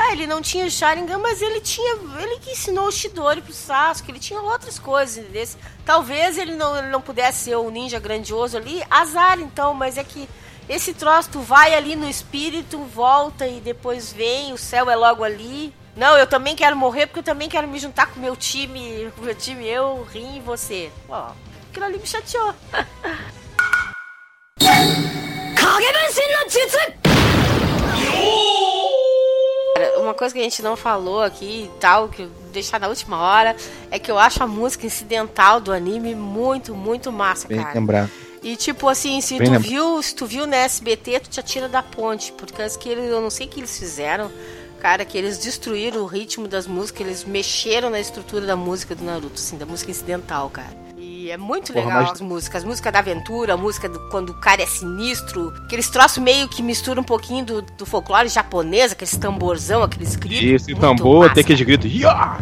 [0.00, 1.98] Tá, ele não tinha Sharingan, mas ele tinha.
[2.22, 5.58] Ele que ensinou o Shidori pro Sasuke, ele tinha outras coisas desse.
[5.84, 10.04] Talvez ele não, ele não pudesse ser um ninja grandioso ali, azar então, mas é
[10.04, 10.26] que
[10.66, 15.22] esse troço, tu vai ali no espírito, volta e depois vem, o céu é logo
[15.22, 15.74] ali.
[15.94, 19.34] Não, eu também quero morrer porque eu também quero me juntar com meu time, meu
[19.34, 20.90] time, eu, Rim e você.
[21.10, 21.32] Ó,
[21.68, 22.54] aquilo ali me chateou.
[29.80, 32.78] Cara, Uma coisa que a gente não falou aqui e tal, que eu vou deixar
[32.78, 33.56] na última hora,
[33.90, 37.74] é que eu acho a música incidental do anime muito, muito massa, Bem cara.
[37.74, 38.10] lembrar.
[38.42, 41.40] E tipo assim, se Bem tu lembra- viu, se tu viu na SBT, tu te
[41.40, 44.30] atira da ponte, porque que eles, eu não sei o que eles fizeram,
[44.80, 49.04] cara, que eles destruíram o ritmo das músicas, eles mexeram na estrutura da música do
[49.04, 50.89] Naruto, assim, da música incidental, cara.
[51.30, 54.00] E é muito Porra, legal mas- as músicas, as músicas da aventura, a música do,
[54.10, 58.26] quando o cara é sinistro, aqueles troços meio que misturam um pouquinho do, do folclore
[58.26, 60.42] japonês, aqueles tamborzão, aqueles gritos.
[60.42, 61.34] Isso, muito tambor, massa.
[61.34, 61.88] tem aqueles gritos.
[61.94, 62.36] "Ya!"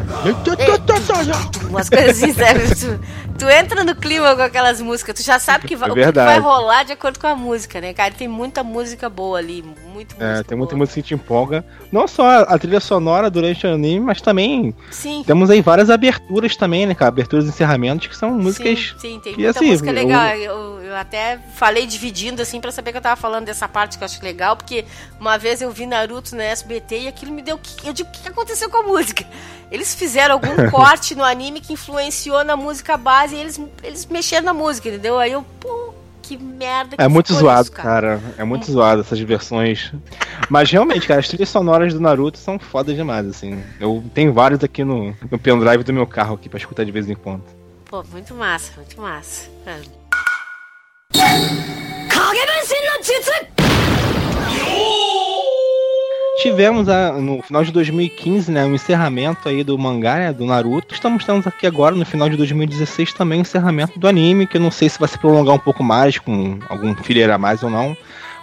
[1.69, 2.33] Umas coisas assim?
[2.33, 5.95] Tu, tu entra no clima com aquelas músicas, tu já sabe que vai, É o
[5.95, 8.13] que vai rolar de acordo com a música, né, cara?
[8.15, 9.63] Tem muita música boa ali,
[9.93, 10.79] muito música É, tem muita boa.
[10.81, 11.63] música que te empolga.
[11.93, 15.23] Não só a trilha sonora durante o anime, mas também Sim.
[15.27, 17.09] temos aí várias aberturas também, né, cara?
[17.11, 18.78] Aberturas e encerramentos que são músicas.
[18.79, 20.29] Sim, sim, tem muita assim, música legal.
[20.37, 24.05] Eu, eu até falei dividindo, assim, pra saber que eu tava falando dessa parte que
[24.05, 24.85] eu acho legal, porque
[25.21, 27.59] uma vez eu vi Naruto na SBT e aquilo me deu.
[27.85, 29.25] Eu digo, o que aconteceu com a música?
[29.71, 34.47] Eles fizeram algum corte no anime que influenciou na música base e eles, eles mexeram
[34.47, 35.19] na música, entendeu?
[35.19, 35.95] Aí eu, pô,
[36.29, 38.21] que merda que É muito zoado, isso, cara.
[38.37, 39.93] É muito zoado essas versões.
[40.51, 43.63] Mas realmente, cara, as trilhas sonoras do Naruto são fodas demais, assim.
[43.81, 47.09] Eu tenho vários aqui no, no pendrive do meu carro aqui pra escutar de vez
[47.09, 47.58] em quando.
[47.89, 49.49] Pô, muito massa, muito massa.
[49.67, 49.81] É.
[56.43, 60.95] Tivemos a- no final de 2015, né, o encerramento aí do mangá, né, do Naruto.
[60.95, 64.61] Estamos, estamos aqui agora no final de 2016 também o encerramento do anime, que eu
[64.61, 67.71] não sei se vai se prolongar um pouco mais com algum filler a mais ou
[67.71, 67.97] não.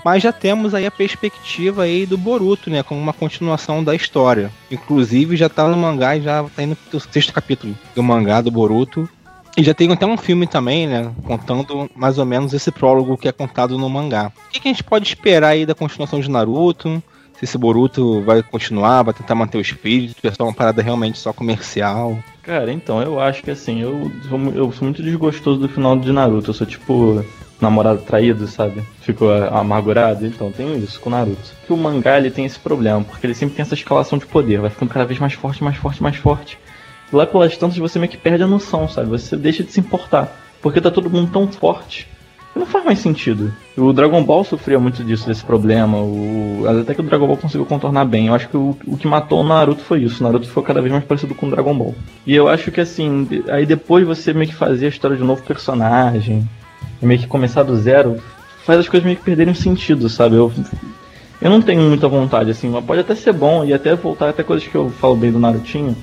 [0.04, 4.52] Mas já temos aí a perspectiva aí do Boruto, né, como uma continuação da história.
[4.70, 8.52] Inclusive já tá no mangá e já tá indo pro sexto capítulo do mangá do
[8.52, 9.10] Boruto.
[9.58, 11.12] E já tem até um filme também, né?
[11.24, 14.32] Contando mais ou menos esse prólogo que é contado no mangá.
[14.48, 17.02] O que, que a gente pode esperar aí da continuação de Naruto?
[17.38, 21.18] Se esse Boruto vai continuar, vai tentar manter o espírito, é só uma parada realmente
[21.18, 22.18] só comercial.
[22.42, 26.12] Cara, então, eu acho que assim, eu sou, eu sou muito desgostoso do final de
[26.12, 26.50] Naruto.
[26.50, 27.26] Eu sou tipo.
[27.60, 28.84] namorado traído, sabe?
[29.02, 30.26] Ficou amargurado.
[30.26, 31.54] Então, tem isso com o Naruto.
[31.66, 34.62] Que o mangá ele tem esse problema, porque ele sempre tem essa escalação de poder,
[34.62, 36.58] vai ficando cada vez mais forte, mais forte, mais forte.
[37.16, 39.10] Lá pelas tantas você meio que perde a noção, sabe?
[39.10, 40.36] Você deixa de se importar.
[40.62, 42.08] Porque tá todo mundo tão forte.
[42.56, 43.54] Não faz mais sentido.
[43.78, 45.98] O Dragon Ball sofria muito disso, desse problema.
[45.98, 46.64] O...
[46.82, 48.28] Até que o Dragon Ball conseguiu contornar bem.
[48.28, 50.22] Eu acho que o, o que matou o Naruto foi isso.
[50.22, 51.94] O Naruto ficou cada vez mais parecido com o Dragon Ball.
[52.26, 55.28] E eu acho que assim, aí depois você meio que fazia a história de um
[55.28, 56.48] novo personagem
[57.02, 58.22] meio que começar do zero,
[58.66, 60.36] faz as coisas meio que perderem sentido, sabe?
[60.36, 60.52] Eu,
[61.42, 64.44] eu não tenho muita vontade, assim, mas pode até ser bom e até voltar até
[64.44, 65.96] coisas que eu falo bem do Narutinho.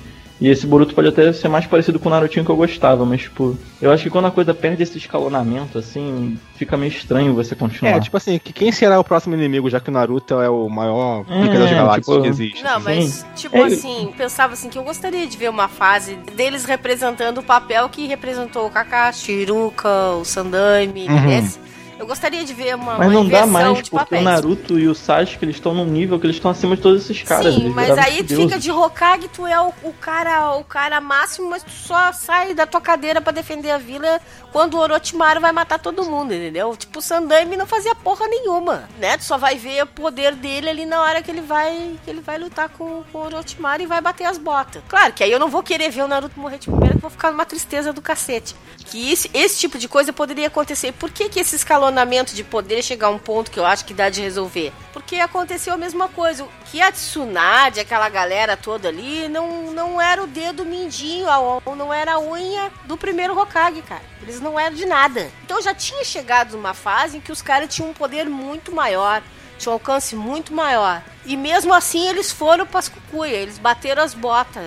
[0.43, 3.21] E esse Boruto pode até ser mais parecido com o Narutinho que eu gostava, mas,
[3.23, 7.55] tipo, eu acho que quando a coisa perde esse escalonamento, assim, fica meio estranho você
[7.55, 7.93] continuar.
[7.93, 10.69] É, tipo assim, que quem será o próximo inimigo, já que o Naruto é o
[10.69, 12.65] maior pica É, das galáxias tipo, que existe.
[12.65, 13.25] Não, mas, Sim.
[13.37, 17.43] tipo É, assim, pensava assim que eu gostaria de ver uma fase deles representando o
[17.45, 19.89] papel que representou o Kakashi, Iruka,
[20.21, 21.19] o Sandaime, Uhum.
[21.19, 21.72] entendeu?
[22.03, 24.23] Eu gostaria de ver uma, Mas uma não dá inversão mais, porque papéis.
[24.23, 27.05] o Naruto e o Sasuke, eles estão num nível que eles estão acima de todos
[27.05, 27.55] esses caras.
[27.55, 31.49] Sim, mas aí tu fica de Hokage, tu é o, o cara, o cara máximo,
[31.49, 34.21] mas tu só sai da tua cadeira pra defender a vila
[34.53, 36.77] quando o Orochimaru vai matar todo mundo, entendeu?
[36.77, 39.17] Tipo, o Sandaime não fazia porra nenhuma, né?
[39.17, 42.21] Tu só vai ver o poder dele ali na hora que ele vai que ele
[42.21, 44.83] vai lutar com, com o Orochimaru e vai bater as botas.
[44.89, 47.11] Claro que aí eu não vou querer ver o Naruto morrer de primeira, que vou
[47.11, 48.55] ficar numa tristeza do cacete.
[48.85, 50.93] Que esse, esse tipo de coisa poderia acontecer.
[50.93, 53.95] Por que, que esse escalonamento de poder chegar a um ponto que eu acho que
[53.95, 54.73] dá de resolver?
[54.93, 56.47] Porque aconteceu a mesma coisa.
[56.71, 61.27] Que a Tsunade, aquela galera toda ali, não, não era o dedo mindinho,
[61.65, 64.12] ou não era a unha do primeiro Hokage, cara.
[64.23, 65.31] Eles não eram de nada.
[65.45, 69.23] Então já tinha chegado numa fase em que os caras tinham um poder muito maior,
[69.59, 71.03] tinham um alcance muito maior.
[71.25, 74.63] E mesmo assim eles foram pras cucuia, eles bateram as botas.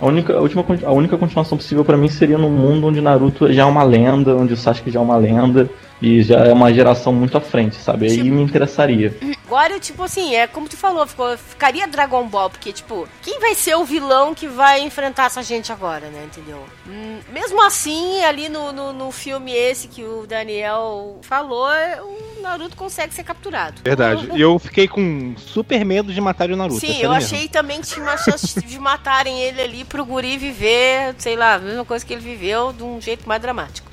[0.00, 3.52] A única, a, última, a única continuação possível pra mim seria num mundo onde Naruto
[3.52, 5.70] já é uma lenda, onde o Sasuke já é uma lenda
[6.02, 8.06] e já é uma geração muito à frente, sabe?
[8.06, 9.16] Aí Tipo- me interessaria.
[9.46, 13.54] Agora, tipo assim, é como tu falou, ficou, ficaria Dragon Ball, porque, tipo, quem vai
[13.54, 16.24] ser o vilão que vai enfrentar essa gente agora, né?
[16.26, 16.58] Entendeu?
[16.86, 22.42] Hum, mesmo assim, ali no, no, no filme esse que o Daniel falou, é, o
[22.42, 23.80] Naruto consegue ser capturado.
[23.84, 24.28] Verdade.
[24.36, 26.78] E eu fiquei com super medo de matar o Naruto.
[26.78, 27.34] é Sim, sério eu mesmo.
[27.36, 31.54] achei também que tinha uma chance de matarem ele ali pro guri viver, sei lá,
[31.54, 33.90] a mesma coisa que ele viveu, de um jeito mais dramático.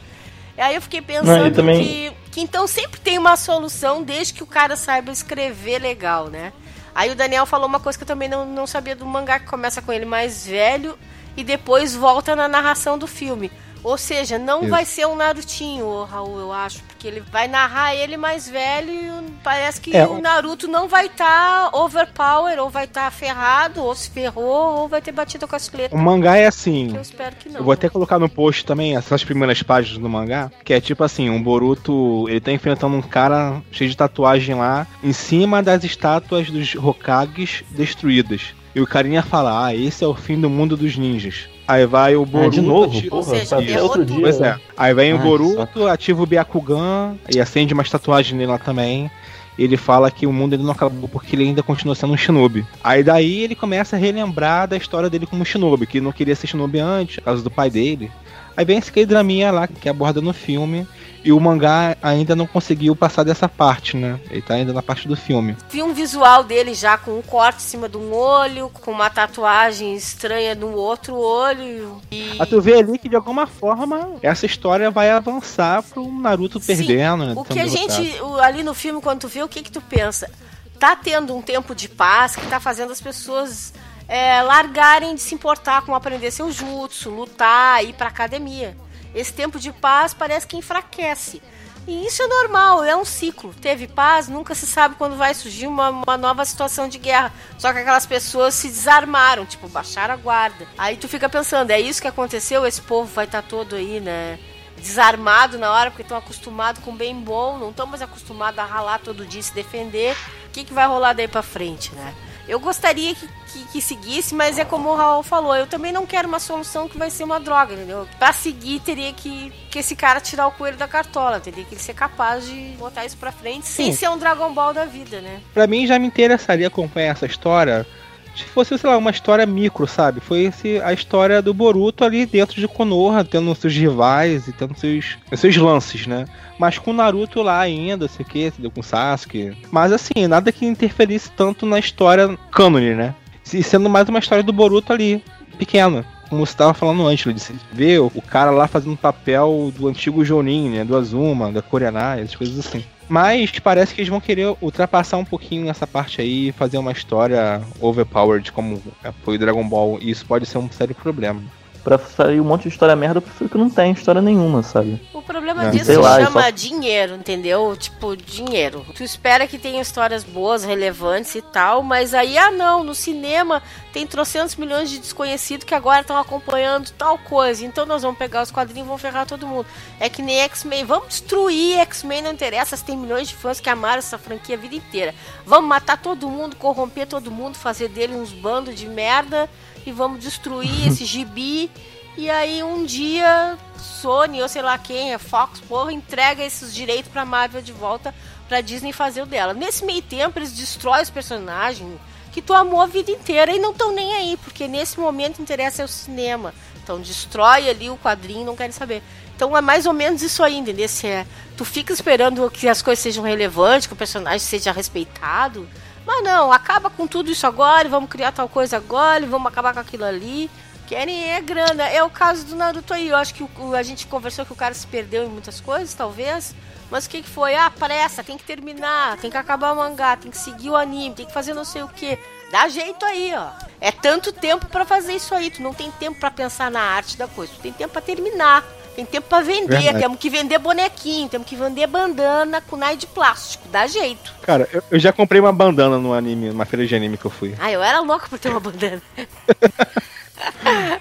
[0.58, 4.34] E aí eu fiquei pensando Não, também- que, que então sempre tem uma solução desde
[4.34, 6.54] que o cara saiba escrever legal, né?
[6.96, 9.48] Aí o Daniel falou uma coisa que eu também não, não sabia do mangá, que
[9.48, 10.96] começa com ele mais velho
[11.36, 13.52] e depois volta na narração do filme.
[13.84, 14.70] Ou seja, não Isso.
[14.70, 19.32] vai ser um Narutinho, Raul, eu acho, porque ele vai narrar ele mais velho e
[19.44, 24.10] parece que É, o Naruto não vai estar overpower, ou vai estar ferrado, ou se
[24.10, 25.96] ferrou, ou vai ter batido com a chuleta.
[25.96, 26.90] O mangá é assim.
[26.90, 27.60] Que eu espero que não.
[27.60, 31.04] Eu vou até colocar no post também essas primeiras páginas do mangá, que é tipo
[31.04, 35.84] assim, um Boruto, ele tá enfrentando um cara cheio de tatuagem lá, em cima das
[35.84, 38.54] estátuas dos Hokages destruídas.
[38.76, 41.48] E o carinha fala, ah, esse é o fim do mundo dos ninjas.
[41.68, 42.52] Aí vai o Ah, Boruto...
[42.52, 42.98] de novo?
[42.98, 44.20] ati- Porra, seja, outro dia.
[44.22, 44.58] Pois é.
[44.76, 49.10] Aí vem o Boruto, ativa o Byakugan e acende umas tatuagens nele lá também.
[49.58, 52.66] Ele fala que o mundo ele não acabou porque ele ainda continua sendo um shinobi.
[52.84, 56.48] Aí daí ele começa a relembrar da história dele como shinobi, que não queria ser
[56.48, 58.12] shinobi antes, por causa do pai dele.
[58.58, 60.88] Aí vem esse K-draminha lá que aborda no filme.
[61.24, 64.20] E o mangá ainda não conseguiu passar dessa parte, né?
[64.30, 65.56] Ele tá ainda na parte do filme.
[65.70, 69.10] Vi um visual dele já com um corte em cima de um olho, com uma
[69.10, 72.02] tatuagem estranha no outro olho.
[72.12, 72.36] E...
[72.38, 76.66] Aí tu vê ali que de alguma forma essa história vai avançar pro Naruto Sim,
[76.76, 77.34] perdendo, né?
[77.36, 79.82] O que a gente, o- ali no filme, quando tu vê, o que que tu
[79.82, 80.30] pensa?
[80.78, 83.74] Tá tendo um tempo de paz que tá fazendo as pessoas
[84.08, 88.76] é, largarem de se importar com aprender seu jutsu, lutar, ir pra academia.
[89.14, 91.42] Esse tempo de paz parece que enfraquece.
[91.86, 93.54] E isso é normal, é um ciclo.
[93.54, 97.34] Teve paz, nunca se sabe quando vai surgir uma, uma nova situação de guerra.
[97.58, 100.66] Só que aquelas pessoas se desarmaram, tipo, baixaram a guarda.
[100.78, 102.66] Aí tu fica pensando, é isso que aconteceu?
[102.66, 104.40] Esse povo vai estar todo aí, né?
[104.78, 109.00] Desarmado na hora, porque estão acostumados com bem bom, não estão mais acostumados a ralar
[109.00, 110.16] todo dia e se defender.
[110.48, 112.16] O que, que vai rolar daí pra frente, né?
[112.48, 116.06] Eu gostaria que, que, que seguisse, mas é como o Raul falou, eu também não
[116.06, 118.08] quero uma solução que vai ser uma droga, entendeu?
[118.20, 121.82] Pra seguir, teria que, que esse cara tirar o coelho da cartola, teria que ele
[121.82, 123.98] ser capaz de botar isso pra frente sem Sim.
[123.98, 125.40] ser um Dragon Ball da vida, né?
[125.54, 127.88] Pra mim já me interessaria acompanhar essa história
[128.36, 130.20] se fosse, sei lá, uma história micro, sabe?
[130.20, 134.78] Foi esse, a história do Boruto ali dentro de Konoha, tendo seus rivais e tendo
[134.78, 136.26] seus, seus lances, né?
[136.58, 138.52] Mas com o Naruto lá ainda, sei o que?
[138.74, 139.56] Com o Sasuke.
[139.72, 143.14] Mas assim, nada que interferisse tanto na história cânone, né?
[143.54, 145.24] E sendo mais uma história do Boruto ali,
[145.58, 146.06] pequena.
[146.30, 150.70] como você tava falando antes, você vê o cara lá fazendo papel do antigo Jonin,
[150.70, 150.84] né?
[150.84, 152.84] Do Azuma, da Koreanai, essas coisas assim.
[153.10, 157.62] Mas parece que eles vão querer ultrapassar um pouquinho nessa parte aí fazer uma história
[157.80, 158.82] overpowered como
[159.24, 160.00] foi o Dragon Ball.
[160.02, 161.42] E isso pode ser um sério problema.
[161.84, 165.02] Pra sair um monte de história merda, eu prefiro que não tenha história nenhuma, sabe?
[165.14, 165.70] O problema É.
[165.70, 167.76] disso Sei se lá, é chama só- dinheiro, entendeu?
[167.78, 168.86] Tipo, dinheiro.
[168.96, 173.62] Tu espera que tenha histórias boas, relevantes e tal, mas aí, ah não, no cinema
[173.92, 177.66] tem trocentos milhões de desconhecidos que agora estão acompanhando tal coisa.
[177.66, 179.66] Então nós vamos pegar os quadrinhos e vamos ferrar todo mundo.
[180.00, 180.86] É que nem X-Men.
[180.86, 184.60] Vamos destruir X-Men, não interessa se tem milhões de fãs que amaram essa franquia a
[184.60, 185.14] vida inteira.
[185.46, 189.50] Vamos matar todo mundo, corromper todo mundo, fazer dele uns bandos de merda
[189.86, 191.70] e vamos destruir esse gibi.
[192.16, 197.12] E aí um dia Sony ou sei lá quem, a Fox, porra, entrega esses direitos
[197.12, 198.14] pra Marvel de volta
[198.48, 199.54] pra Disney fazer o dela.
[199.54, 202.00] Nesse meio tempo eles destroem os personagens
[202.32, 205.84] que tu amou a vida inteira e não estão nem aí, porque nesse momento interessa
[205.84, 206.54] é o cinema.
[206.84, 209.02] Então destrói ali o quadrinho, não querem saber.
[209.36, 210.88] Então é mais ou menos isso aí, entendeu?
[210.88, 215.68] Se é, tu fica esperando que as coisas sejam relevantes, que o personagem seja respeitado.
[216.06, 219.80] Mas não, acaba com tudo isso agora, vamos criar tal coisa agora, vamos acabar com
[219.80, 220.50] aquilo ali.
[220.86, 221.84] Querem é grana.
[221.88, 223.08] É o caso do Naruto aí.
[223.08, 225.94] Eu acho que o- a gente conversou que o cara se perdeu em muitas coisas,
[225.94, 226.54] talvez.
[226.92, 227.56] Mas o que, que foi?
[227.56, 231.16] Ah, pressa, tem que terminar, tem que acabar o mangá, tem que seguir o anime,
[231.16, 232.20] tem que fazer não sei o que.
[232.52, 233.48] Dá jeito aí, ó.
[233.82, 235.50] É tanto tempo pra fazer isso aí.
[235.50, 237.52] Tu não tem tempo pra pensar na arte da coisa.
[237.56, 238.64] Tu tem tempo pra terminar.
[238.96, 239.78] Tem tempo pra vender.
[239.78, 240.00] Verdade.
[240.00, 243.68] Temos que vender bonequinho, temos que vender bandana com nai de plástico.
[243.70, 244.34] Dá jeito.
[244.44, 247.32] Cara, eu, eu já comprei uma bandana no anime, numa feira de anime que eu
[247.32, 247.56] fui.
[247.60, 249.02] Ah, eu era louco por ter uma bandana.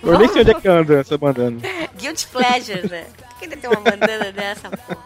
[0.02, 1.58] Eu nem sei onde é que anda essa bandana.
[1.96, 3.06] Guilty pleasure, né?
[3.40, 4.96] Queria ter uma bandana dessa, pô.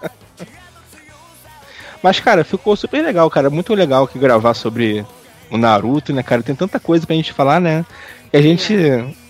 [2.02, 3.48] Mas, cara, ficou super legal, cara.
[3.48, 5.06] Muito legal aqui gravar sobre
[5.50, 6.42] o Naruto, né, cara?
[6.42, 7.84] Tem tanta coisa pra gente falar, né?
[8.30, 8.74] Que a gente,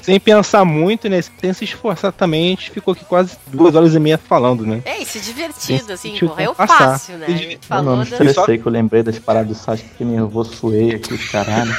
[0.02, 1.20] sem pensar muito, né?
[1.22, 4.82] Sem se esforçar também, a gente ficou aqui quase duas horas e meia falando, né?
[4.84, 6.92] É isso, divertido, assim, morreu passar.
[6.92, 7.26] fácil, né?
[7.26, 8.24] Se falou não, me da...
[8.24, 11.72] estressei que eu lembrei das paradas do Sasuke, fiquei nervoso, suei aqui, os caralho.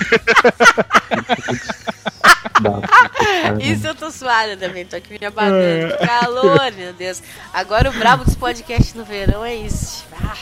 [3.61, 5.97] Isso eu tô suada também, tô aqui me abadando.
[5.99, 7.21] Calor, meu Deus.
[7.53, 10.05] Agora o brabo dos podcasts no verão é isso.
[10.11, 10.35] Ah,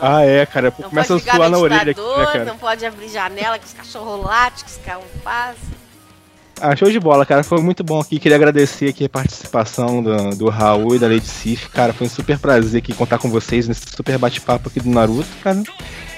[0.00, 0.72] Ah, é, cara.
[0.78, 2.44] não Começa a suar na orelha aqui, né, cara?
[2.44, 4.78] não pode abrir janela que os cachorros latem, que os
[5.22, 5.67] fazem.
[6.60, 7.42] Ah, show de bola, cara.
[7.44, 8.18] Foi muito bom aqui.
[8.18, 11.68] Queria agradecer aqui a participação do, do Raul e da Lady Sif.
[11.70, 15.28] Cara, foi um super prazer aqui contar com vocês nesse super bate-papo aqui do Naruto,
[15.42, 15.62] cara.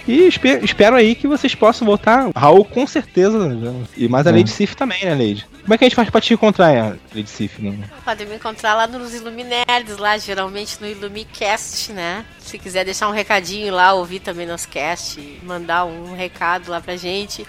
[0.08, 2.30] E espe- espero aí que vocês possam voltar.
[2.34, 3.38] Raul, com certeza.
[3.48, 3.84] né?
[3.96, 4.32] E mais a É.
[4.32, 5.46] Lady Sif também, né, Lady?
[5.62, 7.60] Como é que a gente faz pra te encontrar, Lady Sif?
[7.60, 7.74] Né?
[8.04, 12.24] Podem me encontrar lá nos Iluminerds, lá, geralmente no Ilumicast, né?
[12.40, 16.96] Se quiser deixar um recadinho lá, ouvir também nos cast, mandar um recado lá pra
[16.96, 17.46] gente.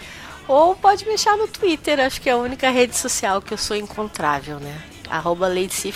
[0.51, 3.57] Ou pode me deixar no Twitter, acho que é a única rede social que eu
[3.57, 4.81] sou encontrável, né?
[5.09, 5.49] Arroba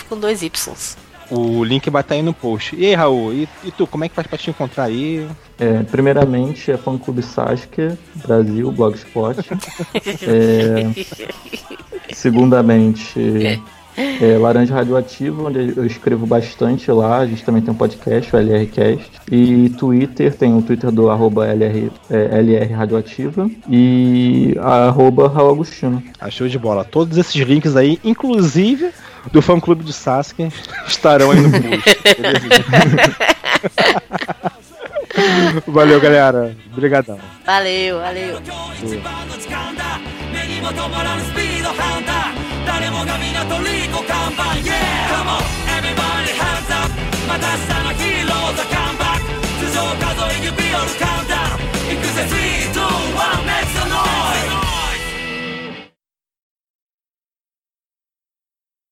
[0.08, 0.96] com dois Ys.
[1.30, 2.74] O link vai estar aí no post.
[2.74, 3.34] E aí, Raul?
[3.34, 5.28] E, e tu, como é que faz pra te encontrar aí?
[5.60, 9.36] É, primeiramente é fã clube Sasuke, Brasil, Blogspot.
[10.26, 13.62] É, segundamente
[13.98, 17.20] é, Laranja Radioativa, onde eu escrevo bastante lá.
[17.20, 19.12] A gente também tem um podcast, o LRCast.
[19.32, 26.04] E Twitter, tem o Twitter do arroba LR, é, LR Radioativa e arroba Raul Agostino.
[26.20, 26.84] Ah, Achou de bola.
[26.84, 28.92] Todos esses links aí, inclusive
[29.32, 30.50] do fã clube de Sasuke,
[30.88, 31.98] estarão aí no post.
[35.68, 36.56] valeu, galera.
[36.74, 37.18] Obrigadão.
[37.46, 38.40] Valeu, valeu.
[38.42, 39.02] valeu.
[42.95, 45.11] も止まらぬスピードハンター誰もが港リコ看板 Yeah!
[45.11, 45.43] Come on!
[45.79, 46.91] Everybody hands up
[47.27, 54.55] また明日のヒーローザカムバック頭上数え指折るカウンダウン行くぜ3、2、1 Make some noise!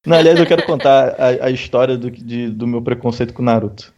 [0.06, 3.44] Não, aliás, eu quero contar a, a história do, de- do meu preconceito com o
[3.44, 3.92] Naruto.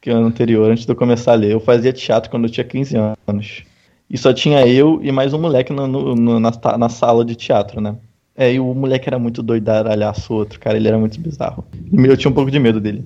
[0.00, 1.52] Que ano anterior, antes de eu começar a ler.
[1.52, 2.96] Eu fazia teatro quando eu tinha 15
[3.28, 3.62] anos.
[4.10, 7.24] E só tinha eu e mais um moleque no- no- no- na, ta- na sala
[7.24, 7.96] de teatro, né?
[8.37, 10.77] É, e o moleque era muito doidaralhaço outro, cara.
[10.77, 11.65] Ele era muito bizarro.
[11.91, 13.03] Eu tinha um pouco de medo dele.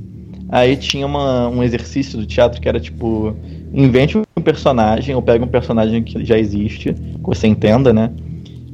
[0.50, 3.38] Aí tinha uma- um exercício do teatro que era tipo:
[3.74, 8.14] invente um personagem, ou pega um personagem que já existe, que você entenda, né?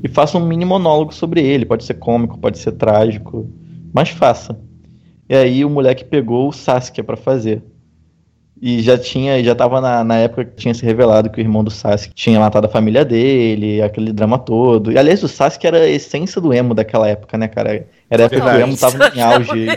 [0.03, 1.65] E faça um mini monólogo sobre ele.
[1.65, 3.51] Pode ser cômico, pode ser trágico,
[3.93, 4.59] mas faça.
[5.29, 7.63] E aí o moleque pegou o Sasuke pra fazer.
[8.61, 11.63] E já tinha, já tava na, na época que tinha se revelado que o irmão
[11.63, 14.91] do Sasuke tinha matado a família dele, aquele drama todo.
[14.91, 17.87] E aliás, o Sasuke era a essência do emo daquela época, né, cara?
[18.09, 19.67] Era a época que o emo tava em auge.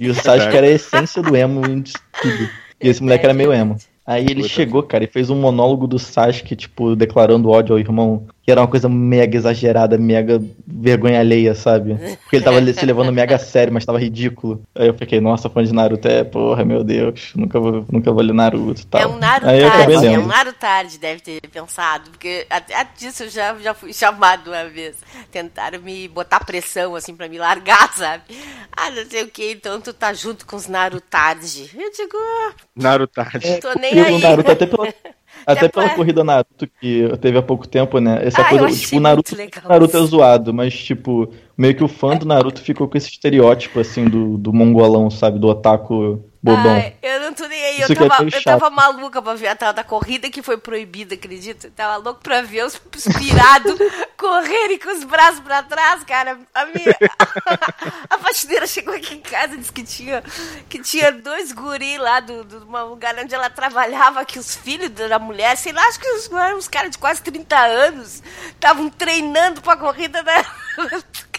[0.00, 2.48] E o Sasuke era a essência do emo em tudo.
[2.80, 3.76] E esse moleque era meio emo.
[4.04, 7.78] Aí ele Puta chegou, cara, e fez um monólogo do Sasuke, tipo, declarando ódio ao
[7.78, 8.26] irmão.
[8.42, 11.94] Que era uma coisa mega exagerada, mega vergonha alheia, sabe?
[12.22, 14.62] Porque ele tava se levando mega sério, mas tava ridículo.
[14.74, 18.22] Aí eu fiquei, nossa, fã de Naruto é, porra, meu Deus, nunca vou, nunca vou
[18.22, 19.00] ler Naruto e tal.
[19.00, 23.28] É um Naruto tarde, é um Naruto tarde, deve ter pensado, porque até disso eu
[23.28, 24.96] já, já fui chamado uma vez.
[25.30, 28.24] Tentaram me botar pressão, assim, pra me largar, sabe?
[28.72, 31.70] Ah, não sei o que, então tu tá junto com os Narutardi.
[31.74, 33.60] Eu digo, ah, Narutard.
[33.60, 34.20] tô nem o aí.
[34.20, 34.88] Naruto, até pela,
[35.46, 38.20] até pela corrida Naruto que teve há pouco tempo, né?
[38.26, 39.36] Essa Ah, coisa, tipo, o Naruto,
[39.68, 43.80] Naruto é zoado, mas, tipo, meio que o fã do Naruto ficou com esse estereótipo,
[43.80, 45.38] assim, do, do mongolão, sabe?
[45.38, 46.72] Do otaku bobão.
[46.72, 47.80] Ai, eu não tô nem aí.
[47.80, 50.42] Eu Isso é tava, meio eu tava maluca pra ver a tal da corrida que
[50.42, 51.68] foi proibida, acredita?
[51.68, 52.76] Eu tava louco pra ver os
[53.16, 53.78] pirados
[54.18, 56.38] correrem com os braços pra trás, cara.
[56.52, 56.96] A minha.
[58.10, 60.22] A faxineira chegou aqui em casa e disse que tinha,
[60.68, 64.90] que tinha dois guris lá do, do uma lugar onde ela trabalhava, que os filhos
[64.90, 68.88] da mulher, sei lá, acho que os, eram uns caras de quase 30 anos, estavam
[68.90, 70.44] treinando pra corrida da.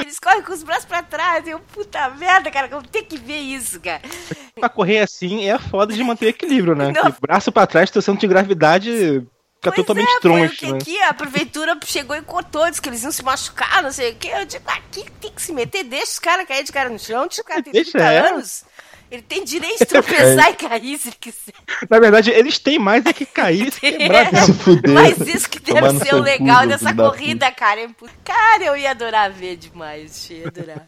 [0.00, 1.46] Eles correm com os braços pra trás.
[1.46, 4.02] Eu, puta merda, cara, eu tenho que ver isso, cara.
[4.58, 6.92] Pra correr assim é foda de manter equilíbrio, né?
[7.20, 10.78] Braço pra trás, teu centro de gravidade fica Pois totalmente é, troncho, né?
[10.78, 14.16] aqui a prefeitura chegou e cortou, disse que eles iam se machucar, não sei o
[14.16, 14.28] que.
[14.28, 17.26] Eu digo, aqui tem que se meter, deixa os caras cair de cara no chão,
[17.26, 18.18] deixa o cara tem Deixa, 30 é.
[18.30, 18.64] anos.
[19.10, 21.54] Ele tem direito de tropeçar e cair se ele quiser.
[21.88, 24.34] Na verdade, eles têm mais é que cair e se quebrar.
[24.34, 24.42] É.
[24.42, 24.92] Se fuder.
[24.92, 27.82] Mas isso que deve ser o legal dessa corrida, cara.
[27.82, 27.88] é
[28.24, 30.28] Cara, eu ia adorar ver demais.
[30.30, 30.86] Eu ia adorar.